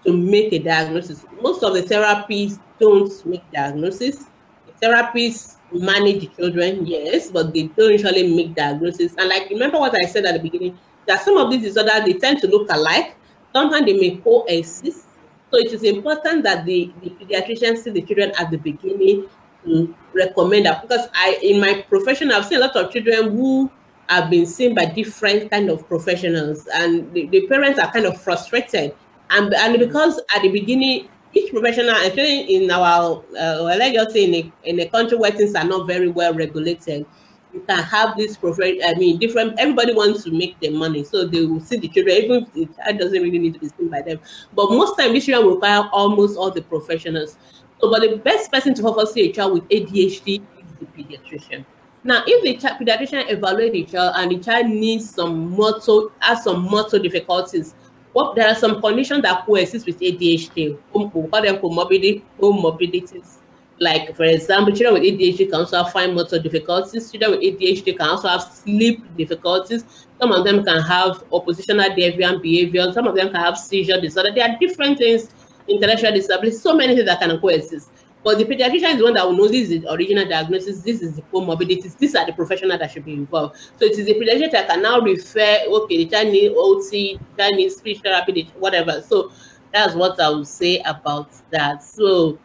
to 0.05 0.13
make 0.13 0.53
a 0.53 0.59
diagnosis. 0.59 1.25
Most 1.41 1.63
of 1.63 1.73
the 1.73 1.81
therapies 1.81 2.59
don't 2.79 3.11
make 3.25 3.49
diagnosis. 3.51 4.25
The 4.67 4.87
therapists 4.87 5.57
manage 5.71 6.21
the 6.21 6.27
children, 6.27 6.85
yes, 6.85 7.31
but 7.31 7.53
they 7.53 7.63
don't 7.63 7.91
usually 7.91 8.35
make 8.35 8.55
diagnosis. 8.55 9.13
And 9.17 9.29
like 9.29 9.49
remember 9.49 9.79
what 9.79 9.95
I 10.01 10.07
said 10.07 10.25
at 10.25 10.35
the 10.35 10.39
beginning, 10.39 10.77
that 11.07 11.21
some 11.23 11.37
of 11.37 11.51
these 11.51 11.61
disorders 11.61 12.05
they 12.05 12.13
tend 12.13 12.39
to 12.41 12.47
look 12.47 12.67
alike. 12.71 13.15
Sometimes 13.53 13.85
they 13.85 13.93
may 13.93 14.17
coexist. 14.17 15.05
So 15.51 15.57
it 15.57 15.73
is 15.73 15.83
important 15.83 16.43
that 16.43 16.65
the, 16.65 16.93
the 17.01 17.09
pediatrician 17.09 17.75
see 17.75 17.89
the 17.89 18.03
children 18.03 18.31
at 18.37 18.51
the 18.51 18.57
beginning 18.57 19.27
to 19.65 19.95
recommend 20.13 20.65
that 20.65 20.81
because 20.81 21.07
I 21.13 21.39
in 21.41 21.59
my 21.59 21.81
profession 21.89 22.31
I've 22.31 22.45
seen 22.45 22.57
a 22.57 22.61
lot 22.61 22.75
of 22.75 22.91
children 22.91 23.31
who 23.31 23.71
have 24.09 24.29
been 24.29 24.45
seen 24.45 24.73
by 24.73 24.85
different 24.85 25.51
kind 25.51 25.69
of 25.69 25.87
professionals 25.87 26.67
and 26.73 27.13
the, 27.13 27.27
the 27.27 27.47
parents 27.47 27.79
are 27.79 27.91
kind 27.91 28.05
of 28.07 28.19
frustrated. 28.19 28.95
And, 29.29 29.53
and 29.53 29.77
because 29.77 30.19
at 30.35 30.41
the 30.41 30.49
beginning 30.49 31.07
each 31.33 31.51
professional 31.51 31.91
actually 31.91 32.55
in 32.55 32.71
our 32.71 33.23
uh, 33.39 33.61
let's 33.61 33.93
just 33.93 34.11
say 34.11 34.23
in 34.25 34.33
a, 34.33 34.53
in 34.63 34.79
a 34.79 34.89
country 34.89 35.17
where 35.17 35.31
things 35.31 35.53
are 35.53 35.63
not 35.63 35.85
very 35.85 36.07
well 36.07 36.33
regulated 36.33 37.05
you 37.53 37.61
can 37.67 37.83
have 37.83 38.17
this 38.17 38.35
profession 38.35 38.79
i 38.85 38.95
mean 38.95 39.19
different 39.19 39.53
everybody 39.59 39.93
wants 39.93 40.23
to 40.23 40.31
make 40.31 40.59
their 40.59 40.71
money 40.71 41.03
so 41.03 41.27
they 41.27 41.45
will 41.45 41.59
see 41.59 41.77
the 41.77 41.87
children 41.87 42.15
even 42.15 42.43
if 42.43 42.53
the 42.53 42.65
child 42.81 42.97
doesn't 42.97 43.21
really 43.21 43.37
need 43.37 43.53
to 43.53 43.59
be 43.59 43.69
seen 43.69 43.89
by 43.89 44.01
them. 44.01 44.19
But 44.55 44.71
most 44.71 44.97
time 44.97 45.13
this 45.13 45.25
children 45.25 45.53
require 45.53 45.87
almost 45.91 46.37
all 46.37 46.51
the 46.51 46.61
professionals 46.61 47.37
so 47.81 47.89
but 47.89 48.01
the 48.01 48.17
best 48.17 48.51
person 48.51 48.73
to 48.73 48.83
offer 48.83 49.05
see 49.05 49.29
a 49.29 49.31
child 49.31 49.53
with 49.53 49.67
adhd 49.69 50.27
is 50.27 50.41
the 50.79 50.85
pediatrician 50.85 51.65
now, 52.01 52.23
if 52.25 52.43
the 52.43 52.55
child, 52.55 52.79
pediatrician 52.79 53.29
evaluate 53.29 53.73
the 53.73 53.83
child 53.83 54.13
and 54.17 54.31
the 54.31 54.39
child 54.39 54.67
needs 54.67 55.13
some 55.13 55.51
motor, 55.51 56.07
has 56.19 56.43
some 56.45 56.63
motor 56.63 56.97
difficulties, 56.97 57.75
what 58.13 58.35
there 58.35 58.47
are 58.47 58.55
some 58.55 58.81
conditions 58.81 59.21
that 59.23 59.45
coexist 59.45 59.85
with 59.85 59.99
ADHD. 59.99 60.77
Um, 60.95 61.11
we 61.13 61.27
call 61.27 61.41
them 61.41 61.57
comorbidities. 61.57 63.35
Like, 63.81 64.15
for 64.15 64.23
example, 64.23 64.75
children 64.75 65.01
with 65.01 65.03
ADHD 65.03 65.49
can 65.49 65.55
also 65.61 65.83
have 65.83 65.91
fine 65.91 66.13
motor 66.13 66.39
difficulties. 66.39 67.11
Children 67.11 67.31
with 67.31 67.41
ADHD 67.41 67.97
can 67.97 68.07
also 68.07 68.27
have 68.27 68.43
sleep 68.43 69.03
difficulties. 69.17 69.83
Some 70.19 70.31
of 70.31 70.43
them 70.45 70.63
can 70.65 70.81
have 70.81 71.23
oppositional 71.31 71.89
deviant 71.91 72.41
behavior. 72.41 72.91
Some 72.93 73.07
of 73.07 73.15
them 73.15 73.31
can 73.31 73.41
have 73.41 73.57
seizure 73.57 73.99
disorder. 73.99 74.31
There 74.33 74.49
are 74.49 74.57
different 74.59 74.97
things, 74.97 75.29
intellectual 75.69 76.11
disability, 76.11 76.51
so 76.51 76.75
many 76.75 76.95
things 76.95 77.07
that 77.07 77.19
can 77.19 77.37
coexist. 77.39 77.91
But 78.23 78.37
the 78.37 78.45
pediatrician 78.45 78.91
is 78.91 78.97
the 78.97 79.03
one 79.05 79.13
that 79.13 79.25
will 79.25 79.37
know 79.37 79.47
this 79.47 79.69
is 79.69 79.81
the 79.81 79.93
original 79.93 80.27
diagnosis, 80.27 80.81
this 80.81 81.01
is 81.01 81.15
the 81.15 81.21
comorbidities, 81.21 81.97
these 81.97 82.15
are 82.15 82.25
the 82.25 82.33
professionals 82.33 82.79
that 82.79 82.91
should 82.91 83.05
be 83.05 83.13
involved. 83.13 83.55
So 83.77 83.85
it 83.85 83.97
is 83.97 84.05
the 84.05 84.13
pediatrician 84.13 84.51
that 84.51 84.67
can 84.67 84.81
now 84.81 84.99
refer, 84.99 85.59
okay, 85.67 85.97
the 85.97 86.05
child 86.07 86.27
needs 86.27 86.53
OT, 86.57 87.19
child 87.37 87.55
needs 87.55 87.75
speech 87.77 88.01
therapy, 88.01 88.51
whatever. 88.57 89.01
So 89.01 89.31
that's 89.73 89.95
what 89.95 90.19
I 90.19 90.29
would 90.29 90.47
say 90.47 90.79
about 90.79 91.29
that. 91.51 91.81
So 91.81 92.37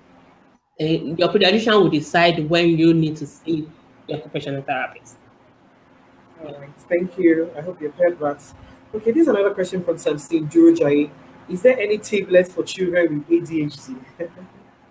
uh, 0.80 0.84
your 0.84 1.28
pediatrician 1.28 1.72
will 1.72 1.90
decide 1.90 2.48
when 2.48 2.78
you 2.78 2.94
need 2.94 3.16
to 3.16 3.26
see 3.26 3.68
the 4.06 4.14
occupational 4.14 4.62
therapist. 4.62 5.16
All 6.40 6.54
right, 6.54 6.70
thank 6.88 7.18
you. 7.18 7.50
I 7.56 7.62
hope 7.62 7.80
you've 7.80 7.94
heard 7.94 8.18
that. 8.20 8.42
Okay, 8.94 9.10
this 9.10 9.22
is 9.22 9.28
another 9.28 9.52
question 9.52 9.82
from 9.82 9.98
Samson 9.98 10.46
Durojai. 10.46 11.10
Is 11.48 11.62
there 11.62 11.78
any 11.78 11.98
tablets 11.98 12.52
for 12.52 12.62
children 12.62 13.24
with 13.28 13.48
ADHD? 13.48 13.96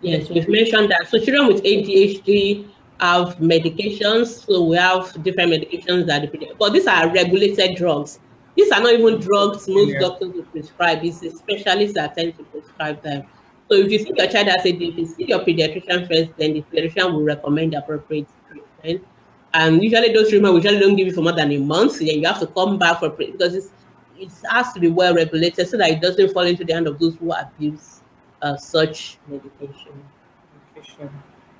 yes, 0.02 0.30
we've 0.30 0.48
mentioned 0.48 0.92
that. 0.92 1.08
So 1.10 1.20
children 1.20 1.48
with 1.48 1.64
ADHD 1.64 2.70
have 3.00 3.38
medications. 3.38 4.46
So 4.46 4.64
we 4.66 4.78
have 4.78 5.24
different 5.24 5.52
medications 5.52 6.06
that, 6.08 6.32
but 6.58 6.74
these 6.74 6.88
are 6.88 7.12
regulated 7.12 7.76
drugs. 7.76 8.20
These 8.56 8.72
are 8.72 8.82
not 8.82 8.94
even 8.94 9.20
drugs 9.20 9.68
most 9.68 9.94
yeah. 9.94 10.00
doctors 10.00 10.34
will 10.34 10.44
prescribe. 10.44 11.00
It's 11.04 11.40
specialists 11.40 11.96
that 11.96 12.16
tend 12.16 12.38
to 12.38 12.44
prescribe 12.44 13.02
them. 13.02 13.24
So 13.70 13.78
if 13.78 13.92
you 13.92 14.00
see 14.00 14.12
your 14.16 14.28
child 14.28 14.48
has 14.48 14.64
ADHD, 14.64 15.08
see 15.08 15.26
your 15.26 15.40
pediatrician 15.40 16.08
first, 16.08 16.38
then 16.38 16.54
the 16.54 16.62
pediatrician 16.62 17.14
will 17.14 17.24
recommend 17.24 17.74
the 17.74 17.80
appropriate 17.80 18.28
treatment. 18.48 19.08
And 19.56 19.84
usually 19.84 20.14
those 20.14 20.30
treatment 20.30 20.56
usually 20.56 20.80
don't 20.80 20.96
give 20.96 21.08
you 21.08 21.14
for 21.14 21.22
more 21.22 21.34
than 21.34 21.52
a 21.52 21.58
month. 21.58 22.00
Then 22.00 22.08
you 22.08 22.28
have 22.28 22.40
to 22.40 22.48
come 22.48 22.78
back 22.78 23.00
for 23.00 23.10
because 23.10 23.56
it's, 23.56 23.70
it 24.24 24.32
has 24.50 24.74
to 24.74 24.80
be 24.80 24.88
well 24.88 25.14
regulated 25.14 25.68
so 25.68 25.78
that 25.78 25.92
it 25.92 26.02
doesn't 26.02 26.34
fall 26.34 26.44
into 26.44 26.64
the 26.64 26.74
hand 26.74 26.88
of 26.88 27.00
those 27.00 27.16
who 27.18 27.32
abuse 27.32 28.02
uh, 28.42 28.56
such 28.58 29.18
medication. 29.28 29.94
medication. 30.76 31.10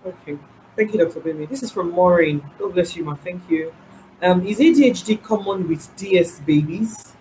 Okay. 0.06 0.38
Thank 0.76 0.94
you, 0.94 1.06
Dr. 1.06 1.20
Gbemi. 1.22 1.48
This 1.48 1.64
is 1.64 1.72
from 1.72 1.92
Maureen. 1.92 2.44
God 2.58 2.74
bless 2.74 2.96
you, 2.96 3.06
ma. 3.06 3.16
Thank 3.16 3.50
you. 3.50 3.74
Um, 4.22 4.46
is 4.46 4.60
ADHD 4.60 5.22
common 5.22 5.68
with 5.68 5.94
DS 5.98 6.40
babies? 6.40 7.14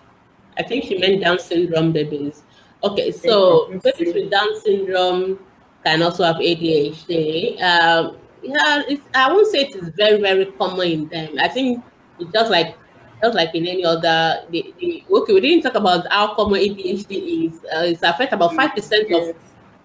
I 0.57 0.63
think 0.63 0.85
she 0.85 0.97
meant 0.97 1.21
Down 1.21 1.39
syndrome 1.39 1.91
babies. 1.91 2.43
Okay, 2.83 3.11
so 3.11 3.67
babies 3.83 4.13
with 4.13 4.31
Down 4.31 4.59
syndrome 4.61 5.39
can 5.85 6.01
also 6.01 6.23
have 6.23 6.37
ADHD. 6.37 7.61
Um, 7.61 8.17
yeah, 8.41 8.83
I 9.15 9.31
won't 9.31 9.47
say 9.51 9.65
it 9.65 9.75
is 9.75 9.89
very, 9.95 10.19
very 10.19 10.45
common 10.45 10.87
in 10.87 11.07
them. 11.09 11.35
I 11.39 11.47
think 11.47 11.83
it's 12.19 12.31
just 12.31 12.51
like 12.51 12.77
just 13.23 13.35
like 13.35 13.55
in 13.55 13.65
any 13.65 13.85
other. 13.85 14.43
The, 14.51 14.73
the, 14.79 15.03
okay, 15.09 15.33
we 15.33 15.39
didn't 15.39 15.63
talk 15.63 15.75
about 15.75 16.11
how 16.11 16.35
common 16.35 16.59
ADHD 16.59 17.47
is. 17.47 17.59
Uh, 17.63 17.85
it's 17.85 18.03
affect 18.03 18.33
about 18.33 18.53
five 18.55 18.75
percent 18.75 19.11
of 19.13 19.35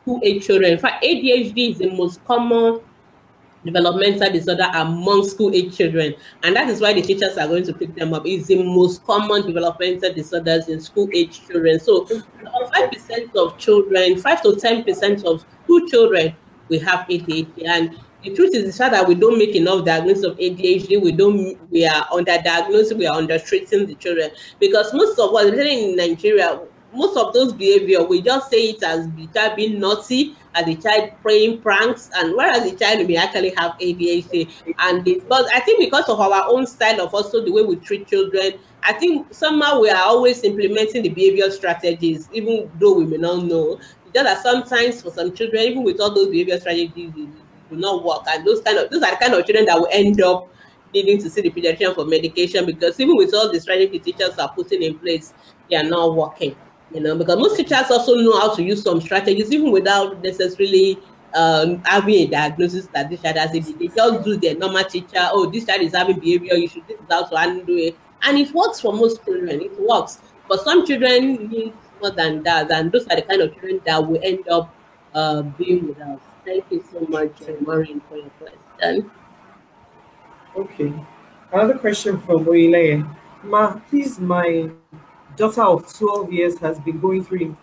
school 0.03 0.21
age 0.25 0.45
children. 0.45 0.73
In 0.73 0.79
fact, 0.79 1.05
ADHD 1.05 1.73
is 1.73 1.79
the 1.79 1.91
most 1.91 2.25
common 2.25 2.81
developmental 3.65 4.33
disorder 4.33 4.69
among 4.75 5.27
school 5.29 5.55
age 5.55 5.77
children, 5.77 6.15
and 6.43 6.57
that 6.57 6.69
is 6.69 6.81
why 6.81 6.93
the 6.93 7.03
teachers 7.03 7.39
are 7.39 7.47
going 7.47 7.65
to 7.65 7.73
pick 7.73 7.95
them 7.95 8.13
up. 8.13 8.27
It's 8.27 8.49
the 8.49 8.63
most 8.63 9.05
common 9.05 9.47
developmental 9.47 10.13
disorders 10.13 10.69
in 10.69 10.81
school 10.81 11.09
age 11.15 11.47
children. 11.47 11.79
So, 11.79 12.07
five 12.07 12.91
percent 12.91 13.37
of 13.37 13.57
children, 13.59 14.19
five 14.19 14.43
to 14.43 14.57
ten 14.57 14.83
percent 14.83 15.25
of 15.25 15.45
school 15.65 15.87
children, 15.87 16.35
will 16.69 16.81
have 16.81 17.07
ADHD, 17.07 17.67
and 17.67 17.99
the 18.23 18.35
truth 18.35 18.55
is 18.55 18.67
the 18.67 18.73
fact 18.73 18.93
that 18.93 19.07
we 19.07 19.15
don't 19.15 19.39
make 19.39 19.55
enough 19.55 19.85
diagnosis 19.85 20.25
of 20.25 20.37
ADHD. 20.39 21.01
We 21.01 21.13
don't. 21.13 21.57
We 21.71 21.87
are 21.87 22.05
underdiagnosing. 22.07 22.99
We 22.99 23.07
are 23.07 23.17
under 23.17 23.39
treating 23.39 23.87
the 23.87 23.95
children 23.95 24.31
because 24.59 24.93
most 24.93 25.19
of 25.19 25.33
especially 25.35 25.91
in 25.91 25.97
Nigeria, 25.97 26.61
most 26.93 27.17
of 27.17 27.33
those 27.33 27.53
behavior 27.53 28.03
we 28.03 28.21
just 28.21 28.51
say 28.51 28.71
it 28.71 28.83
as 28.83 29.09
the 29.13 29.27
child 29.29 29.55
being 29.57 29.79
naughty, 29.79 30.35
as 30.55 30.67
the 30.67 30.75
child 30.77 31.13
playing 31.23 31.61
pranks, 31.61 32.11
and 32.17 32.35
whereas 32.35 32.69
the 32.69 32.77
child 32.77 33.07
may 33.07 33.17
actually 33.17 33.53
have 33.57 33.73
ADHD. 33.79 34.51
And 34.81 35.05
but 35.29 35.47
I 35.55 35.61
think 35.61 35.79
because 35.79 36.09
of 36.09 36.19
our 36.19 36.45
own 36.49 36.67
style 36.67 37.01
of 37.01 37.15
also 37.15 37.45
the 37.45 37.53
way 37.53 37.63
we 37.63 37.77
treat 37.77 38.09
children, 38.09 38.55
I 38.83 38.95
think 38.95 39.33
somehow 39.33 39.81
we 39.81 39.91
are 39.91 40.05
always 40.05 40.43
implementing 40.43 41.03
the 41.03 41.11
behavior 41.11 41.51
strategies, 41.53 42.29
even 42.33 42.69
though 42.81 42.95
we 42.95 43.07
may 43.07 43.19
not 43.19 43.45
know. 43.45 43.79
Just 44.13 44.25
that 44.25 44.43
sometimes 44.43 45.03
for 45.03 45.11
some 45.11 45.35
children, 45.35 45.63
even 45.63 45.85
with 45.85 46.01
all 46.01 46.13
those 46.13 46.31
behavior 46.31 46.59
strategies, 46.59 47.13
will 47.71 47.79
not 47.79 48.05
work. 48.05 48.23
And 48.29 48.47
those 48.47 48.61
kind 48.63 48.79
of 48.79 48.91
those 48.91 49.03
are 49.03 49.11
the 49.11 49.17
kind 49.17 49.35
of 49.35 49.45
children 49.47 49.67
that 49.67 49.79
will 49.79 49.89
end 49.91 50.21
up 50.21 50.49
needing 50.95 51.19
to 51.19 51.29
see 51.29 51.43
the 51.43 51.51
pediatrician 51.51 51.95
for 51.95 52.05
medication 52.05 52.65
because 52.65 52.99
even 52.99 53.17
with 53.17 53.35
all 53.35 53.53
the 53.53 53.61
strategy 53.61 53.99
teachers 53.99 54.39
are 54.39 54.53
putting 54.55 54.83
in 54.83 54.99
place, 54.99 55.35
they 55.71 55.77
are 55.77 55.85
not 55.85 56.15
working. 56.15 56.57
You 56.93 57.01
know, 57.01 57.17
because 57.17 57.37
most 57.37 57.57
teachers 57.57 57.91
also 57.91 58.15
know 58.17 58.39
how 58.39 58.55
to 58.55 58.63
use 58.63 58.83
some 58.83 59.01
strategies 59.01 59.53
even 59.53 59.73
without 59.73 60.23
necessarily 60.23 60.99
um, 61.35 61.83
having 61.85 62.15
a 62.15 62.27
diagnosis 62.27 62.87
that 62.89 63.11
this 63.11 63.21
child 63.21 63.37
has 63.37 63.51
ADHD. 63.51 63.79
They 63.79 63.87
just 63.89 64.25
do 64.25 64.37
their 64.37 64.57
normal 64.57 64.85
teacher. 64.85 65.29
Oh, 65.33 65.51
this 65.51 65.67
child 65.67 65.83
is 65.83 65.95
having 65.95 66.19
behavior 66.19 66.55
issue. 66.55 66.83
This 66.89 66.99
is 66.99 67.07
how 67.11 67.27
to 67.27 67.37
handle 67.37 67.77
it, 67.77 67.97
and 68.23 68.39
it 68.39 68.53
works 68.55 68.81
for 68.81 68.93
most 68.93 69.25
children. 69.25 69.61
It 69.61 69.79
works, 69.79 70.21
but 70.49 70.61
some 70.61 70.87
children 70.87 71.49
need 71.49 71.75
more 72.01 72.11
than 72.11 72.43
that, 72.45 72.71
and 72.71 72.91
those 72.91 73.07
are 73.09 73.17
the 73.17 73.23
kind 73.23 73.43
of 73.43 73.53
children 73.53 73.81
that 73.85 74.07
will 74.07 74.21
end 74.23 74.49
up 74.49 74.75
uh, 75.15 75.43
being 75.43 75.89
with 75.89 76.01
us. 76.01 76.21
Thank 76.49 76.65
you 76.71 76.83
so 76.91 77.01
much, 77.11 77.43
Maureen, 77.61 78.01
for 78.09 78.17
your 78.17 78.31
question. 78.41 79.11
Okay. 80.57 80.95
Another 81.53 81.77
question 81.77 82.19
from 82.23 82.49
Oile. 82.49 83.05
Ma, 83.45 83.79
please, 83.91 84.19
my 84.19 84.71
daughter 85.37 85.61
of 85.61 85.93
12 85.93 86.33
years 86.33 86.59
has 86.61 86.81
been 86.81 86.99
going 87.01 87.23
through 87.23 87.55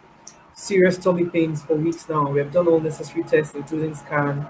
serious 0.54 1.00
tummy 1.00 1.26
pains 1.26 1.64
for 1.64 1.74
weeks 1.74 2.08
now. 2.08 2.30
We 2.30 2.38
have 2.38 2.52
done 2.52 2.68
all 2.68 2.80
necessary 2.80 3.24
tests, 3.24 3.56
including 3.56 3.96
scan. 3.96 4.46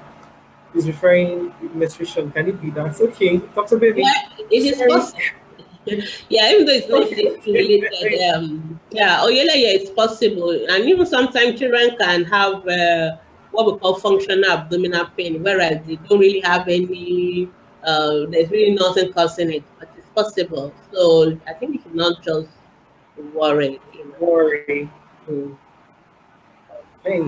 He's 0.74 0.86
referring 0.86 1.54
menstruation. 1.74 2.30
Can 2.32 2.50
it 2.50 2.62
be 2.62 2.72
that? 2.72 3.00
Okay, 3.00 3.38
Dr. 3.38 3.80
Gbemi. 3.80 4.04
Yeah, 4.04 4.46
it 4.52 4.66
is 4.66 4.78
possible. 4.86 5.22
yeah, 6.28 6.52
even 6.52 6.66
though 6.66 6.74
it's 6.74 6.90
not 6.90 7.10
related, 7.46 8.36
um, 8.36 8.82
yeah, 8.92 9.20
oh 9.22 9.30
yeah, 9.30 9.44
yeah, 9.44 9.80
it's 9.80 9.92
possible, 9.92 10.50
and 10.50 10.90
even 10.90 11.06
sometimes 11.06 11.58
children 11.58 11.96
can 11.98 12.26
have 12.26 12.68
uh, 12.68 13.18
what 13.56 13.66
we 13.74 13.80
call 13.80 13.96
functional 13.96 14.46
abdominal 14.52 15.06
pain, 15.18 15.42
whereas 15.42 15.86
they 15.86 15.96
don't 15.96 16.20
really 16.20 16.42
have 16.42 16.68
any, 16.68 17.50
uh, 17.84 18.26
there's 18.30 18.50
really 18.52 18.76
nothing 18.76 19.12
causing 19.14 19.54
it, 19.54 19.64
but 19.80 19.90
it's 19.98 20.10
possible. 20.10 20.74
So 20.92 21.38
I 21.48 21.54
think 21.54 21.72
we 21.72 21.82
should 21.82 21.96
not 21.96 22.22
just 22.22 22.50
worry. 23.34 23.80
You 23.94 24.06
know. 24.06 24.28
Worry. 24.28 24.90
Mm. 25.30 25.58
Hey, 27.04 27.22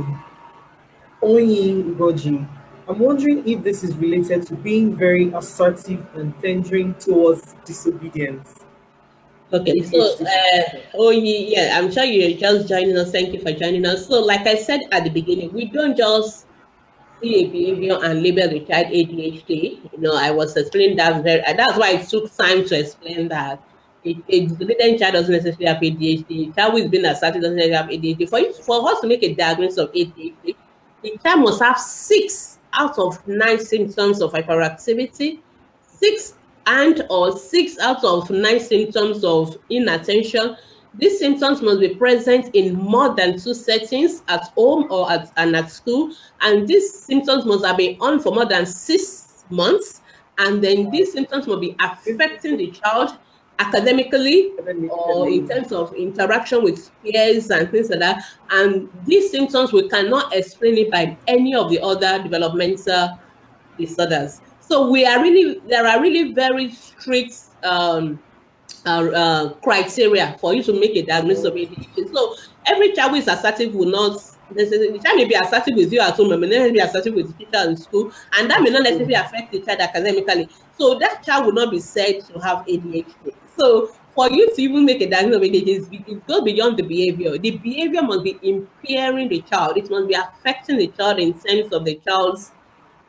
Oyi 1.21 1.95
Goji, 1.95 2.47
I'm 2.89 2.99
wondering 2.99 3.47
if 3.47 3.63
this 3.63 3.83
is 3.83 3.95
related 3.95 4.45
to 4.47 4.55
being 4.55 4.95
very 4.95 5.31
assertive 5.33 6.05
and 6.15 6.33
tendering 6.41 6.93
towards 6.95 7.53
disobedience. 7.65 8.66
Okay, 9.53 9.81
so 9.81 10.13
uh, 10.25 10.61
oh 10.95 11.11
yeah, 11.11 11.77
I'm 11.77 11.89
sure 11.89 12.03
you're 12.03 12.37
just 12.37 12.67
joining 12.67 12.97
us. 12.97 13.11
Thank 13.13 13.33
you 13.33 13.39
for 13.39 13.53
joining 13.53 13.85
us. 13.85 14.05
So, 14.07 14.19
like 14.19 14.45
I 14.45 14.55
said 14.55 14.81
at 14.91 15.05
the 15.05 15.09
beginning, 15.09 15.53
we 15.53 15.65
don't 15.65 15.95
just 15.95 16.45
see 17.21 17.45
a 17.45 17.47
behavior 17.47 17.97
and 18.03 18.21
label 18.21 18.49
the 18.49 18.59
child 18.65 18.87
ADHD. 18.87 19.93
You 19.93 19.99
know, 19.99 20.15
I 20.15 20.31
was 20.31 20.57
explaining 20.57 20.97
that 20.97 21.23
very. 21.23 21.41
That's 21.55 21.77
why 21.77 21.91
it 21.91 22.09
took 22.09 22.35
time 22.35 22.65
to 22.65 22.79
explain 22.79 23.29
that. 23.29 23.63
A, 24.05 24.17
a 24.27 24.47
little 24.47 24.99
child 24.99 25.13
doesn't 25.13 25.31
necessarily 25.31 25.65
have 25.65 25.77
ADHD. 25.77 26.51
A 26.51 26.53
child 26.53 26.71
who 26.73 26.77
is 26.79 26.89
being 26.89 27.05
asserted 27.05 27.41
doesn't 27.41 27.55
necessarily 27.55 27.93
have 27.95 28.01
ADHD. 28.01 28.29
For 28.29 28.39
you, 28.39 28.51
for 28.51 28.89
us 28.89 28.99
to 28.99 29.07
make 29.07 29.23
a 29.23 29.33
diagnosis 29.33 29.77
of 29.77 29.93
ADHD, 29.93 30.55
the 31.01 31.17
child 31.23 31.39
must 31.39 31.61
have 31.61 31.79
six 31.79 32.59
out 32.73 32.99
of 32.99 33.25
nine 33.25 33.59
symptoms 33.59 34.21
of 34.21 34.33
hyperactivity, 34.33 35.39
six 35.87 36.33
and 36.67 37.03
or 37.09 37.35
six 37.35 37.79
out 37.79 38.03
of 38.03 38.29
nine 38.29 38.59
symptoms 38.59 39.23
of 39.23 39.57
inattention. 39.69 40.55
These 40.95 41.19
symptoms 41.19 41.61
must 41.61 41.79
be 41.79 41.95
present 41.95 42.53
in 42.53 42.75
more 42.75 43.15
than 43.15 43.39
two 43.39 43.53
settings 43.53 44.23
at 44.27 44.43
home 44.55 44.87
or 44.91 45.11
at 45.11 45.31
and 45.37 45.55
at 45.55 45.71
school. 45.71 46.11
And 46.41 46.67
these 46.67 46.93
symptoms 46.93 47.45
must 47.45 47.65
have 47.65 47.77
been 47.77 47.97
on 48.01 48.19
for 48.19 48.33
more 48.33 48.45
than 48.45 48.65
six 48.65 49.45
months. 49.49 50.01
And 50.39 50.63
then 50.63 50.89
these 50.91 51.13
symptoms 51.13 51.47
must 51.47 51.61
be 51.61 51.75
affecting 51.79 52.57
the 52.57 52.71
child 52.71 53.17
academically 53.59 54.51
or 54.89 55.27
in 55.27 55.47
terms 55.47 55.71
of 55.71 55.93
interaction 55.95 56.63
with 56.63 56.91
peers 57.01 57.49
and 57.49 57.71
things 57.71 57.89
like 57.89 57.99
that. 57.99 58.23
And 58.51 58.89
these 59.05 59.31
symptoms, 59.31 59.73
we 59.73 59.87
cannot 59.89 60.35
explain 60.35 60.77
it 60.77 60.91
by 60.91 61.17
any 61.27 61.55
of 61.55 61.69
the 61.69 61.79
other 61.81 62.21
developmental 62.21 63.19
disorders. 63.77 64.41
So 64.67 64.89
we 64.89 65.05
are 65.05 65.21
really 65.21 65.59
there 65.67 65.87
are 65.87 66.01
really 66.01 66.33
very 66.33 66.71
strict 66.71 67.35
um, 67.63 68.19
uh, 68.85 68.89
uh, 68.89 69.49
criteria 69.63 70.37
for 70.39 70.53
you 70.53 70.63
to 70.63 70.73
make 70.73 70.95
a 70.95 71.03
diagnosis 71.03 71.45
of 71.45 71.53
ADHD. 71.53 72.13
So 72.13 72.35
every 72.65 72.93
child 72.93 73.11
who 73.11 73.17
is 73.17 73.27
assertive 73.27 73.73
will 73.73 73.89
not 73.89 74.21
necessarily 74.53 74.97
the 74.97 75.03
child 75.03 75.17
may 75.17 75.25
be 75.25 75.35
assertive 75.35 75.75
with 75.75 75.91
you 75.91 76.01
at 76.01 76.15
home, 76.15 76.39
may 76.39 76.47
not 76.47 76.73
be 76.73 76.79
assertive 76.79 77.13
with 77.13 77.27
the 77.27 77.45
teacher 77.45 77.69
in 77.69 77.77
school, 77.77 78.11
and 78.37 78.49
that 78.51 78.61
may 78.61 78.69
not 78.69 78.83
necessarily 78.83 79.13
affect 79.13 79.51
the 79.53 79.61
child 79.61 79.79
academically. 79.79 80.49
So 80.77 80.99
that 80.99 81.23
child 81.23 81.45
will 81.45 81.53
not 81.53 81.71
be 81.71 81.79
said 81.79 82.25
to 82.27 82.39
have 82.39 82.65
ADHD. 82.65 83.33
So 83.57 83.91
for 84.13 84.29
you 84.29 84.53
to 84.53 84.61
even 84.61 84.85
make 84.85 85.01
a 85.01 85.09
diagnosis 85.09 85.37
of 85.37 85.43
ADHD, 85.43 86.07
it 86.09 86.27
goes 86.27 86.43
beyond 86.43 86.77
the 86.77 86.83
behavior. 86.83 87.37
The 87.37 87.57
behavior 87.57 88.01
must 88.01 88.23
be 88.23 88.37
impairing 88.43 89.29
the 89.29 89.41
child. 89.41 89.77
It 89.77 89.89
must 89.89 90.07
be 90.07 90.13
affecting 90.13 90.77
the 90.77 90.87
child 90.87 91.19
in 91.19 91.33
terms 91.33 91.71
of 91.71 91.85
the 91.85 91.95
child's 92.05 92.51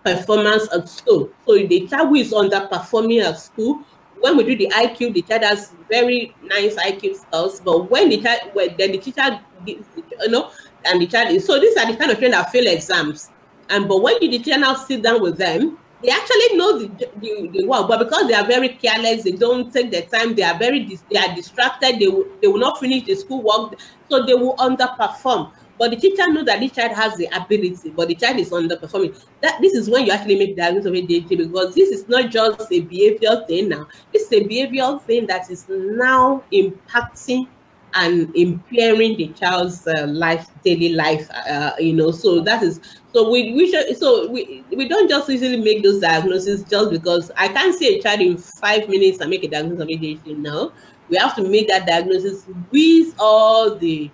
performance 0.05 0.69
at 0.73 0.89
school. 0.89 1.31
So 1.47 1.55
the 1.55 1.87
child 1.89 2.09
who 2.09 2.15
is 2.17 2.33
underperforming 2.33 3.23
at 3.23 3.39
school, 3.39 3.83
when 4.21 4.37
we 4.37 4.45
do 4.45 4.57
the 4.57 4.69
IQ, 4.69 5.15
the 5.15 5.23
child 5.23 5.43
has 5.43 5.75
very 5.89 6.35
nice 6.43 6.75
IQ 6.77 7.17
scores, 7.17 7.61
but 7.61 7.91
when 7.91 8.09
the 8.09 8.21
child, 8.21 8.51
when 8.53 8.75
then 8.77 8.93
the 8.93 8.99
teacher, 8.99 9.41
you 9.67 9.85
know, 10.29 10.51
and 10.85 11.01
the 11.01 11.07
child 11.07 11.35
is, 11.35 11.45
so 11.47 11.61
these 11.61 11.77
are 11.77 11.91
the 11.91 11.97
kind 11.97 12.11
of 12.11 12.19
children 12.19 12.33
that 12.33 12.51
fail 12.51 12.67
exams. 12.67 13.31
And 13.71 13.87
but 13.87 14.03
when 14.03 14.21
you 14.21 14.31
the 14.31 14.39
teacher 14.39 14.59
now 14.59 14.75
sit 14.75 15.03
down 15.03 15.23
with 15.23 15.37
them 15.37 15.79
they 16.03 16.11
actually 16.11 16.57
know 16.57 16.79
the, 16.79 17.11
the, 17.17 17.49
the 17.53 17.67
work, 17.67 17.89
but 17.89 17.99
because 17.99 18.29
they 18.29 18.35
are 18.35 18.47
very 18.47 18.69
careless, 18.69 19.25
they 19.25 19.33
don't 19.33 19.73
take 19.73 19.91
the 19.91 20.03
time. 20.03 20.35
They 20.35 20.45
are 20.45 20.57
very 20.57 20.85
they 21.11 21.19
are 21.19 21.35
distracted. 21.35 21.99
They 21.99 22.07
will, 22.07 22.27
they 22.41 22.47
will 22.47 22.61
not 22.61 22.79
finish 22.79 23.05
the 23.05 23.17
school 23.17 23.43
work, 23.43 23.79
so 24.09 24.25
they 24.25 24.35
will 24.35 24.55
underperform. 24.57 25.53
But 25.79 25.91
the 25.93 25.97
teacher 25.97 26.31
knows 26.33 26.47
that 26.47 26.61
this 26.61 26.73
child 26.73 26.93
has 26.93 27.17
the 27.17 27.27
ability, 27.27 27.91
but 27.91 28.09
the 28.09 28.15
child 28.15 28.39
is 28.39 28.51
underperforming. 28.51 29.17
That 29.43 29.61
this 29.61 29.75
is 29.75 29.89
when 29.89 30.07
you 30.07 30.13
actually 30.13 30.39
make 30.39 30.57
diagnosis 30.57 30.87
of 30.87 30.95
ADHD 30.95 31.39
because 31.39 31.75
this 31.75 31.91
is 31.91 32.09
not 32.09 32.31
just 32.31 32.61
a 32.61 32.83
behavioral 32.83 33.47
thing 33.47 33.69
now. 33.69 33.87
This 34.13 34.31
is 34.31 34.33
a 34.33 34.45
behavioral 34.45 35.01
thing 35.03 35.27
that 35.27 35.51
is 35.51 35.67
now 35.69 36.43
impacting 36.53 37.47
and 37.95 38.35
impairing 38.37 39.17
the 39.17 39.29
child's 39.29 39.87
uh, 39.87 40.07
life, 40.09 40.47
daily 40.65 40.91
life. 40.91 41.29
Uh, 41.31 41.73
you 41.79 41.95
know, 41.95 42.11
so 42.11 42.41
that 42.41 42.63
is 42.63 42.81
so 43.13 43.31
we 43.31 43.53
we 43.55 43.71
should 43.71 43.97
so 43.97 44.31
we 44.31 44.65
we 44.71 44.89
don't 44.89 45.09
just 45.09 45.31
easily 45.31 45.57
make 45.57 45.83
those 45.83 46.01
diagnoses 46.01 46.65
just 46.65 46.91
because 46.91 47.31
I 47.37 47.49
can't 47.49 47.75
see 47.75 47.99
a 47.99 48.03
child 48.03 48.21
in 48.21 48.37
five 48.37 48.89
minutes 48.89 49.21
and 49.21 49.31
make 49.31 49.45
a 49.45 49.49
diagnosis 49.49 49.81
of 49.81 49.89
ADHD. 49.89 50.37
No, 50.37 50.73
we 51.09 51.17
have 51.17 51.35
to 51.37 51.49
make 51.49 51.69
that 51.69 51.87
diagnosis 51.87 52.47
with 52.71 53.15
all 53.19 53.75
the 53.75 54.11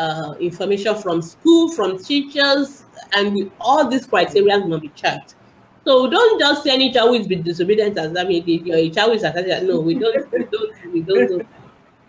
uh, 0.00 0.34
information 0.40 0.94
from 0.96 1.20
school, 1.20 1.70
from 1.72 1.98
teachers, 1.98 2.84
and 3.12 3.50
all 3.60 3.86
these 3.86 4.06
criteria 4.06 4.58
must 4.58 4.82
be 4.82 4.88
checked. 4.88 5.34
So 5.84 6.08
don't 6.08 6.40
just 6.40 6.62
say 6.62 6.70
any 6.70 6.92
child 6.92 7.08
who 7.10 7.32
is 7.34 7.44
disobedient 7.44 7.98
as 7.98 8.12
that 8.12 8.26
mean 8.26 8.70
or 8.72 8.76
a 8.76 8.90
child 8.90 9.14
is 9.14 9.24
affected. 9.24 9.62
No, 9.64 9.80
we 9.80 9.94
don't, 9.94 10.32
we 10.32 10.44
don't, 10.44 10.92
we 10.92 11.00
don't 11.02 11.26
do 11.28 11.46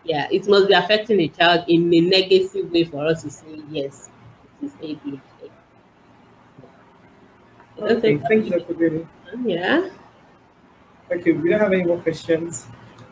Yeah, 0.06 0.28
it 0.32 0.48
must 0.48 0.70
be 0.70 0.74
affecting 0.74 1.20
a 1.20 1.28
child 1.28 1.66
in 1.68 1.94
a 1.94 2.00
negative 2.00 2.72
way 2.72 2.86
for 2.86 3.06
us 3.06 3.24
to 3.24 3.30
say 3.30 3.62
yes, 3.70 4.10
it 4.62 4.66
is 4.66 4.74
ADHD. 4.74 5.22
Okay, 7.80 8.18
thank 8.30 8.46
you, 8.46 8.52
Dr. 8.52 8.74
Beauty. 8.74 9.08
Yeah. 9.44 9.90
Okay, 11.12 11.34
we 11.34 11.50
don't 11.50 11.60
have 11.60 11.74
any 11.74 11.84
more 11.84 11.98
questions. 11.98 12.68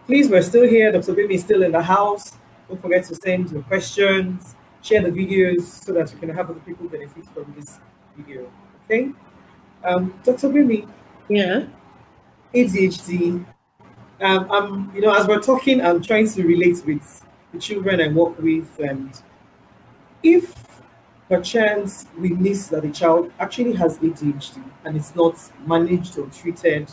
Please, 0.05 0.29
we're 0.29 0.41
still 0.41 0.67
here. 0.67 0.91
Dr. 0.91 1.13
Gbemi 1.13 1.31
is 1.31 1.43
still 1.43 1.63
in 1.63 1.71
the 1.71 1.81
house. 1.81 2.37
Don't 2.67 2.81
forget 2.81 3.03
to 3.05 3.15
send 3.15 3.51
your 3.51 3.63
questions 3.63 4.55
share 4.81 5.01
the 5.01 5.09
videos 5.09 5.61
so 5.61 5.93
that 5.93 6.13
we 6.13 6.19
can 6.19 6.29
have 6.29 6.49
other 6.49 6.59
people 6.61 6.87
benefit 6.87 7.25
from 7.33 7.53
this 7.57 7.79
video. 8.17 8.51
Okay. 8.85 9.11
Um, 9.83 10.13
Dr. 10.23 10.49
Gbemi. 10.49 10.89
Yeah. 11.27 11.65
ADHD. 12.53 13.45
Um, 14.21 14.51
I'm, 14.51 14.95
you 14.95 15.01
know, 15.01 15.13
as 15.13 15.27
we're 15.27 15.39
talking, 15.41 15.81
I'm 15.81 16.01
trying 16.01 16.27
to 16.29 16.43
relate 16.43 16.83
with 16.85 17.25
the 17.53 17.59
children 17.59 18.01
I 18.01 18.09
work 18.09 18.37
with, 18.39 18.67
and 18.79 19.09
if 20.23 20.53
perchance 21.29 22.07
we 22.17 22.29
miss 22.29 22.67
that 22.67 22.81
the 22.81 22.89
child 22.89 23.31
actually 23.39 23.73
has 23.73 23.97
ADHD 23.99 24.63
and 24.83 24.97
it's 24.97 25.15
not 25.15 25.35
managed 25.65 26.17
or 26.17 26.27
treated, 26.27 26.89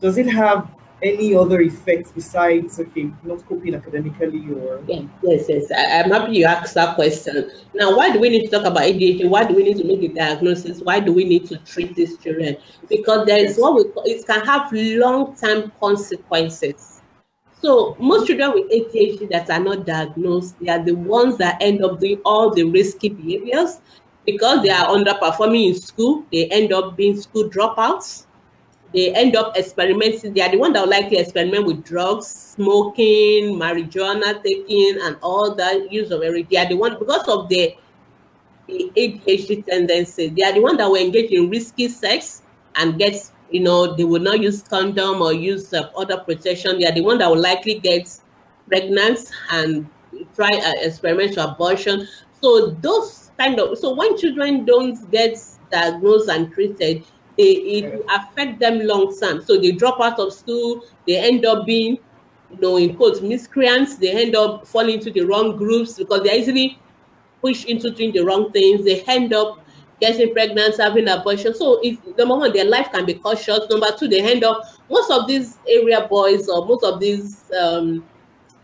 does 0.00 0.18
it 0.18 0.26
have 0.26 0.70
any 1.04 1.34
other 1.34 1.60
effects 1.60 2.10
besides 2.10 2.80
okay 2.80 3.10
not 3.22 3.46
coping 3.46 3.74
academically 3.74 4.42
or? 4.54 4.82
Yeah, 4.86 5.02
yes 5.22 5.46
yes. 5.48 5.70
I, 5.70 6.02
am 6.02 6.10
happy 6.10 6.38
you 6.38 6.46
asked 6.46 6.74
that 6.74 6.94
question. 6.94 7.50
Now 7.74 7.96
why 7.96 8.10
do 8.10 8.18
we 8.18 8.30
need 8.30 8.46
to 8.46 8.50
talk 8.50 8.64
about 8.64 8.82
adhd 8.82 9.28
why 9.28 9.44
do 9.44 9.54
we 9.54 9.62
need 9.62 9.76
to 9.78 9.84
make 9.84 10.02
a 10.02 10.08
diagnosis? 10.14 10.80
Why 10.80 11.00
do 11.00 11.12
we 11.12 11.24
need 11.24 11.46
to 11.48 11.58
treat 11.58 11.94
these 11.94 12.16
children? 12.18 12.56
Because 12.88 13.26
there 13.26 13.38
is 13.38 13.58
what 13.58 13.74
we 13.74 13.84
call, 13.84 14.04
it 14.06 14.26
can 14.26 14.44
have 14.46 14.72
long-term 14.72 15.72
consequences. 15.78 17.02
So 17.60 17.96
most 17.98 18.26
children 18.26 18.52
with 18.54 18.70
adhd 18.70 19.28
that 19.30 19.50
are 19.50 19.60
not 19.60 19.86
diagnosed 19.86 20.58
they 20.60 20.70
are 20.70 20.82
the 20.82 20.94
ones 20.94 21.36
that 21.38 21.58
end 21.60 21.84
up 21.84 22.00
doing 22.00 22.20
all 22.24 22.50
the 22.50 22.64
risky 22.64 23.10
behaviors. 23.10 23.80
Because 24.26 24.62
they 24.62 24.70
are 24.70 24.86
underperforming 24.86 25.68
in 25.68 25.74
school 25.74 26.24
they 26.32 26.46
end 26.46 26.72
up 26.72 26.96
being 26.96 27.20
school 27.20 27.50
dropouts 27.50 28.24
they 28.94 29.12
end 29.12 29.34
up 29.34 29.56
experimenting. 29.56 30.32
They 30.32 30.40
are 30.40 30.50
the 30.50 30.56
one 30.56 30.72
that 30.72 30.82
would 30.82 30.90
like 30.90 31.08
to 31.10 31.16
experiment 31.16 31.66
with 31.66 31.84
drugs, 31.84 32.28
smoking, 32.28 33.58
marijuana 33.58 34.40
taking, 34.42 34.98
and 35.02 35.16
all 35.20 35.52
that 35.56 35.92
use 35.92 36.12
of 36.12 36.22
everything. 36.22 36.48
They 36.52 36.58
are 36.58 36.68
the 36.68 36.76
one 36.76 36.96
because 36.98 37.26
of 37.26 37.48
the, 37.48 37.76
the 38.68 38.92
ADHD 38.96 39.66
tendency. 39.66 40.28
They 40.28 40.44
are 40.44 40.52
the 40.52 40.60
one 40.60 40.76
that 40.76 40.86
will 40.86 41.02
engage 41.02 41.32
in 41.32 41.50
risky 41.50 41.88
sex 41.88 42.42
and 42.76 42.96
get, 42.96 43.16
you 43.50 43.60
know, 43.60 43.96
they 43.96 44.04
will 44.04 44.22
not 44.22 44.40
use 44.40 44.62
condom 44.62 45.20
or 45.20 45.32
use 45.32 45.74
uh, 45.74 45.90
other 45.96 46.18
protection. 46.18 46.78
They 46.78 46.86
are 46.86 46.94
the 46.94 47.02
one 47.02 47.18
that 47.18 47.28
will 47.28 47.40
likely 47.42 47.80
get 47.80 48.08
pregnant 48.68 49.18
and 49.50 49.88
try 50.36 50.50
uh, 50.50 50.72
experimental 50.82 51.48
abortion. 51.48 52.06
So 52.40 52.70
those 52.80 53.32
kind 53.38 53.58
of 53.58 53.76
so 53.76 53.92
when 53.94 54.16
children 54.16 54.64
don't 54.64 55.10
get 55.10 55.36
diagnosed 55.72 56.28
and 56.28 56.52
treated, 56.52 57.04
they, 57.36 57.42
it 57.42 57.94
will 57.94 58.04
affect 58.14 58.60
them 58.60 58.80
long 58.80 59.16
term. 59.18 59.42
So 59.42 59.58
they 59.58 59.72
drop 59.72 60.00
out 60.00 60.18
of 60.18 60.32
school, 60.32 60.84
they 61.06 61.16
end 61.16 61.44
up 61.44 61.66
being, 61.66 61.98
you 62.50 62.60
know, 62.60 62.76
in 62.76 62.96
quotes, 62.96 63.20
miscreants, 63.20 63.96
they 63.96 64.10
end 64.10 64.36
up 64.36 64.66
falling 64.66 64.94
into 64.94 65.10
the 65.10 65.22
wrong 65.22 65.56
groups 65.56 65.94
because 65.94 66.22
they're 66.22 66.36
easily 66.36 66.78
pushed 67.40 67.66
into 67.66 67.90
doing 67.90 68.12
the 68.12 68.20
wrong 68.20 68.52
things. 68.52 68.84
They 68.84 69.02
end 69.02 69.34
up 69.34 69.64
getting 70.00 70.32
pregnant, 70.32 70.76
having 70.76 71.08
abortion. 71.08 71.54
So 71.54 71.80
if 71.82 71.98
the 72.16 72.26
moment 72.26 72.54
their 72.54 72.64
life 72.64 72.88
can 72.92 73.06
be 73.06 73.14
cut 73.14 73.38
short. 73.38 73.70
Number 73.70 73.88
two, 73.98 74.08
they 74.08 74.20
end 74.20 74.44
up 74.44 74.62
most 74.90 75.10
of 75.10 75.26
these 75.26 75.58
area 75.68 76.06
boys 76.08 76.48
or 76.48 76.66
most 76.66 76.84
of 76.84 77.00
these 77.00 77.50
um, 77.60 78.04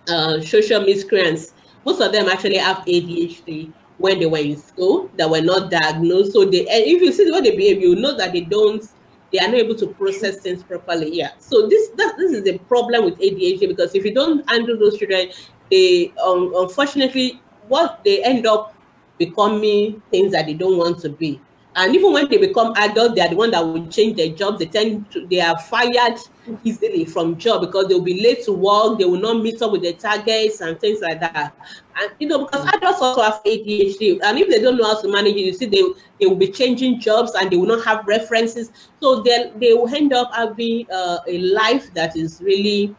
uh, 0.08 0.40
social 0.40 0.80
miscreants, 0.80 1.54
most 1.84 2.00
of 2.00 2.12
them 2.12 2.28
actually 2.28 2.58
have 2.58 2.78
ADHD 2.78 3.72
when 4.00 4.18
they 4.18 4.26
were 4.26 4.38
in 4.38 4.56
school 4.56 5.10
that 5.16 5.28
were 5.28 5.42
not 5.42 5.70
diagnosed. 5.70 6.32
So 6.32 6.46
they, 6.46 6.64
if 6.68 7.02
you 7.02 7.12
see 7.12 7.26
the 7.26 7.34
way 7.34 7.42
they 7.42 7.54
behave, 7.54 7.82
you 7.82 7.94
know 7.96 8.16
that 8.16 8.32
they 8.32 8.40
don't, 8.40 8.82
they 9.30 9.38
are 9.38 9.46
not 9.46 9.56
able 9.56 9.74
to 9.76 9.88
process 9.88 10.38
things 10.40 10.62
properly. 10.62 11.14
Yeah. 11.14 11.32
So 11.38 11.68
this 11.68 11.90
that, 11.96 12.14
this 12.16 12.32
is 12.32 12.42
the 12.42 12.58
problem 12.60 13.04
with 13.04 13.18
ADHD 13.18 13.68
because 13.68 13.94
if 13.94 14.04
you 14.04 14.14
don't 14.14 14.48
handle 14.48 14.78
those 14.78 14.98
children, 14.98 15.28
they 15.70 16.12
um, 16.24 16.52
unfortunately 16.56 17.40
what 17.68 18.02
they 18.02 18.24
end 18.24 18.46
up 18.46 18.74
becoming 19.18 20.02
things 20.10 20.32
that 20.32 20.46
they 20.46 20.54
don't 20.54 20.78
want 20.78 20.98
to 21.00 21.10
be. 21.10 21.38
And 21.76 21.94
even 21.94 22.12
when 22.12 22.28
they 22.28 22.36
become 22.36 22.72
adults, 22.76 23.14
they 23.14 23.20
are 23.20 23.28
the 23.28 23.36
one 23.36 23.52
that 23.52 23.64
will 23.64 23.86
change 23.86 24.16
their 24.16 24.30
jobs. 24.30 24.58
They 24.58 24.66
tend 24.66 25.08
to, 25.12 25.26
they 25.28 25.40
are 25.40 25.56
fired 25.56 26.18
easily 26.64 27.04
from 27.04 27.38
job 27.38 27.60
because 27.60 27.86
they'll 27.86 28.00
be 28.00 28.20
late 28.20 28.44
to 28.46 28.52
work. 28.52 28.98
They 28.98 29.04
will 29.04 29.20
not 29.20 29.40
meet 29.40 29.62
up 29.62 29.70
with 29.70 29.82
their 29.82 29.92
targets 29.92 30.60
and 30.60 30.80
things 30.80 31.00
like 31.00 31.20
that. 31.20 31.54
And 32.00 32.10
you 32.18 32.26
know, 32.26 32.44
because 32.44 32.66
adults 32.66 33.00
also 33.00 33.22
have 33.22 33.40
ADHD, 33.44 34.18
and 34.22 34.38
if 34.38 34.48
they 34.48 34.60
don't 34.60 34.78
know 34.78 34.84
how 34.84 35.00
to 35.00 35.08
manage 35.08 35.36
it, 35.36 35.40
you 35.40 35.52
see, 35.52 35.66
they 35.66 35.82
they 36.20 36.26
will 36.26 36.36
be 36.36 36.50
changing 36.50 36.98
jobs 36.98 37.34
and 37.34 37.50
they 37.50 37.56
will 37.56 37.68
not 37.68 37.84
have 37.84 38.04
references. 38.04 38.72
So 39.00 39.22
then 39.22 39.52
they 39.60 39.72
will 39.72 39.94
end 39.94 40.12
up 40.12 40.34
having 40.34 40.90
uh, 40.90 41.18
a 41.28 41.38
life 41.38 41.94
that 41.94 42.16
is 42.16 42.40
really 42.42 42.96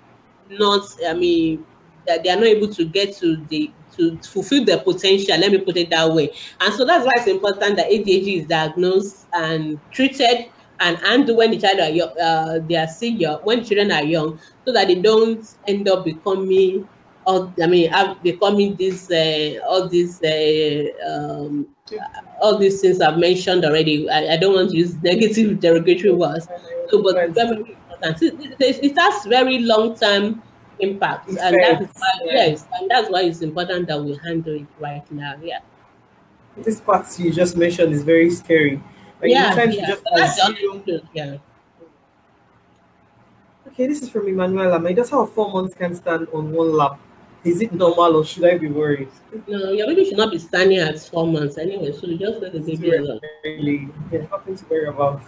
not. 0.50 0.88
I 1.06 1.14
mean, 1.14 1.66
that 2.08 2.24
they 2.24 2.30
are 2.30 2.38
not 2.38 2.46
able 2.46 2.70
to 2.74 2.86
get 2.86 3.16
to 3.18 3.36
the 3.50 3.72
to 3.98 4.18
fulfill 4.20 4.66
their 4.66 4.80
potential. 4.80 5.38
Let 5.38 5.52
me 5.52 5.60
put 5.60 5.78
it 5.78 5.90
that 5.90 6.12
way. 6.12 6.32
And 6.60 6.74
so 6.74 6.86
that's 6.86 7.06
why 7.06 7.12
it's 7.18 7.28
important 7.28 7.78
that 7.78 7.90
ADHD 7.90 8.42
is 8.42 8.48
diagnosed 8.48 9.28
and 9.34 9.80
treated 9.92 10.50
and 10.82 10.98
handled 10.98 11.38
when 11.38 11.52
the 11.52 11.58
child 11.58 11.80
are 11.80 11.90
young, 11.90 12.10
uh, 12.20 12.60
they 12.68 12.76
are 12.76 12.88
young, 13.02 13.40
when 13.44 13.64
children 13.64 13.92
are 13.92 14.04
young, 14.04 14.40
so 14.66 14.74
that 14.74 14.88
they 14.88 14.96
don't 14.96 15.46
end 15.68 15.88
up 15.88 16.04
becoming, 16.04 16.88
or 17.26 17.54
I 17.62 17.68
mean, 17.68 17.92
becoming 18.24 18.76
this, 18.76 19.10
uh, 19.12 19.60
all 19.68 19.88
these, 19.88 20.22
uh, 20.24 20.86
um, 21.08 21.68
all 22.42 22.58
these 22.58 22.82
things 22.82 23.00
I've 23.00 23.20
mentioned 23.20 23.64
already. 23.64 24.10
I, 24.10 24.34
I, 24.34 24.38
don't 24.38 24.56
want 24.56 24.72
to 24.72 24.78
use 24.78 24.96
negative 25.04 25.60
derogatory 25.60 26.14
words. 26.14 26.48
So, 26.90 27.04
but 27.04 27.30
very 27.34 27.58
important. 27.58 28.22
It, 28.24 28.56
it, 28.60 28.84
it 28.84 28.98
has 28.98 29.26
very 29.26 29.60
long 29.60 29.96
term 29.96 30.42
impact. 30.82 31.30
and 31.30 31.38
that 31.38 31.82
is 31.82 31.90
why, 31.96 32.12
yes, 32.26 32.66
and 32.74 32.90
that's 32.90 33.10
why 33.10 33.22
it's 33.24 33.42
important 33.42 33.88
that 33.88 34.02
we 34.02 34.18
handle 34.24 34.56
it 34.56 34.68
right 34.80 35.10
now. 35.12 35.36
Yeah. 35.42 35.60
This 36.58 36.82
part 36.82 37.08
you 37.20 37.32
just 37.32 37.56
mentioned 37.56 37.94
is 37.94 38.04
very 38.04 38.30
scary. 38.30 38.82
Like 39.22 39.32
yeah, 39.32 39.64
yeah. 39.64 39.88
Just 39.88 40.04
assume, 40.12 40.84
yeah. 41.14 41.38
Okay, 43.68 43.88
this 43.88 44.02
is 44.02 44.10
from 44.10 44.28
Emmanuela. 44.28 44.80
My 44.80 44.92
daughter 44.92 45.16
of 45.18 45.32
four 45.32 45.52
months 45.52 45.74
can 45.74 45.96
stand 45.96 46.28
on 46.34 46.52
one 46.52 46.74
lap. 46.74 47.00
Is 47.44 47.62
it 47.62 47.72
normal 47.72 48.18
or 48.18 48.26
should 48.26 48.44
I 48.46 48.58
be 48.58 48.68
worried? 48.68 49.10
No, 49.48 49.72
your 49.72 49.88
baby 49.88 50.06
should 50.06 50.18
not 50.18 50.32
be 50.32 50.38
standing 50.38 50.78
at 50.78 51.00
four 51.00 51.26
months 51.26 51.58
anyway, 51.58 51.92
so 51.92 52.06
just 52.16 52.42
let 52.42 52.54
the 52.54 52.60
baby 52.60 52.96
alone. 52.96 53.20
Really, 53.44 53.90
yeah, 54.12 54.28
nothing 54.30 54.56
to 54.56 54.66
worry 54.66 54.88
about. 54.88 55.22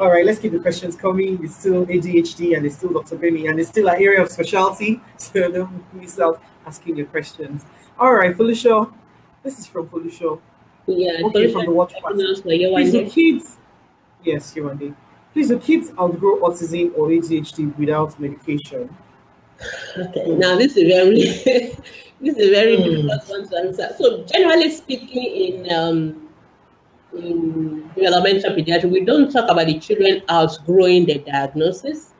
All 0.00 0.10
right, 0.10 0.24
let's 0.24 0.38
keep 0.38 0.52
the 0.52 0.58
questions 0.58 0.96
coming. 0.96 1.38
It's 1.44 1.56
still 1.56 1.84
ADHD 1.84 2.56
and 2.56 2.64
it's 2.64 2.76
still 2.76 2.92
Dr. 2.92 3.16
Gbemi 3.16 3.50
and 3.50 3.60
it's 3.60 3.68
still 3.68 3.88
an 3.88 3.96
area 3.96 4.22
of 4.22 4.30
specialty. 4.30 5.00
So 5.18 5.50
don't 5.50 5.94
miss 5.94 6.18
out 6.18 6.42
asking 6.66 6.96
your 6.96 7.06
questions. 7.06 7.64
All 7.98 8.14
right, 8.14 8.34
Felicia. 8.34 8.86
This 9.42 9.58
is 9.58 9.66
from 9.66 9.88
Felicia. 9.88 10.38
Yeah, 10.86 11.26
okay, 11.26 11.52
from 11.52 11.66
the 11.66 11.70
watch 11.70 11.92
party. 12.00 12.16
Please, 12.42 12.92
the 12.92 13.10
kids. 13.10 13.56
Yes, 14.22 14.54
you 14.56 14.66
Year 14.80 14.96
Please, 15.32 15.48
the 15.48 15.58
kids 15.58 15.90
outgrow 15.98 16.40
autism 16.40 16.96
or 16.96 17.08
ADHD 17.08 17.76
without 17.76 18.18
medication. 18.18 18.88
Okay, 19.96 20.26
now 20.36 20.56
this 20.56 20.76
is 20.76 20.88
very 20.88 21.14
this 22.20 22.36
is 22.36 22.48
a 22.48 22.50
very 22.50 22.76
mm. 22.76 22.84
difficult 22.84 23.28
one 23.28 23.48
to 23.48 23.56
answer. 23.58 23.94
So 23.98 24.24
generally 24.24 24.70
speaking, 24.70 25.66
in 25.66 25.72
um, 25.72 26.23
in 27.16 27.90
developmental 27.94 28.54
pediatrics, 28.54 28.90
we 28.90 29.04
don't 29.04 29.30
talk 29.30 29.50
about 29.50 29.66
the 29.66 29.78
children 29.78 30.22
outgrowing 30.28 31.06
the 31.06 31.18
diagnosis, 31.18 32.12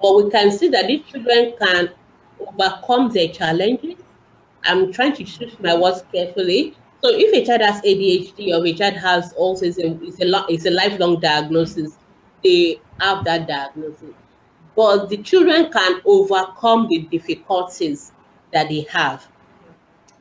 but 0.00 0.16
we 0.16 0.30
can 0.30 0.50
see 0.50 0.68
that 0.68 0.86
these 0.86 1.04
children 1.06 1.54
can 1.60 1.90
overcome 2.40 3.12
their 3.12 3.28
challenges. 3.28 3.96
I'm 4.64 4.92
trying 4.92 5.14
to 5.14 5.24
choose 5.24 5.58
my 5.60 5.76
words 5.76 6.04
carefully. 6.12 6.76
So 7.02 7.10
if 7.10 7.34
a 7.34 7.44
child 7.44 7.60
has 7.60 7.82
ADHD 7.82 8.58
or 8.58 8.66
a 8.66 8.72
child 8.72 8.94
has 8.94 9.34
autism, 9.34 10.02
it's 10.02 10.20
a, 10.20 10.44
it's 10.48 10.66
a 10.66 10.70
lifelong 10.70 11.20
diagnosis. 11.20 11.98
They 12.42 12.80
have 13.00 13.24
that 13.24 13.46
diagnosis. 13.46 14.14
But 14.74 15.08
the 15.08 15.18
children 15.18 15.70
can 15.70 16.00
overcome 16.04 16.88
the 16.90 17.02
difficulties 17.10 18.12
that 18.52 18.68
they 18.68 18.86
have. 18.90 19.26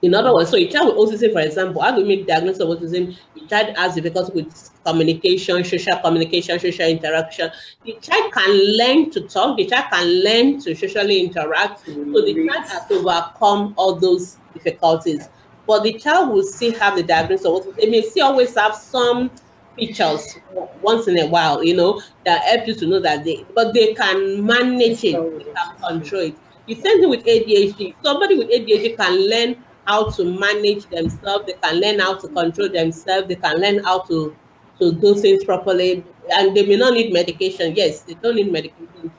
In 0.04 0.14
other 0.14 0.34
words, 0.34 0.50
so 0.50 0.58
a 0.58 0.68
child 0.68 0.98
with 0.98 0.98
autism, 0.98 1.32
for 1.32 1.40
example, 1.40 1.82
how 1.82 1.96
do 1.96 2.02
we 2.02 2.08
make 2.10 2.28
diagnosis 2.28 2.60
of 2.60 2.68
autism? 2.68 3.16
The 3.36 3.48
child 3.48 3.78
has 3.78 3.96
difficulty 3.96 4.34
with 4.34 4.70
communication, 4.86 5.64
social 5.64 5.98
communication, 6.00 6.60
social 6.60 6.88
interaction. 6.88 7.50
The 7.86 7.94
child 8.02 8.34
can 8.34 8.78
learn 8.78 9.12
to 9.12 9.22
talk, 9.22 9.56
the 9.56 9.66
child 9.66 9.86
can 9.94 10.06
learn 10.22 10.60
to 10.60 10.76
socially 10.76 11.22
interact. 11.22 11.86
So 11.86 11.94
the 11.94 12.34
child 12.48 12.68
has 12.68 12.86
to 12.88 12.96
overcome 12.96 13.74
all 13.78 13.96
those 13.96 14.36
difficulties. 14.54 15.30
But 15.66 15.84
the 15.84 15.94
child 15.94 16.34
will 16.34 16.44
still 16.44 16.78
have 16.80 16.98
the 16.98 17.04
diagnosis 17.04 17.46
of 17.46 17.54
autism. 17.54 17.76
They 17.78 17.86
may 17.90 18.02
still 18.02 18.28
always 18.28 18.54
have 18.56 18.76
some 18.76 19.32
features 19.78 20.38
once 20.82 21.08
in 21.08 21.18
a 21.18 21.28
while, 21.28 21.64
you 21.64 21.78
know, 21.78 22.02
that 22.26 22.42
help 22.44 22.68
you 22.68 22.76
to 22.76 22.88
know 22.88 23.00
that 23.00 23.24
they, 23.24 23.46
but 23.56 23.74
they 23.74 23.94
can 23.94 24.46
manage 24.46 25.06
it, 25.06 25.14
they 25.38 25.46
can 25.46 25.78
control 25.88 26.24
it. 26.24 26.36
The 26.68 26.76
same 26.76 27.00
thing 27.00 27.10
with 27.10 27.24
ADHD. 27.26 27.96
Somebody 28.04 28.38
with 28.38 28.50
ADHD 28.50 28.98
can 28.98 29.30
learn 29.30 29.64
how 29.86 30.10
to 30.12 30.40
manage 30.40 30.86
themselves, 30.88 31.46
they 31.46 31.54
can 31.54 31.80
learn 31.80 32.00
how 32.00 32.16
to 32.16 32.28
control 32.30 32.70
themselves, 32.70 33.28
they 33.28 33.36
can 33.36 33.58
learn 33.58 33.84
how 33.84 34.00
to, 34.02 34.36
to 34.80 34.94
do 34.94 35.16
things 35.16 35.44
properly, 35.44 36.04
and 36.32 36.56
they 36.56 36.66
may 36.66 36.76
not 36.76 36.94
need 36.94 37.12
medication. 37.12 37.76
Yes, 37.76 38.02
they 38.02 38.14
don't 38.16 38.36
need 38.36 38.52
medication, 38.52 39.12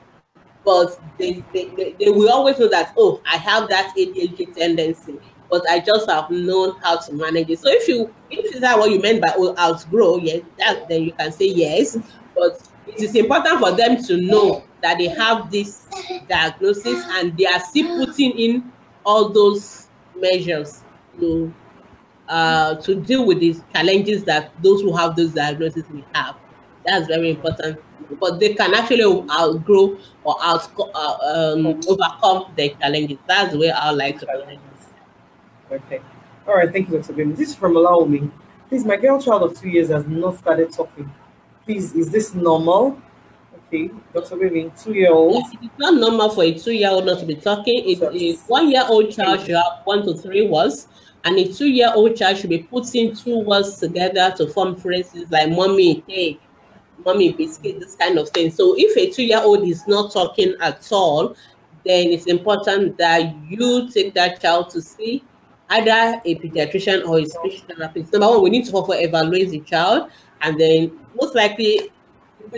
but 0.63 0.99
they, 1.17 1.43
they, 1.53 1.65
they, 1.75 1.95
they 1.99 2.09
will 2.09 2.31
always 2.31 2.57
know 2.59 2.67
that, 2.69 2.93
oh, 2.97 3.21
I 3.25 3.37
have 3.37 3.69
that 3.69 3.93
ADHD 3.97 4.55
tendency, 4.55 5.19
but 5.49 5.63
I 5.69 5.79
just 5.79 6.09
have 6.09 6.29
known 6.31 6.75
how 6.81 6.97
to 6.97 7.13
manage 7.13 7.49
it. 7.49 7.59
So 7.59 7.69
if 7.69 7.87
you 7.87 8.13
if 8.31 8.59
that 8.61 8.77
what 8.77 8.89
you 8.89 8.99
meant 8.99 9.21
by 9.21 9.33
oh, 9.37 9.55
outgrow, 9.57 10.17
yes, 10.17 10.41
that 10.57 10.89
then 10.89 11.03
you 11.03 11.11
can 11.13 11.31
say 11.31 11.45
yes, 11.45 11.97
but 12.35 12.67
it 12.87 12.99
is 12.99 13.15
important 13.15 13.59
for 13.59 13.71
them 13.71 14.01
to 14.03 14.17
know 14.17 14.63
that 14.81 14.97
they 14.97 15.07
have 15.07 15.51
this 15.51 15.87
diagnosis 16.27 17.03
and 17.11 17.35
they 17.37 17.45
are 17.45 17.59
still 17.59 18.05
putting 18.05 18.31
in 18.31 18.71
all 19.05 19.29
those 19.29 19.84
measures 20.19 20.81
to 21.19 21.53
uh, 22.27 22.75
to 22.75 22.95
deal 22.95 23.25
with 23.25 23.39
these 23.39 23.61
challenges 23.73 24.23
that 24.23 24.51
those 24.61 24.81
who 24.81 24.95
have 24.95 25.15
those 25.15 25.33
diagnoses 25.33 25.83
may 25.89 26.03
have. 26.13 26.35
That's 26.85 27.07
very 27.07 27.31
important. 27.31 27.79
But 28.19 28.39
they 28.39 28.53
can 28.53 28.73
actually 28.73 29.03
outgrow 29.31 29.97
or 30.23 30.35
out, 30.41 30.71
uh, 30.77 31.53
um, 31.53 31.81
overcome 31.87 32.53
their 32.55 32.69
challenges. 32.69 33.17
That's 33.27 33.53
the 33.53 33.59
way 33.59 33.71
I 33.71 33.91
like 33.91 34.19
to 34.19 34.27
it. 34.49 34.59
Okay. 35.71 36.01
All 36.47 36.55
right. 36.55 36.71
Thank 36.71 36.89
you, 36.89 36.99
Dr. 36.99 37.13
Bim. 37.13 37.35
This 37.35 37.49
is 37.49 37.55
from 37.55 37.75
Allow. 37.75 38.05
Please, 38.69 38.85
my 38.85 38.97
girl 38.97 39.21
child 39.21 39.43
of 39.43 39.59
two 39.59 39.69
years 39.69 39.89
has 39.89 40.07
not 40.07 40.37
started 40.37 40.71
talking. 40.71 41.11
Please, 41.65 41.93
is 41.95 42.11
this 42.11 42.35
normal? 42.35 43.01
Okay, 43.75 43.93
Dr. 44.13 44.37
Gbemi, 44.37 44.81
two 44.81 44.93
year 44.93 45.11
old. 45.11 45.43
it's 45.61 45.77
not 45.77 45.95
normal 45.95 46.29
for 46.29 46.43
a 46.43 46.53
two 46.53 46.71
year 46.71 46.89
old 46.89 47.05
not 47.05 47.19
to 47.19 47.25
be 47.25 47.35
talking. 47.35 47.83
If 47.85 48.01
a 48.01 48.33
one 48.47 48.71
year 48.71 48.85
old 48.87 49.11
child 49.11 49.41
should 49.41 49.55
have 49.55 49.81
one 49.83 50.05
to 50.05 50.13
three 50.13 50.47
words, 50.47 50.87
and 51.25 51.37
a 51.37 51.51
two 51.51 51.67
year 51.67 51.91
old 51.93 52.15
child 52.15 52.37
should 52.37 52.49
be 52.49 52.59
putting 52.59 53.13
two 53.13 53.39
words 53.39 53.77
together 53.77 54.33
to 54.37 54.47
form 54.47 54.75
phrases 54.77 55.29
like 55.29 55.49
mommy, 55.49 56.01
cake, 56.01 56.39
mommy, 57.05 57.33
biscuit, 57.33 57.81
this 57.81 57.95
kind 57.95 58.17
of 58.17 58.29
thing. 58.29 58.49
So 58.49 58.75
if 58.77 58.95
a 58.95 59.11
two 59.11 59.23
year 59.23 59.41
old 59.43 59.67
is 59.67 59.85
not 59.87 60.13
talking 60.13 60.55
at 60.61 60.87
all, 60.93 61.35
then 61.85 62.07
it's 62.11 62.27
important 62.27 62.97
that 62.97 63.35
you 63.49 63.89
take 63.91 64.13
that 64.13 64.41
child 64.41 64.69
to 64.69 64.81
see 64.81 65.21
either 65.69 66.21
a 66.23 66.35
pediatrician 66.35 67.05
or 67.07 67.19
a 67.19 67.25
speech 67.25 67.63
therapist. 67.67 68.13
Number 68.13 68.29
one, 68.29 68.41
we 68.41 68.51
need 68.51 68.65
to 68.67 68.71
for 68.71 68.95
evaluate 68.95 69.49
the 69.49 69.59
child, 69.61 70.09
and 70.41 70.57
then 70.57 70.97
most 71.19 71.35
likely 71.35 71.91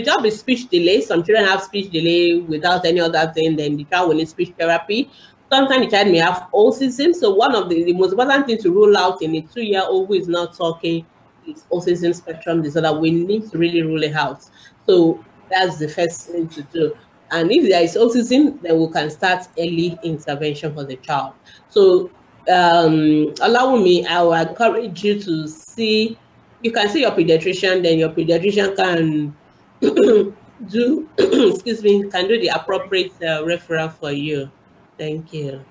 the 0.03 0.27
is 0.27 0.39
speech 0.39 0.69
delay. 0.69 1.01
Some 1.01 1.23
children 1.23 1.45
have 1.45 1.63
speech 1.63 1.91
delay 1.91 2.39
without 2.39 2.85
any 2.85 2.99
other 2.99 3.31
thing, 3.33 3.55
then 3.55 3.77
the 3.77 3.83
child 3.85 4.09
will 4.09 4.15
need 4.15 4.29
speech 4.29 4.53
therapy. 4.57 5.09
Sometimes 5.51 5.85
the 5.85 5.91
child 5.91 6.11
may 6.11 6.17
have 6.17 6.47
autism. 6.53 7.15
So 7.15 7.33
one 7.33 7.55
of 7.55 7.69
the, 7.69 7.83
the 7.83 7.93
most 7.93 8.11
important 8.11 8.47
things 8.47 8.63
to 8.63 8.71
rule 8.71 8.97
out 8.97 9.21
in 9.21 9.35
a 9.35 9.41
two-year-old 9.41 10.07
who 10.07 10.13
is 10.15 10.27
not 10.27 10.55
talking 10.55 11.05
is 11.47 11.63
autism 11.71 12.13
spectrum 12.13 12.61
disorder. 12.61 12.99
We 12.99 13.11
need 13.11 13.49
to 13.51 13.57
really 13.57 13.81
rule 13.81 14.03
it 14.03 14.13
out. 14.13 14.43
So 14.85 15.23
that's 15.49 15.77
the 15.77 15.87
first 15.87 16.27
thing 16.27 16.49
to 16.49 16.61
do. 16.63 16.97
And 17.31 17.51
if 17.51 17.69
there 17.69 17.81
is 17.81 17.95
autism, 17.95 18.61
then 18.61 18.79
we 18.79 18.91
can 18.91 19.09
start 19.09 19.47
early 19.57 19.97
intervention 20.03 20.73
for 20.73 20.83
the 20.83 20.97
child. 20.97 21.33
So 21.69 22.09
um, 22.51 23.33
allow 23.41 23.75
me, 23.75 24.05
I 24.05 24.21
will 24.21 24.33
encourage 24.33 25.03
you 25.03 25.19
to 25.21 25.47
see, 25.47 26.17
you 26.61 26.71
can 26.71 26.89
see 26.89 27.01
your 27.01 27.11
pediatrician, 27.11 27.83
then 27.83 27.99
your 27.99 28.09
pediatrician 28.09 28.75
can 28.75 29.35
do 30.69 31.07
excuse 31.17 31.83
me 31.83 32.09
can 32.09 32.27
do 32.27 32.39
the 32.39 32.49
appropriate 32.49 33.13
uh, 33.21 33.43
referral 33.43 33.91
for 33.93 34.11
you. 34.11 34.49
Thank 34.97 35.33
you. 35.33 35.63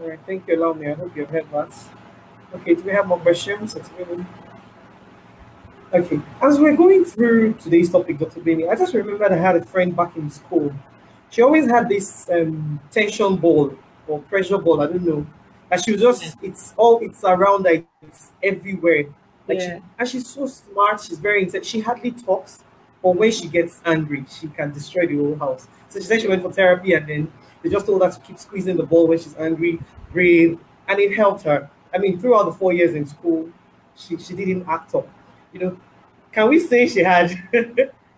All 0.00 0.08
right, 0.08 0.20
thank 0.26 0.46
you, 0.46 0.74
me. 0.74 0.88
I 0.88 0.94
hope 0.94 1.16
you've 1.16 1.30
heard 1.30 1.50
that. 1.52 1.72
Okay, 2.54 2.74
do 2.74 2.82
we 2.82 2.92
have 2.92 3.06
more 3.06 3.18
questions? 3.18 3.76
Okay, 5.92 6.20
as 6.42 6.58
we're 6.60 6.76
going 6.76 7.04
through 7.04 7.54
today's 7.54 7.90
topic, 7.90 8.18
Dr. 8.18 8.40
Gbemi, 8.40 8.68
I 8.68 8.76
just 8.76 8.92
remembered 8.92 9.32
I 9.32 9.36
had 9.36 9.56
a 9.56 9.64
friend 9.64 9.96
back 9.96 10.16
in 10.16 10.30
school. 10.30 10.72
She 11.30 11.42
always 11.42 11.66
had 11.66 11.88
this 11.88 12.28
um, 12.30 12.78
tension 12.90 13.36
ball 13.36 13.74
or 14.06 14.20
pressure 14.20 14.58
ball, 14.58 14.82
I 14.82 14.86
don't 14.86 15.02
know. 15.02 15.26
And 15.70 15.82
she 15.82 15.92
was 15.92 16.00
just, 16.00 16.36
it's 16.42 16.74
all, 16.76 16.98
it's 17.00 17.24
around, 17.24 17.64
like, 17.64 17.86
it's 18.02 18.32
everywhere. 18.42 19.04
Like 19.46 19.58
yeah. 19.58 19.78
she, 19.78 19.82
and 19.98 20.08
she's 20.08 20.26
so 20.26 20.46
smart, 20.46 21.00
she's 21.00 21.18
very 21.18 21.42
intense. 21.42 21.66
She 21.66 21.80
hardly 21.80 22.10
talks, 22.10 22.60
but 23.02 23.16
when 23.16 23.30
she 23.30 23.48
gets 23.48 23.80
angry, 23.84 24.24
she 24.28 24.48
can 24.48 24.72
destroy 24.72 25.06
the 25.06 25.16
whole 25.16 25.36
house. 25.36 25.68
So 25.88 26.00
she 26.00 26.06
said 26.06 26.20
she 26.20 26.28
went 26.28 26.42
for 26.42 26.52
therapy 26.52 26.94
and 26.94 27.08
then 27.08 27.32
they 27.62 27.70
just 27.70 27.86
told 27.86 28.02
her 28.02 28.10
to 28.10 28.20
keep 28.20 28.38
squeezing 28.38 28.76
the 28.76 28.84
ball 28.84 29.06
when 29.06 29.18
she's 29.18 29.36
angry, 29.36 29.80
breathe, 30.12 30.58
and 30.88 30.98
it 30.98 31.14
helped 31.14 31.42
her. 31.42 31.70
I 31.94 31.98
mean, 31.98 32.20
throughout 32.20 32.44
the 32.44 32.52
four 32.52 32.72
years 32.72 32.94
in 32.94 33.06
school, 33.06 33.50
she, 33.96 34.16
she 34.18 34.34
didn't 34.34 34.66
act 34.68 34.94
up. 34.94 35.08
You 35.52 35.60
know, 35.60 35.80
can 36.32 36.48
we 36.48 36.60
say 36.60 36.86
she 36.86 37.00
had 37.00 37.30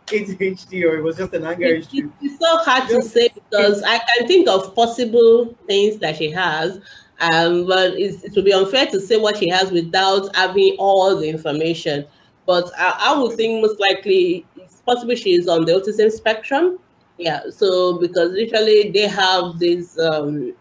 ADHD 0.07 0.85
or 0.85 0.97
it 0.97 1.03
was 1.03 1.17
just 1.17 1.33
an 1.33 1.45
anger 1.45 1.67
issue? 1.67 2.11
It's 2.21 2.39
so 2.39 2.59
hard 2.59 2.89
to 2.89 3.03
say 3.03 3.29
because 3.35 3.83
I 3.83 3.99
can 3.99 4.27
think 4.27 4.49
of 4.49 4.75
possible 4.75 5.57
things 5.67 5.99
that 5.99 6.17
she 6.17 6.31
has, 6.31 6.81
um, 7.21 7.67
but 7.67 7.95
it 7.95 8.35
would 8.35 8.45
be 8.45 8.53
unfair 8.53 8.87
to 8.87 9.01
say 9.01 9.17
what 9.17 9.37
she 9.37 9.49
has 9.49 9.71
without 9.71 10.35
having 10.35 10.77
all 10.79 11.17
the 11.17 11.29
information. 11.29 12.07
But 12.51 12.69
I, 12.77 13.13
I 13.15 13.17
would 13.17 13.37
think 13.37 13.63
most 13.63 13.79
likely 13.79 14.45
possibly 14.85 15.15
she 15.15 15.35
is 15.35 15.47
on 15.47 15.67
the 15.67 15.73
autism 15.75 16.11
spectrum. 16.11 16.81
Yeah, 17.17 17.43
so 17.49 18.01
because 18.01 18.37
usually 18.37 18.91
they 18.91 19.07
have 19.07 19.61
this, 19.61 19.97
um, 20.01 20.53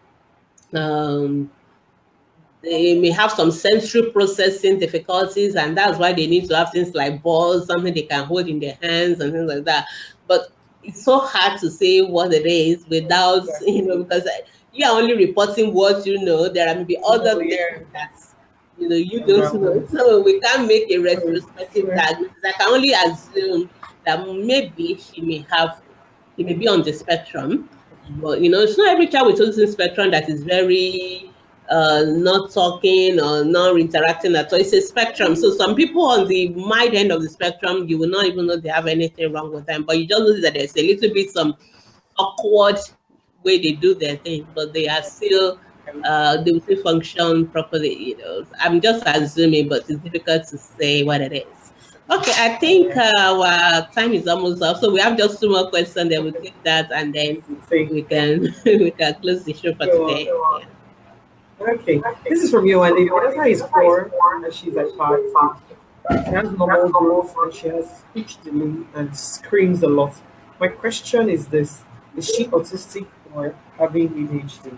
um, 0.72 1.50
they 2.62 2.96
may 3.00 3.10
have 3.10 3.32
some 3.32 3.50
sensory 3.50 4.12
processing 4.12 4.78
difficulties, 4.78 5.56
and 5.56 5.76
that's 5.76 5.98
why 5.98 6.12
they 6.12 6.28
need 6.28 6.48
to 6.50 6.54
have 6.54 6.70
things 6.70 6.94
like 6.94 7.24
balls, 7.24 7.66
something 7.66 7.92
they 7.92 8.02
can 8.02 8.22
hold 8.22 8.46
in 8.46 8.60
their 8.60 8.78
hands, 8.80 9.18
and 9.18 9.32
things 9.32 9.50
like 9.52 9.64
that. 9.64 9.88
But 10.28 10.52
it's 10.84 11.02
so 11.02 11.18
hard 11.18 11.58
to 11.58 11.68
say 11.68 12.02
what 12.02 12.32
it 12.32 12.46
is 12.46 12.86
without, 12.86 13.48
you 13.66 13.82
know, 13.82 14.04
because 14.04 14.28
you 14.72 14.86
are 14.86 14.96
only 14.96 15.16
reporting 15.16 15.74
what 15.74 16.06
you 16.06 16.24
know. 16.24 16.48
There 16.48 16.68
are 16.68 16.76
maybe 16.76 16.98
other 17.04 17.34
things 17.40 17.84
that 17.92 18.12
you 18.80 18.88
know 18.88 18.96
you 18.96 19.20
don't 19.24 19.60
know, 19.60 19.86
so 19.86 20.22
we 20.22 20.40
can't 20.40 20.66
make 20.66 20.90
a 20.90 20.98
retrospective 20.98 21.86
diagnosis. 21.86 22.32
I 22.44 22.52
can 22.52 22.68
only 22.68 22.92
assume 22.92 23.70
that 24.06 24.26
maybe 24.26 24.96
she 24.96 25.20
may 25.20 25.46
have, 25.50 25.82
she 26.36 26.44
may 26.44 26.54
be 26.54 26.66
on 26.66 26.82
the 26.82 26.92
spectrum. 26.92 27.68
But 28.16 28.40
you 28.40 28.50
know, 28.50 28.60
it's 28.60 28.78
not 28.78 28.88
every 28.88 29.06
child 29.06 29.26
with 29.26 29.40
autism 29.40 29.70
spectrum 29.70 30.10
that 30.10 30.28
is 30.28 30.42
very 30.42 31.30
uh, 31.70 32.04
not 32.06 32.50
talking 32.50 33.20
or 33.20 33.44
not 33.44 33.78
interacting 33.78 34.34
at 34.34 34.52
all. 34.52 34.58
It's 34.58 34.72
a 34.72 34.80
spectrum. 34.80 35.36
So 35.36 35.54
some 35.54 35.76
people 35.76 36.02
on 36.02 36.26
the 36.26 36.48
mild 36.48 36.94
end 36.94 37.12
of 37.12 37.22
the 37.22 37.28
spectrum, 37.28 37.88
you 37.88 37.98
will 37.98 38.08
not 38.08 38.26
even 38.26 38.46
know 38.46 38.56
they 38.56 38.70
have 38.70 38.86
anything 38.86 39.32
wrong 39.32 39.52
with 39.52 39.66
them. 39.66 39.84
But 39.84 39.98
you 39.98 40.06
just 40.06 40.20
notice 40.20 40.42
that 40.42 40.54
there's 40.54 40.76
a 40.76 40.82
little 40.82 41.14
bit 41.14 41.30
some 41.30 41.56
awkward 42.18 42.78
way 43.44 43.58
they 43.58 43.72
do 43.72 43.94
their 43.94 44.16
thing, 44.16 44.46
but 44.54 44.72
they 44.72 44.88
are 44.88 45.02
still 45.02 45.58
uh, 46.04 46.42
they 46.42 46.52
will 46.52 46.60
still 46.60 46.82
function 46.82 47.46
properly. 47.48 47.94
You 47.94 48.16
know, 48.18 48.46
I'm 48.60 48.80
just 48.80 49.02
assuming, 49.06 49.68
but 49.68 49.84
it's 49.88 50.00
difficult 50.00 50.46
to 50.48 50.58
say 50.58 51.02
what 51.02 51.20
it 51.20 51.32
is. 51.32 51.72
Okay, 52.10 52.32
I 52.36 52.56
think 52.56 52.96
uh, 52.96 53.12
our 53.16 53.88
time 53.92 54.12
is 54.12 54.26
almost 54.26 54.62
up, 54.62 54.78
so 54.78 54.90
we 54.90 54.98
have 54.98 55.16
just 55.16 55.40
two 55.40 55.48
more 55.48 55.70
questions. 55.70 56.10
Then 56.10 56.24
we 56.24 56.32
take 56.32 56.60
that, 56.64 56.90
and 56.90 57.14
then 57.14 57.42
we 57.70 58.02
can 58.02 58.52
we 58.64 58.90
can 58.90 59.14
close 59.20 59.44
the 59.44 59.54
show 59.54 59.72
for 59.74 59.86
today. 59.86 60.24
Yeah. 60.24 60.66
Okay, 61.60 62.00
this 62.28 62.42
is 62.42 62.50
from 62.50 62.66
you, 62.66 62.82
Andy. 62.82 63.10
What 63.10 63.46
is 63.46 63.60
score? 63.60 64.10
And 64.44 64.52
she's 64.52 64.76
at 64.76 64.88
five. 64.96 65.20
She 66.10 66.30
has 66.30 66.50
normal 66.50 66.88
growth 66.88 67.34
and 67.36 67.54
she 67.54 67.68
has 67.68 67.98
speech 67.98 68.42
delay 68.42 68.84
and 68.94 69.16
screams 69.16 69.82
a 69.82 69.86
lot. 69.86 70.14
My 70.58 70.68
question 70.68 71.28
is 71.28 71.46
this 71.46 71.82
Is 72.16 72.26
she 72.26 72.46
autistic 72.46 73.06
or 73.34 73.54
having 73.78 74.08
ADHD? 74.08 74.76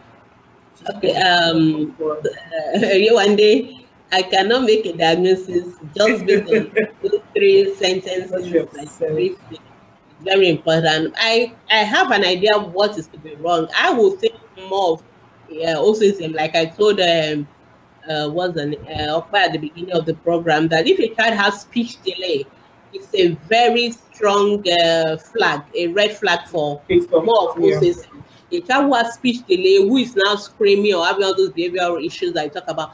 Okay, 0.97 1.14
um, 1.16 1.95
uh, 2.01 3.14
one 3.14 3.37
day 3.37 3.87
I 4.11 4.22
cannot 4.22 4.64
make 4.64 4.85
a 4.87 4.93
diagnosis 4.93 5.74
just 5.97 6.26
based 6.26 6.53
on 6.53 6.70
two, 7.03 7.22
three 7.35 7.74
sentences. 7.76 8.68
Like, 8.72 9.39
very 10.20 10.49
important. 10.49 11.14
I 11.18 11.55
I 11.70 11.78
have 11.78 12.11
an 12.11 12.24
idea 12.24 12.55
of 12.57 12.72
what 12.72 12.99
is 12.99 13.07
to 13.09 13.18
be 13.18 13.35
wrong. 13.37 13.68
I 13.76 13.93
will 13.93 14.12
think 14.12 14.35
more 14.68 14.93
of 14.93 15.03
yeah, 15.49 15.74
autism, 15.74 16.35
like 16.35 16.55
I 16.55 16.66
told 16.66 17.01
um 17.01 17.49
uh, 18.09 18.28
was 18.30 18.57
an 18.57 18.74
uh, 18.87 19.22
at 19.35 19.53
the 19.53 19.59
beginning 19.59 19.93
of 19.93 20.07
the 20.07 20.14
program 20.14 20.68
that 20.68 20.87
if 20.87 20.99
a 20.99 21.14
child 21.14 21.35
has 21.35 21.61
speech 21.61 22.03
delay, 22.03 22.45
it's 22.93 23.14
a 23.14 23.28
very 23.49 23.93
strong 23.93 24.64
uh, 24.68 25.16
flag, 25.16 25.62
a 25.74 25.89
red 25.89 26.16
flag 26.16 26.47
for 26.49 26.80
more 27.12 27.51
of 27.51 27.57
autism. 27.57 28.07
Yeah. 28.14 28.22
A 28.53 28.61
child 28.61 28.86
who 28.86 28.94
has 28.94 29.14
speech 29.14 29.46
delay, 29.46 29.76
who 29.76 29.96
is 29.96 30.14
now 30.16 30.36
screaming 30.36 30.94
or 30.94 31.05
having 31.05 31.24
all 31.24 31.36
those 31.36 31.50
behavioral 31.50 32.05
issues 32.05 32.32
that 32.34 32.44
I 32.44 32.48
talk 32.48 32.64
about, 32.68 32.92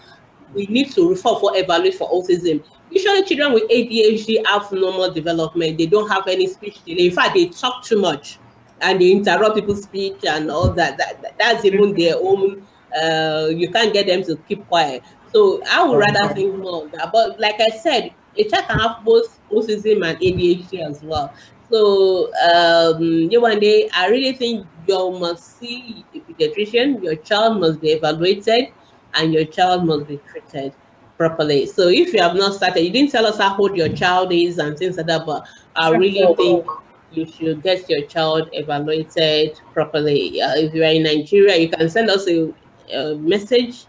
we 0.55 0.67
need 0.67 0.93
to 0.93 1.11
refer 1.11 1.35
for 1.37 1.57
evaluate 1.57 1.95
for 1.95 2.11
autism. 2.11 2.63
Usually, 2.91 3.23
children 3.25 3.53
with 3.53 3.65
ADHD 3.71 4.47
have 4.47 4.71
normal 4.73 5.11
development. 5.11 5.77
They 5.77 5.87
don't 5.87 6.09
have 6.09 6.27
any 6.27 6.47
speech 6.47 6.83
delay. 6.85 7.07
In 7.07 7.13
fact, 7.13 7.35
they 7.35 7.47
talk 7.47 7.85
too 7.85 8.01
much 8.01 8.39
and 8.81 9.01
they 9.01 9.11
interrupt 9.11 9.57
people's 9.57 9.83
speech 9.83 10.25
and 10.27 10.51
all 10.51 10.71
that. 10.71 10.97
that 10.99 11.35
that's 11.39 11.65
even 11.65 11.95
their 11.95 12.17
own. 12.17 12.67
Uh, 13.03 13.49
you 13.51 13.71
can't 13.71 13.93
get 13.93 14.07
them 14.07 14.23
to 14.25 14.37
keep 14.49 14.67
quiet. 14.69 15.03
So 15.33 15.63
I 15.71 15.85
would 15.85 15.99
rather 15.99 16.35
think 16.35 16.57
more 16.57 16.85
of 16.85 16.93
that. 16.93 17.11
But 17.13 17.39
like 17.39 17.61
I 17.61 17.77
said, 17.77 18.15
a 18.39 18.45
child 18.45 18.67
can 18.69 18.79
have 18.79 19.05
both 19.05 19.41
autism 19.51 20.09
and 20.09 20.19
ADHD 20.19 20.81
as 20.89 21.03
well. 21.03 21.33
So 21.71 22.33
um, 22.51 23.03
you 23.03 23.41
one 23.41 23.61
day, 23.61 23.91
I 23.95 24.09
really 24.09 24.33
think 24.33 24.67
you 24.87 25.11
must 25.19 25.59
see 25.59 26.05
a 26.15 26.21
pediatrician. 26.21 27.03
Your 27.03 27.17
child 27.17 27.61
must 27.61 27.81
be 27.81 27.91
evaluated, 27.91 28.69
and 29.15 29.35
your 29.35 29.45
child 29.45 29.85
must 29.85 30.09
be 30.09 30.19
treated 30.31 30.73
properly. 31.19 31.67
So 31.67 31.89
if 31.89 32.15
you 32.15 32.23
have 32.23 32.37
not 32.37 32.55
started, 32.55 32.81
you 32.81 32.91
didn't 32.91 33.11
tell 33.11 33.27
us 33.27 33.39
how 33.39 33.57
old 33.59 33.77
your 33.77 33.91
child 33.91 34.33
is 34.33 34.59
and 34.59 34.79
things 34.79 34.97
like 34.97 35.07
that, 35.07 35.27
but 35.27 35.47
I 35.77 35.91
really 35.91 36.35
think 36.37 36.67
you 37.11 37.27
should 37.27 37.63
get 37.63 37.89
your 37.91 38.03
child 38.07 38.49
evaluated 38.53 39.61
properly. 39.75 40.41
Uh, 40.41 40.55
if 40.57 40.75
you 40.75 40.83
are 40.83 40.93
in 40.93 41.03
Nigeria, 41.03 41.57
you 41.57 41.69
can 41.69 41.91
send 41.91 42.09
us 42.09 42.29
a, 42.29 42.53
a 42.95 43.15
message, 43.17 43.87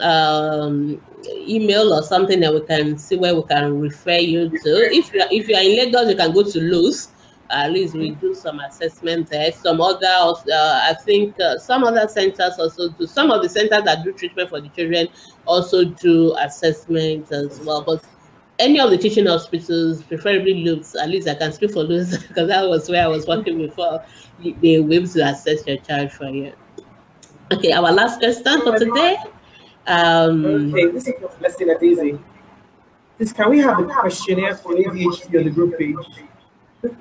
um, 0.00 1.00
email 1.48 1.92
or 1.92 2.02
something 2.02 2.40
that 2.40 2.52
we 2.52 2.60
can 2.62 2.98
see 2.98 3.16
where 3.16 3.34
we 3.34 3.42
can 3.42 3.80
refer 3.80 4.18
you 4.18 4.48
to. 4.48 4.94
If 4.94 5.12
you 5.12 5.20
are, 5.20 5.28
if 5.30 5.48
you 5.48 5.56
are 5.56 5.62
in 5.62 5.76
Lagos, 5.76 6.10
you 6.10 6.16
can 6.16 6.32
go 6.32 6.42
to 6.42 6.60
LUTH. 6.60 7.08
at 7.50 7.70
least 7.70 7.94
we 7.94 8.12
do 8.12 8.34
some 8.34 8.60
assessment 8.60 9.28
there. 9.28 9.52
Some 9.52 9.80
other, 9.80 10.06
uh, 10.06 10.34
I 10.50 10.94
think, 11.04 11.38
uh, 11.38 11.58
some 11.58 11.84
other 11.84 12.08
centers 12.08 12.58
also 12.58 12.88
do. 12.90 13.06
Some 13.06 13.30
of 13.30 13.42
the 13.42 13.48
centers 13.48 13.84
that 13.84 14.04
do 14.04 14.12
treatment 14.12 14.48
for 14.48 14.60
the 14.60 14.68
children 14.70 15.08
also 15.46 15.84
do 15.84 16.34
assessment 16.38 17.30
as 17.30 17.60
well. 17.60 17.82
But 17.82 18.04
any 18.58 18.80
of 18.80 18.90
the 18.90 18.96
teaching 18.98 19.26
hospitals, 19.26 20.02
preferably 20.02 20.64
LUTH, 20.64 20.96
at 21.00 21.08
least 21.08 21.28
I 21.28 21.34
can 21.34 21.52
speak 21.52 21.72
for 21.72 21.84
LUTH 21.84 22.10
because 22.28 22.48
that 22.48 22.68
was 22.68 22.88
where 22.88 23.04
I 23.04 23.08
was 23.08 23.26
working 23.26 23.58
before, 23.58 24.02
they 24.42 24.80
were 24.80 24.92
able 24.92 25.08
to 25.08 25.28
assess 25.28 25.66
your 25.66 25.76
child 25.78 26.12
for 26.12 26.28
you. 26.28 26.52
Okay, 27.52 27.72
our 27.72 27.92
last 27.92 28.18
question 28.18 28.62
for 28.62 28.78
today. 28.78 29.16
Um, 29.86 30.72
okay, 30.74 30.90
this 30.90 31.08
is 31.08 31.14
let's 31.40 31.56
see 31.56 31.64
that 31.64 31.82
easy. 31.82 32.18
This 33.18 33.32
can 33.32 33.50
we 33.50 33.58
have 33.60 33.78
a 33.78 33.84
questionnaire 33.84 34.54
for 34.54 34.72
ADHD 34.72 35.38
on 35.38 35.44
the 35.44 35.50
group 35.50 35.78
page? 35.78 35.96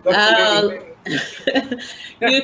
Um, 0.06 0.80
you, 2.22 2.42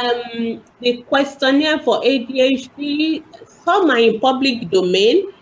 um, 0.00 0.62
the 0.80 1.02
questionnaire 1.08 1.78
for 1.80 2.00
ADHD, 2.00 3.24
some 3.64 3.90
are 3.90 3.98
in 3.98 4.20
public 4.20 4.70
domain, 4.70 5.32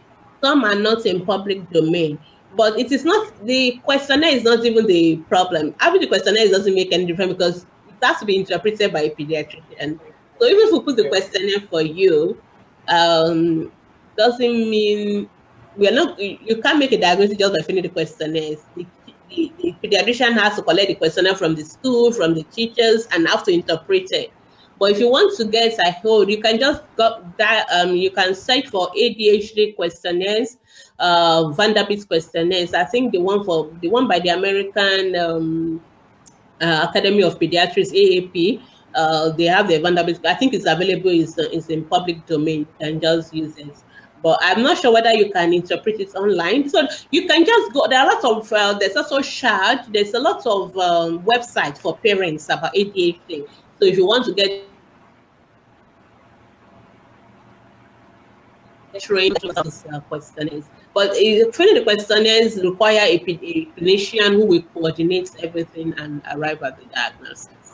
some 0.41 0.65
are 0.65 0.75
not 0.75 1.07
in 1.07 1.25
public 1.25 1.69
domain 1.71 2.19
but 2.57 2.79
it 2.79 2.91
is 2.91 3.05
not 3.05 3.45
the 3.45 3.79
questionnaire 3.85 4.31
is 4.31 4.43
not 4.43 4.65
even 4.65 4.87
the 4.87 5.17
problem. 5.29 5.75
Having 5.79 6.01
the 6.01 6.07
questionnaire 6.07 6.49
doesn't 6.49 6.75
make 6.75 6.93
any 6.93 7.05
difference 7.05 7.35
because 7.35 7.67
it 7.89 8.05
has 8.05 8.19
to 8.21 8.25
be 8.25 8.37
interpreted 8.37 8.93
by 8.93 9.03
a 9.03 9.11
pediatrician. 9.11 10.01
So 10.39 10.47
even 10.47 10.67
if 10.67 10.73
we 10.73 10.81
put 10.81 10.97
the 10.97 11.09
questionnaire 11.09 11.61
for 11.69 11.83
you, 11.83 12.41
um, 12.89 13.71
doesn't 14.17 14.71
mean 14.71 15.29
we 15.77 15.89
are 15.89 15.93
not. 15.93 16.19
You 16.19 16.61
can't 16.63 16.79
make 16.79 16.93
a 16.93 17.01
diagnosis 17.01 17.37
just 17.37 17.53
by 17.55 17.61
filling 17.61 17.83
the 17.83 17.89
questionnaire. 17.89 18.57
The, 18.77 18.87
the, 19.31 19.53
the 19.61 19.75
pediatrician 19.83 20.33
has 20.35 20.57
to 20.57 20.63
collect 20.63 20.89
the 20.89 20.95
questionnaire 20.95 21.35
from 21.35 21.55
the 21.55 21.65
school, 21.65 22.13
from 22.13 22.35
the 22.35 22.45
teachers, 22.45 23.07
and 23.13 23.29
have 23.29 23.45
to 23.45 23.53
interpret 23.53 24.11
it. 24.13 24.33
But 24.79 24.93
if 24.93 24.99
you 24.99 25.09
want 25.11 25.37
to 25.39 25.45
get 25.47 25.79
a 25.79 25.91
hold, 25.93 26.29
you 26.29 26.41
can 26.41 26.59
just 26.59 26.83
go 26.97 27.25
that 27.39 27.67
um 27.73 27.95
you 27.97 28.11
can 28.11 28.35
search 28.35 28.69
for 28.69 28.89
ADHD 28.89 29.75
questionnaires, 29.75 30.59
uh 30.99 31.49
Vanderbilt 31.51 32.07
questionnaires. 32.07 32.75
I 32.75 32.85
think 32.85 33.13
the 33.13 33.19
one 33.21 33.45
for 33.45 33.71
the 33.81 33.89
one 33.89 34.07
by 34.07 34.19
the 34.19 34.31
American 34.31 35.17
um, 35.17 35.81
uh, 36.61 36.87
Academy 36.89 37.23
of 37.23 37.39
Pediatrics 37.39 37.93
AAP. 37.93 38.63
Uh, 38.95 39.31
they 39.31 39.45
have 39.45 39.69
the 39.69 39.79
Vanderbilt. 39.79 40.25
I 40.25 40.35
think 40.35 40.55
it's 40.55 40.67
available. 40.67 41.11
Is 41.11 41.37
is 41.39 41.69
in 41.69 41.85
public 41.85 42.25
domain 42.27 42.67
and 42.81 43.01
just 43.01 43.35
use 43.35 43.57
it. 43.57 43.75
But 44.23 44.39
I'm 44.43 44.63
not 44.63 44.79
sure 44.79 44.93
whether 44.93 45.13
you 45.13 45.31
can 45.31 45.53
interpret 45.53 46.01
it 46.01 46.15
online. 46.15 46.69
So 46.69 46.87
you 47.11 47.27
can 47.27 47.45
just 47.45 47.73
go. 47.73 47.87
There 47.87 48.01
are 48.01 48.07
lots 48.07 48.25
of. 48.25 48.53
Uh, 48.53 48.75
there's 48.79 48.97
also 48.97 49.21
CHADD. 49.21 49.93
There's 49.93 50.15
a 50.15 50.19
lot 50.19 50.47
of 50.47 50.77
um, 50.79 51.23
websites 51.23 51.79
for 51.79 51.97
parents 51.99 52.49
about 52.49 52.75
ADHD. 52.75 53.47
So 53.79 53.85
if 53.85 53.97
you 53.97 54.07
want 54.07 54.25
to 54.27 54.35
get 54.35 54.65
trained 59.01 59.37
uh, 59.45 60.01
questionnaires, 60.09 60.65
but 60.95 61.11
uh, 61.11 61.51
training 61.53 61.75
the 61.75 61.83
questionnaires 61.85 62.57
require 62.63 63.01
a, 63.01 63.15
a 63.15 63.67
clinician 63.77 64.33
who 64.33 64.47
will 64.47 64.63
coordinate 64.75 65.31
everything 65.43 65.93
and 65.99 66.23
arrive 66.33 66.63
at 66.63 66.79
the 66.79 66.87
diagnosis. 66.87 67.66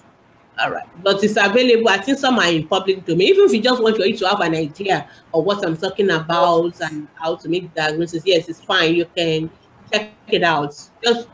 All 0.58 0.70
right, 0.70 0.86
but 1.02 1.24
it's 1.24 1.36
available. 1.36 1.88
I 1.88 1.98
think 1.98 2.18
some 2.18 2.38
are 2.38 2.46
in 2.46 2.68
public 2.68 3.06
domain. 3.06 3.28
Even 3.28 3.46
if 3.46 3.52
you 3.54 3.62
just 3.62 3.82
want 3.82 3.98
you 3.98 4.16
to 4.16 4.28
have 4.28 4.40
an 4.40 4.54
idea 4.54 5.08
of 5.32 5.44
what 5.44 5.64
I'm 5.64 5.76
talking 5.76 6.10
about 6.10 6.78
and 6.80 7.08
how 7.14 7.36
to 7.36 7.48
make 7.48 7.74
diagnosis, 7.74 8.22
yes, 8.26 8.48
it's 8.48 8.60
fine. 8.60 8.94
You 8.94 9.06
can 9.16 9.50
check 9.90 10.10
it 10.28 10.42
out. 10.42 10.78
Just 11.02 11.26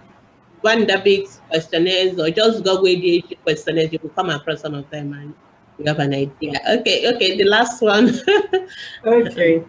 run 0.62 0.86
the 0.86 1.00
big 1.04 1.28
questionnaires 1.48 2.18
or 2.18 2.30
just 2.30 2.64
go 2.64 2.76
Google 2.76 2.84
ADHD 2.84 3.38
questionnaires, 3.42 3.92
you 3.92 3.98
will 4.02 4.10
come 4.10 4.30
across 4.30 4.60
some 4.60 4.74
of 4.74 4.88
them 4.90 5.12
and 5.12 5.34
you 5.78 5.84
have 5.86 5.98
an 5.98 6.14
idea. 6.14 6.60
Okay, 6.68 7.12
okay, 7.14 7.36
the 7.36 7.44
last 7.44 7.82
one. 7.82 8.12
okay. 9.04 9.64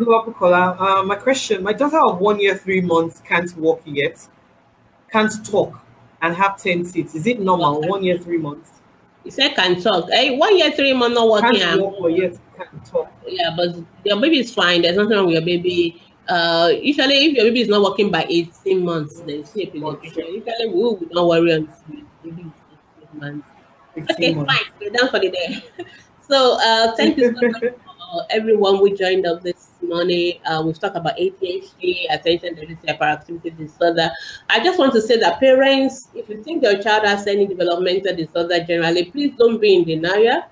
Uh, 0.00 1.02
my 1.04 1.16
question, 1.16 1.62
my 1.62 1.72
daughter 1.72 2.00
of 2.00 2.18
one 2.18 2.40
year, 2.40 2.56
three 2.56 2.80
months 2.80 3.20
can't 3.20 3.54
walk 3.56 3.82
yet, 3.84 4.26
can't 5.10 5.44
talk 5.44 5.84
and 6.22 6.34
have 6.34 6.56
10 6.56 6.84
seats. 6.84 7.14
Is 7.14 7.26
it 7.26 7.40
normal, 7.40 7.82
one 7.82 8.02
year, 8.02 8.16
three 8.16 8.38
months? 8.38 8.81
You 9.24 9.30
said 9.30 9.54
can 9.54 9.80
talk. 9.80 10.10
Hey, 10.10 10.36
one 10.36 10.56
year, 10.58 10.72
three 10.72 10.92
months 10.92 11.14
not 11.14 11.28
walking. 11.28 11.60
Can't 11.60 11.80
walk 11.80 12.00
or 12.00 12.10
yet 12.10 12.36
can't 12.56 12.84
talk. 12.84 13.12
Yeah, 13.26 13.54
but 13.56 13.76
your 14.04 14.20
baby 14.20 14.40
is 14.40 14.52
fine. 14.52 14.82
There's 14.82 14.96
nothing 14.96 15.16
wrong 15.16 15.26
with 15.26 15.34
your 15.34 15.44
baby 15.44 16.02
uh, 16.28 16.72
usually 16.80 17.26
if 17.26 17.34
your 17.34 17.46
baby 17.46 17.62
is 17.62 17.68
not 17.68 17.82
working 17.82 18.10
by 18.10 18.24
18 18.28 18.84
months, 18.84 19.20
then 19.20 19.44
see 19.44 19.64
a 19.64 19.66
pediatrician. 19.70 20.32
Usually 20.32 20.68
we 20.68 20.74
will 20.74 21.00
not 21.10 21.26
worry 21.26 21.52
until 21.52 21.74
baby 22.22 22.42
is 22.42 22.52
18 23.12 23.20
months. 23.20 23.48
18 23.96 24.08
okay, 24.10 24.34
months. 24.34 24.52
fine. 24.52 24.72
We're 24.80 24.90
done 24.90 25.10
for 25.10 25.18
the 25.18 25.30
day. 25.30 25.64
so 26.28 26.58
uh, 26.60 26.94
thank 26.96 27.18
you 27.18 27.34
so 27.34 27.48
much 27.48 27.60
for 27.84 28.26
everyone 28.30 28.76
who 28.76 28.96
joined 28.96 29.26
us 29.26 29.42
this 29.42 29.68
morning. 29.92 30.40
Uh, 30.46 30.62
we've 30.64 30.78
talked 30.78 30.96
about 30.96 31.16
ADHD, 31.18 32.06
attention 32.10 32.54
deficit 32.54 32.86
hyperactivity 32.86 33.56
disorder. 33.56 34.10
I 34.48 34.64
just 34.64 34.78
want 34.78 34.94
to 34.94 35.02
say 35.02 35.18
that 35.20 35.38
parents, 35.38 36.08
if 36.14 36.28
you 36.30 36.42
think 36.42 36.62
your 36.62 36.82
child 36.82 37.04
has 37.04 37.26
any 37.26 37.46
developmental 37.46 38.16
disorder 38.16 38.64
generally, 38.64 39.04
please 39.10 39.34
don't 39.38 39.60
be 39.60 39.76
in 39.76 39.84
denial. 39.84 40.44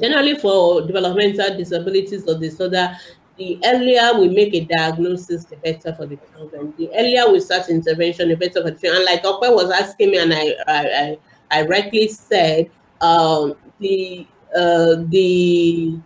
Generally, 0.00 0.38
for 0.38 0.86
developmental 0.86 1.56
disabilities 1.56 2.26
or 2.26 2.38
disorder, 2.38 2.96
the 3.36 3.58
earlier 3.64 4.18
we 4.18 4.28
make 4.28 4.54
a 4.54 4.64
diagnosis, 4.64 5.44
the 5.44 5.56
better 5.56 5.94
for 5.94 6.06
the 6.06 6.18
children. 6.32 6.72
The 6.78 6.88
earlier 6.94 7.30
we 7.30 7.40
start 7.40 7.68
intervention, 7.68 8.28
the 8.30 8.36
better 8.36 8.62
for 8.62 8.70
the 8.70 8.78
children. 8.78 8.96
And 8.96 9.04
like 9.04 9.24
Ope 9.24 9.54
was 9.54 9.70
asking 9.70 10.12
me, 10.12 10.18
and 10.18 10.32
I 10.32 10.54
I, 10.66 11.18
I, 11.50 11.62
rightly 11.66 12.08
said, 12.08 12.70
um, 13.00 13.54
the 13.80 14.26
uh, 14.56 14.96
the 15.08 15.98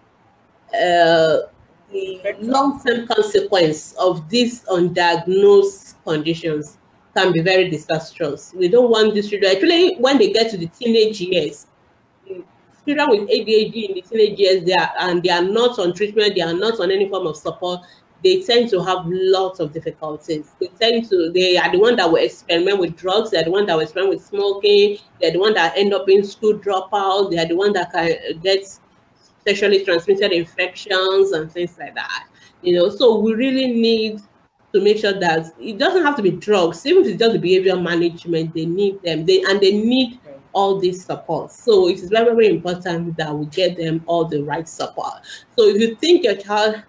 uh, 0.74 1.38
the 1.90 2.36
long-term 2.40 3.06
consequence 3.06 3.94
of 3.94 4.28
these 4.28 4.64
undiagnosed 4.64 5.94
conditions 6.04 6.78
can 7.16 7.32
be 7.32 7.40
very 7.40 7.70
disastrous. 7.70 8.52
We 8.54 8.68
don't 8.68 8.90
want 8.90 9.14
these 9.14 9.30
children, 9.30 9.52
actually, 9.52 9.96
when 9.96 10.18
they 10.18 10.32
get 10.32 10.50
to 10.50 10.58
the 10.58 10.66
teenage 10.66 11.20
years, 11.20 11.66
children 12.86 13.08
with 13.10 13.28
ADHD 13.28 13.88
in 13.88 13.94
the 13.94 14.02
teenage 14.02 14.38
years, 14.38 14.64
they 14.64 14.74
are, 14.74 14.90
and 15.00 15.22
they 15.22 15.30
are 15.30 15.42
not 15.42 15.78
on 15.78 15.94
treatment, 15.94 16.34
they 16.34 16.42
are 16.42 16.54
not 16.54 16.80
on 16.80 16.90
any 16.90 17.08
form 17.08 17.26
of 17.26 17.36
support, 17.36 17.80
they 18.22 18.42
tend 18.42 18.68
to 18.70 18.82
have 18.82 19.04
lots 19.06 19.60
of 19.60 19.72
difficulties. 19.72 20.50
They 20.60 20.68
tend 20.80 21.08
to, 21.08 21.30
they 21.32 21.56
are 21.56 21.70
the 21.70 21.78
one 21.78 21.96
that 21.96 22.10
will 22.10 22.22
experiment 22.22 22.78
with 22.80 22.96
drugs, 22.96 23.30
they're 23.30 23.44
the 23.44 23.50
one 23.50 23.66
that 23.66 23.74
will 23.74 23.82
experiment 23.82 24.16
with 24.16 24.26
smoking, 24.26 24.98
they're 25.20 25.32
the 25.32 25.38
one 25.38 25.54
that 25.54 25.76
end 25.76 25.94
up 25.94 26.08
in 26.08 26.24
school 26.24 26.54
dropout, 26.58 27.30
they're 27.30 27.46
the 27.46 27.56
one 27.56 27.72
that 27.74 27.92
can 27.92 28.40
get 28.42 28.66
sexually 29.48 29.84
transmitted 29.84 30.32
infections 30.32 31.32
and 31.32 31.50
things 31.50 31.78
like 31.78 31.94
that. 31.94 32.28
You 32.62 32.74
know, 32.76 32.90
so 32.90 33.18
we 33.18 33.34
really 33.34 33.68
need 33.68 34.20
to 34.74 34.80
make 34.82 34.98
sure 34.98 35.18
that 35.18 35.52
it 35.58 35.78
doesn't 35.78 36.04
have 36.04 36.16
to 36.16 36.22
be 36.22 36.32
drugs, 36.32 36.84
even 36.84 37.02
if 37.02 37.08
it's 37.08 37.18
just 37.18 37.32
the 37.32 37.38
behavior 37.38 37.76
management, 37.76 38.52
they 38.54 38.66
need 38.66 39.02
them. 39.02 39.24
They 39.24 39.42
and 39.42 39.60
they 39.60 39.72
need 39.72 40.20
all 40.52 40.78
this 40.78 41.04
support. 41.04 41.52
So 41.52 41.88
it 41.88 42.00
is 42.00 42.10
very, 42.10 42.26
very 42.26 42.48
important 42.48 43.16
that 43.16 43.34
we 43.34 43.46
get 43.46 43.76
them 43.78 44.02
all 44.06 44.24
the 44.24 44.42
right 44.42 44.68
support. 44.68 45.14
So 45.56 45.68
if 45.68 45.80
you 45.80 45.94
think 45.96 46.24
your 46.24 46.36
child, 46.36 46.82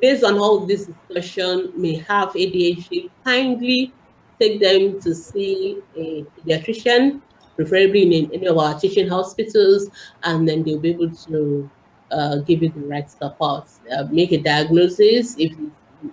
based 0.00 0.24
on 0.24 0.38
all 0.38 0.66
this 0.66 0.90
discussion, 1.08 1.72
may 1.74 1.96
have 1.96 2.30
ADHD, 2.30 3.10
kindly 3.24 3.92
take 4.40 4.60
them 4.60 5.00
to 5.00 5.14
see 5.14 5.78
a 5.96 6.24
pediatrician, 6.36 7.20
preferably 7.56 8.02
in 8.02 8.32
any 8.32 8.46
of 8.46 8.58
our 8.58 8.78
teaching 8.78 9.08
hospitals, 9.08 9.90
and 10.22 10.48
then 10.48 10.62
they'll 10.62 10.78
be 10.78 10.90
able 10.90 11.10
to 11.10 11.68
uh, 12.10 12.36
give 12.38 12.62
you 12.62 12.70
the 12.70 12.80
right 12.80 13.10
support. 13.10 13.68
Uh, 13.90 14.04
make 14.10 14.32
a 14.32 14.38
diagnosis. 14.38 15.36
If, 15.38 15.52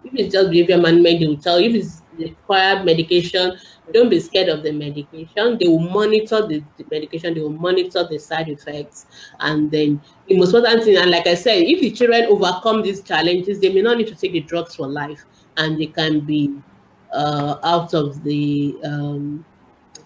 if 0.03 0.13
it's 0.13 0.33
just 0.33 0.51
behavior 0.51 0.77
management, 0.77 1.19
they 1.19 1.27
will 1.27 1.37
tell 1.37 1.59
you. 1.59 1.69
If 1.69 1.75
it's 1.75 2.01
required 2.17 2.85
medication, 2.85 3.57
don't 3.93 4.09
be 4.09 4.19
scared 4.19 4.49
of 4.49 4.63
the 4.63 4.71
medication. 4.71 5.57
They 5.57 5.67
will 5.67 5.79
monitor 5.79 6.47
the, 6.47 6.63
the, 6.77 6.85
medication, 6.89 7.33
they 7.33 7.41
will 7.41 7.49
monitor 7.49 8.07
the 8.09 8.17
side 8.17 8.49
effects. 8.49 9.05
And 9.39 9.69
then 9.69 10.01
the 10.27 10.37
most 10.37 10.53
important 10.53 10.83
thing, 10.83 10.97
and 10.97 11.11
like 11.11 11.27
I 11.27 11.35
said, 11.35 11.63
if 11.63 11.81
the 11.81 11.91
children 11.91 12.25
overcome 12.25 12.81
these 12.81 13.01
challenges, 13.01 13.59
they 13.59 13.73
may 13.73 13.81
not 13.81 13.97
need 13.97 14.07
to 14.07 14.15
take 14.15 14.31
the 14.31 14.41
drugs 14.41 14.75
for 14.75 14.87
life 14.87 15.23
and 15.57 15.79
they 15.79 15.87
can 15.87 16.21
be 16.21 16.55
uh, 17.13 17.57
out 17.63 17.93
of 17.93 18.23
the 18.23 18.75
um, 18.83 19.45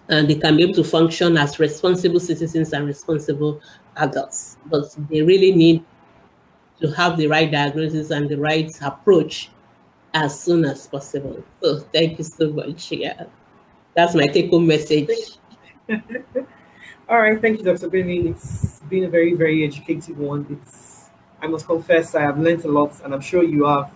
and 0.10 0.28
they 0.28 0.36
can 0.36 0.58
be 0.58 0.64
able 0.64 0.74
to 0.74 0.84
function 0.84 1.38
as 1.38 1.60
responsible 1.60 2.20
citizens 2.20 2.74
and 2.74 2.86
responsible 2.86 3.62
adults. 3.96 4.58
But 4.66 4.96
they 5.10 5.22
really 5.22 5.52
need 5.52 5.84
to 6.82 6.92
have 6.92 7.18
the 7.18 7.28
right 7.28 7.50
diagnosis 7.52 8.10
and 8.10 8.28
the 8.28 8.38
right 8.38 8.72
approach 8.82 9.50
as 10.14 10.40
soon 10.40 10.66
as 10.66 10.88
possible. 10.88 11.44
So 11.62 11.80
thank 11.80 12.18
you 12.18 12.24
so 12.24 12.52
much. 12.52 12.92
Yeah, 12.92 13.26
that's 13.94 14.16
my 14.16 14.26
take-home 14.26 14.66
message. 14.66 15.10
All 17.10 17.20
right, 17.20 17.40
thank 17.42 17.60
you, 17.60 17.66
Dr. 17.66 17.90
Gbemi. 17.90 18.30
It's 18.30 18.80
been 18.82 19.04
a 19.04 19.10
very, 19.10 19.34
very 19.34 19.64
educative 19.64 20.18
one. 20.18 20.46
It's 20.50 21.10
I 21.42 21.48
must 21.48 21.66
confess 21.66 22.16
I 22.16 22.22
have 22.22 22.40
learned 22.40 22.66
a 22.66 22.68
lot, 22.68 23.00
and 23.04 23.14
I'm 23.14 23.22
sure 23.22 23.44
you 23.44 23.66
have. 23.66 23.92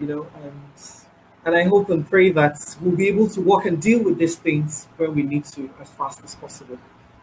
You 0.00 0.06
know, 0.06 0.26
and 0.42 0.99
and 1.44 1.54
I 1.54 1.64
hope 1.64 1.90
and 1.90 2.08
pray 2.08 2.30
that 2.32 2.76
we'll 2.80 2.96
be 2.96 3.08
able 3.08 3.28
to 3.30 3.40
work 3.40 3.64
and 3.64 3.80
deal 3.80 4.02
with 4.02 4.18
these 4.18 4.36
things 4.36 4.88
when 4.96 5.14
we 5.14 5.22
need 5.22 5.44
to 5.46 5.70
as 5.80 5.88
fast 5.90 6.22
as 6.24 6.34
possible. 6.34 6.78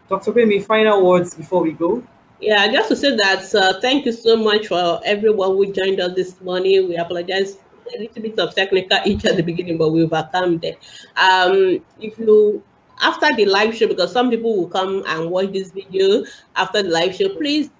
Dr. 0.08 0.32
Gbemi, 0.32 0.64
final 0.64 1.06
words 1.06 1.34
before 1.34 1.62
we 1.62 1.72
go. 1.72 2.02
Yeah, 2.40 2.70
just 2.70 2.88
to 2.88 2.96
say 2.96 3.16
that 3.16 3.54
uh, 3.54 3.80
thank 3.80 4.06
you 4.06 4.12
so 4.12 4.36
much 4.36 4.68
for 4.68 5.00
everyone 5.04 5.50
who 5.50 5.72
joined 5.72 6.00
us 6.00 6.14
this 6.14 6.40
morning. 6.40 6.88
We 6.88 6.96
apologize 6.96 7.58
a 7.94 7.98
little 7.98 8.22
bit 8.22 8.38
of 8.38 8.54
technical 8.54 8.98
itch 9.04 9.24
at 9.24 9.36
the 9.36 9.42
beginning, 9.42 9.76
but 9.78 9.90
we 9.90 10.02
overcome 10.02 10.58
that. 10.58 10.78
Um, 11.16 11.82
if 12.00 12.18
you 12.18 12.62
after 13.00 13.28
the 13.36 13.46
live 13.46 13.76
show, 13.76 13.86
because 13.86 14.12
some 14.12 14.30
people 14.30 14.56
will 14.56 14.68
come 14.68 15.04
and 15.06 15.30
watch 15.30 15.52
this 15.52 15.70
video 15.70 16.24
after 16.56 16.82
the 16.82 16.88
live 16.88 17.14
show, 17.14 17.28
please 17.28 17.70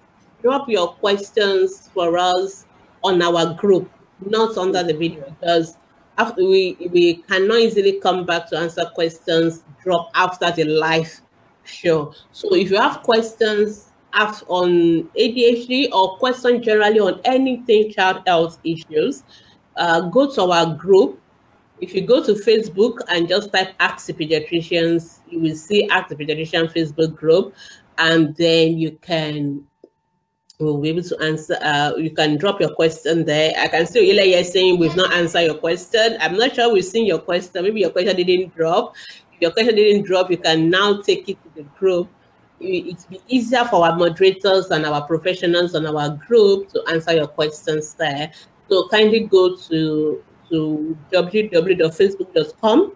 drop 0.41 0.69
your 0.69 0.89
questions 0.93 1.89
for 1.93 2.17
us 2.17 2.65
on 3.03 3.21
our 3.21 3.53
group, 3.55 3.89
not 4.25 4.57
under 4.57 4.83
the 4.83 4.93
video, 4.93 5.33
because 5.39 5.77
after 6.19 6.43
we 6.43 6.75
we 6.91 7.15
cannot 7.29 7.59
easily 7.59 7.99
come 7.99 8.25
back 8.25 8.49
to 8.49 8.57
answer 8.57 8.85
questions 8.93 9.63
drop 9.81 10.11
after 10.13 10.51
the 10.51 10.65
live 10.65 11.21
show. 11.63 12.13
So 12.31 12.53
if 12.53 12.69
you 12.69 12.77
have 12.77 13.01
questions 13.03 13.91
ask 14.13 14.43
on 14.47 15.03
ADHD 15.17 15.91
or 15.91 16.17
questions 16.17 16.65
generally 16.65 16.99
on 16.99 17.21
anything 17.23 17.91
child 17.91 18.23
health 18.27 18.59
issues, 18.63 19.23
uh, 19.77 20.01
go 20.09 20.33
to 20.35 20.41
our 20.43 20.75
group. 20.75 21.21
If 21.79 21.95
you 21.95 22.01
go 22.05 22.21
to 22.25 22.33
Facebook 22.33 22.97
and 23.07 23.29
just 23.29 23.53
type 23.53 23.69
Ask 23.79 24.07
the 24.07 24.13
Pediatricians, 24.13 25.19
you 25.29 25.39
will 25.39 25.55
see 25.55 25.87
Ask 25.87 26.09
the 26.09 26.15
Pediatrician 26.15 26.73
Facebook 26.73 27.15
group, 27.15 27.53
and 27.97 28.35
then 28.35 28.77
you 28.77 28.91
can 29.01 29.63
we'll 30.59 30.77
be 30.77 30.89
able 30.89 31.03
to 31.03 31.17
answer. 31.21 31.57
Uh, 31.61 31.93
you 31.97 32.11
can 32.11 32.37
drop 32.37 32.59
your 32.59 32.73
question 32.75 33.23
there. 33.23 33.53
I 33.57 33.67
can 33.69 33.85
see 33.85 34.11
Ile 34.11 34.25
you're 34.25 34.43
saying 34.43 34.77
we've 34.77 34.95
not 34.95 35.13
answered 35.13 35.41
your 35.41 35.55
question. 35.55 36.17
I'm 36.19 36.37
not 36.37 36.55
sure 36.55 36.71
we've 36.73 36.83
seen 36.83 37.05
your 37.05 37.19
question. 37.19 37.63
Maybe 37.63 37.79
your 37.79 37.91
question 37.91 38.15
didn't 38.17 38.55
drop. 38.55 38.95
If 39.33 39.41
your 39.41 39.51
question 39.51 39.75
didn't 39.75 40.03
drop, 40.03 40.29
you 40.29 40.37
can 40.37 40.69
now 40.69 41.01
take 41.01 41.29
it 41.29 41.37
to 41.43 41.49
the 41.55 41.63
group. 41.79 42.09
Be 42.59 42.93
easier 43.29 43.63
for 43.63 43.85
our 43.85 43.95
moderators 43.95 44.69
and 44.69 44.85
our 44.85 45.07
professionals 45.07 45.75
on 45.75 45.85
our 45.85 46.09
group 46.09 46.67
to 46.73 46.83
answer 46.89 47.13
your 47.13 47.27
questions 47.27 47.93
there. 47.93 48.33
So 48.67 48.89
kindly 48.89 49.21
go 49.21 49.55
to 49.55 50.23
to 50.49 50.97
www.facebook.com 51.13 52.95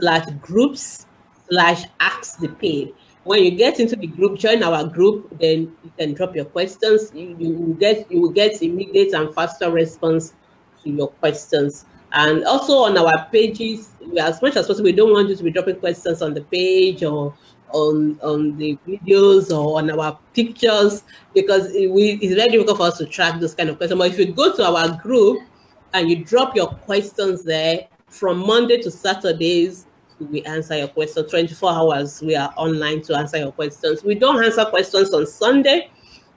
slash 0.00 0.26
groups 0.40 1.06
slash 1.48 1.84
ask 2.00 2.40
the 2.40 2.48
paid. 2.48 2.94
When 3.26 3.42
you 3.42 3.50
get 3.50 3.80
into 3.80 3.96
the 3.96 4.06
group, 4.06 4.38
join 4.38 4.62
our 4.62 4.84
group, 4.84 5.36
then 5.40 5.76
you 5.82 5.92
can 5.98 6.14
drop 6.14 6.36
your 6.36 6.44
questions. 6.44 7.10
You, 7.12 7.36
you 7.40 7.54
will 7.54 7.74
get 7.74 8.10
you 8.10 8.20
will 8.20 8.30
get 8.30 8.62
immediate 8.62 9.14
and 9.14 9.34
faster 9.34 9.68
response 9.68 10.32
to 10.84 10.90
your 10.90 11.08
questions. 11.08 11.86
And 12.12 12.44
also 12.44 12.74
on 12.84 12.96
our 12.96 13.26
pages, 13.32 13.90
as 14.16 14.40
much 14.40 14.54
as 14.54 14.68
possible, 14.68 14.84
we 14.84 14.92
don't 14.92 15.12
want 15.12 15.28
you 15.28 15.34
to 15.34 15.42
be 15.42 15.50
dropping 15.50 15.80
questions 15.80 16.22
on 16.22 16.34
the 16.34 16.42
page 16.42 17.02
or 17.02 17.34
on 17.72 18.16
on 18.22 18.56
the 18.58 18.78
videos 18.86 19.50
or 19.50 19.78
on 19.78 19.90
our 19.90 20.16
pictures 20.32 21.02
because 21.34 21.74
it, 21.74 21.90
we, 21.90 22.12
it's 22.22 22.34
very 22.36 22.48
difficult 22.50 22.76
for 22.76 22.84
us 22.84 22.98
to 22.98 23.06
track 23.06 23.40
those 23.40 23.56
kind 23.56 23.68
of 23.70 23.76
questions. 23.76 23.98
But 23.98 24.12
if 24.12 24.18
you 24.20 24.32
go 24.32 24.54
to 24.54 24.64
our 24.64 24.96
group 25.02 25.40
and 25.94 26.08
you 26.08 26.24
drop 26.24 26.54
your 26.54 26.68
questions 26.68 27.42
there 27.42 27.88
from 28.06 28.38
Monday 28.38 28.80
to 28.82 28.90
Saturdays, 28.90 29.86
we 30.18 30.42
answer 30.42 30.76
your 30.76 30.88
questions 30.88 31.30
24 31.30 31.70
hours. 31.70 32.22
We 32.22 32.36
are 32.36 32.52
online 32.56 33.02
to 33.02 33.16
answer 33.16 33.38
your 33.38 33.52
questions. 33.52 34.02
We 34.02 34.14
don't 34.14 34.42
answer 34.42 34.64
questions 34.64 35.12
on 35.12 35.26
Sunday 35.26 35.90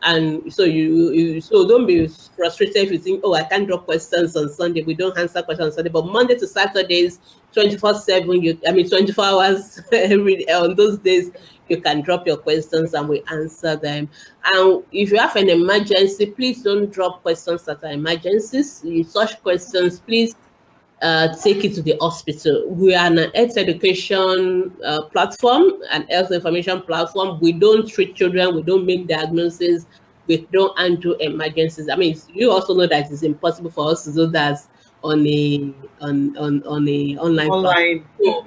and 0.04 0.52
so 0.52 0.64
you, 0.64 1.12
you, 1.12 1.42
so 1.42 1.68
don't 1.68 1.86
be 1.86 2.08
frustrated 2.36 2.78
if 2.78 2.92
you 2.92 2.98
think 2.98 3.22
oh 3.24 3.34
i 3.34 3.44
can't 3.44 3.68
drop 3.68 3.86
questions 3.86 4.36
on 4.36 4.48
sunday 4.50 4.82
we 4.84 4.94
don't 4.94 5.18
answer 5.18 5.42
questions 5.42 5.68
on 5.68 5.72
sunday 5.74 5.90
but 5.90 6.06
monday 6.06 6.36
to 6.36 6.48
saturdays 6.48 7.20
24 7.54 7.96
7 7.96 8.42
you 8.42 8.60
i 8.68 8.72
mean 8.72 8.90
24 8.90 9.26
hours 9.26 9.82
every 9.92 10.50
on 10.52 10.76
those 10.76 10.98
days 11.00 11.32
you 11.68 11.82
can 11.82 12.02
drop 12.02 12.26
your 12.26 12.38
questions 12.38 12.94
and 12.94 13.10
we 13.10 13.22
answer 13.30 13.76
them 13.76 14.10
and 14.54 14.84
if 14.92 15.12
you 15.12 15.18
have 15.18 15.36
an 15.36 15.50
emergency 15.50 16.28
please 16.28 16.64
don't 16.64 16.92
drop 16.92 17.22
questions 17.22 17.64
that 17.64 17.84
are 17.84 17.92
emergencies 17.92 18.84
in 18.86 19.04
such 19.04 19.42
questions 19.44 20.00
please 20.00 20.36
uh, 21.02 21.34
take 21.42 21.64
it 21.64 21.74
to 21.76 21.82
the 21.82 21.98
hospital. 22.02 22.66
We 22.70 22.94
are 22.94 23.06
an 23.06 23.32
health 23.34 23.58
education 23.58 24.76
uh, 24.84 25.04
platform, 25.04 25.74
an 25.92 26.04
health 26.04 26.32
information 26.32 26.82
platform. 26.82 27.40
We 27.40 27.54
don't 27.54 27.88
treat 27.88 28.16
children, 28.16 28.56
we 28.56 28.64
don't 28.64 28.86
make 28.86 29.08
diagnoses, 29.08 29.86
we 30.28 30.48
don't 30.52 30.78
handle 30.78 31.14
emergencies. 31.16 31.90
I 31.90 31.96
mean, 31.96 32.20
you 32.34 32.52
also 32.52 32.76
know 32.76 32.88
that 32.88 33.12
it's 33.12 33.24
impossible 33.24 33.72
for 33.72 33.92
us 33.92 34.04
to 34.06 34.14
do 34.14 34.28
that 34.28 34.60
on 35.04 35.26
a 35.26 35.74
on 36.02 36.38
on, 36.38 36.64
on 36.68 36.88
a 36.88 37.18
online, 37.18 37.50
online. 37.50 38.06
So, 38.22 38.46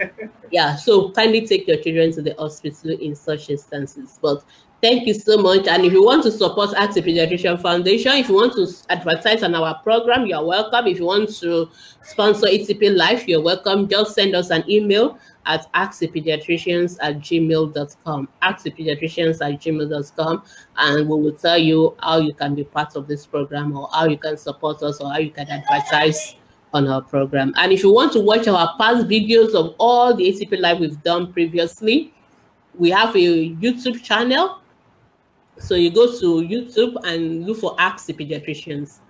yeah, 0.50 0.76
so 0.76 1.10
kindly 1.12 1.46
take 1.46 1.66
your 1.66 1.78
children 1.78 2.12
to 2.12 2.22
the 2.22 2.34
hospital 2.38 2.90
in 2.90 3.14
such 3.14 3.48
instances. 3.48 4.18
But 4.20 4.44
Thank 4.82 5.06
you 5.06 5.14
so 5.14 5.38
much. 5.38 5.68
And 5.68 5.84
if 5.84 5.92
you 5.92 6.04
want 6.04 6.24
to 6.24 6.32
support 6.32 6.70
the 6.70 6.76
Pediatrician 6.76 7.62
Foundation, 7.62 8.14
if 8.14 8.28
you 8.28 8.34
want 8.34 8.54
to 8.54 8.66
advertise 8.88 9.44
on 9.44 9.54
our 9.54 9.80
program, 9.80 10.26
you're 10.26 10.44
welcome. 10.44 10.88
If 10.88 10.98
you 10.98 11.04
want 11.04 11.32
to 11.36 11.70
sponsor 12.02 12.48
ATP 12.48 12.96
Live, 12.96 13.28
you're 13.28 13.40
welcome. 13.40 13.86
Just 13.86 14.16
send 14.16 14.34
us 14.34 14.50
an 14.50 14.68
email 14.68 15.20
at 15.46 15.72
askthepediatricians 15.74 16.98
at 17.00 17.20
gmail.com. 17.20 18.28
Askthepediatricians 18.42 19.40
at 19.40 19.60
gmail.com. 19.60 20.42
And 20.76 21.08
we 21.08 21.16
will 21.16 21.36
tell 21.36 21.58
you 21.58 21.96
how 22.00 22.18
you 22.18 22.34
can 22.34 22.56
be 22.56 22.64
part 22.64 22.96
of 22.96 23.06
this 23.06 23.24
program 23.24 23.76
or 23.76 23.88
how 23.92 24.06
you 24.06 24.18
can 24.18 24.36
support 24.36 24.82
us 24.82 24.98
or 24.98 25.12
how 25.12 25.18
you 25.18 25.30
can 25.30 25.46
advertise 25.48 26.34
on 26.74 26.88
our 26.88 27.02
program. 27.02 27.54
And 27.56 27.70
if 27.70 27.84
you 27.84 27.94
want 27.94 28.14
to 28.14 28.20
watch 28.20 28.48
our 28.48 28.74
past 28.78 29.06
videos 29.06 29.54
of 29.54 29.76
all 29.78 30.12
the 30.12 30.24
ATP 30.24 30.60
Live 30.60 30.80
we've 30.80 31.00
done 31.04 31.32
previously, 31.32 32.12
we 32.74 32.90
have 32.90 33.14
a 33.14 33.54
YouTube 33.54 34.02
channel 34.02 34.58
so 35.58 35.74
you 35.74 35.90
go 35.90 36.06
to 36.18 36.26
YouTube 36.42 36.96
and 37.04 37.46
look 37.46 37.58
for 37.58 37.76
Ask 37.78 38.06
the 38.06 38.14
Pediatricians. 38.14 39.00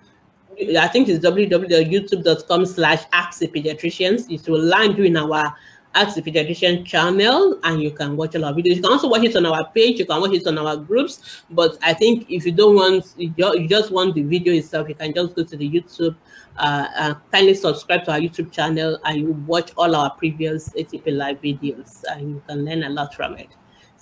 I 0.77 0.87
think 0.87 1.09
it's 1.09 1.25
www.youtube.com 1.25 2.65
slash 2.65 3.03
Ask 3.11 3.39
the 3.39 3.47
Pediatricians. 3.47 4.31
It 4.31 4.47
will 4.49 4.61
land 4.61 4.97
you 4.97 5.05
in 5.05 5.17
our 5.17 5.55
Ask 5.95 6.15
the 6.15 6.21
Pediatrician 6.21 6.85
channel 6.85 7.59
and 7.63 7.81
you 7.81 7.91
can 7.91 8.17
watch 8.17 8.35
all 8.35 8.45
our 8.45 8.53
videos. 8.53 8.75
You 8.75 8.81
can 8.81 8.91
also 8.91 9.07
watch 9.07 9.23
it 9.23 9.35
on 9.35 9.45
our 9.45 9.69
page, 9.71 9.99
you 9.99 10.05
can 10.05 10.19
watch 10.19 10.33
it 10.33 10.45
on 10.47 10.57
our 10.57 10.75
groups. 10.75 11.43
But 11.49 11.77
I 11.81 11.93
think 11.93 12.29
if 12.29 12.45
you 12.45 12.51
don't 12.51 12.75
want, 12.75 13.13
you 13.17 13.67
just 13.67 13.91
want 13.91 14.15
the 14.15 14.23
video 14.23 14.53
itself, 14.53 14.89
you 14.89 14.95
can 14.95 15.13
just 15.13 15.35
go 15.35 15.43
to 15.43 15.57
the 15.57 15.69
YouTube, 15.69 16.15
uh, 16.57 16.87
uh, 16.95 17.13
kindly 17.31 17.53
subscribe 17.53 18.05
to 18.05 18.11
our 18.11 18.19
YouTube 18.19 18.51
channel 18.51 18.97
and 19.05 19.19
you 19.19 19.33
watch 19.47 19.71
all 19.77 19.95
our 19.95 20.09
previous 20.15 20.69
ATP 20.69 21.15
Live 21.15 21.41
videos 21.41 22.03
and 22.11 22.29
you 22.31 22.43
can 22.47 22.65
learn 22.65 22.83
a 22.83 22.89
lot 22.89 23.13
from 23.13 23.37
it. 23.37 23.49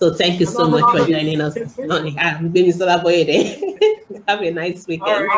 So 0.01 0.11
thank 0.11 0.39
you 0.39 0.47
so 0.47 0.67
much 0.67 0.81
for 0.89 1.05
joining 1.05 1.39
us 1.41 1.53
this 1.53 1.77
morning. 1.77 2.15
Ah, 2.17 2.33
I'm 2.39 2.51
Gbemisola 2.51 3.03
Boyede. 3.03 3.61
Have 4.27 4.41
a 4.41 4.49
nice 4.49 4.87
weekend. 4.87 5.29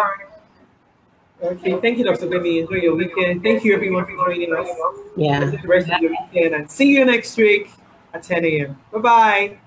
Okay, 1.43 1.75
thank 1.81 1.97
you, 1.97 2.05
Dr. 2.05 2.27
Gbemi. 2.27 2.61
Enjoy 2.61 2.75
your 2.75 2.95
weekend. 2.95 3.43
Thank 3.43 3.65
you, 3.65 3.75
everyone, 3.75 4.05
for 4.05 4.15
joining 4.15 4.55
us. 4.55 4.69
Yeah. 5.17 5.51
The 5.51 5.67
rest 5.67 5.91
of 5.91 5.99
your 5.99 6.11
weekend, 6.11 6.55
and 6.55 6.71
see 6.71 6.87
you 6.95 7.03
next 7.03 7.35
week 7.35 7.71
at 8.13 8.23
10 8.23 8.45
a.m. 8.45 8.79
Bye-bye. 8.93 9.57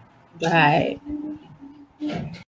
Bye. 2.00 2.40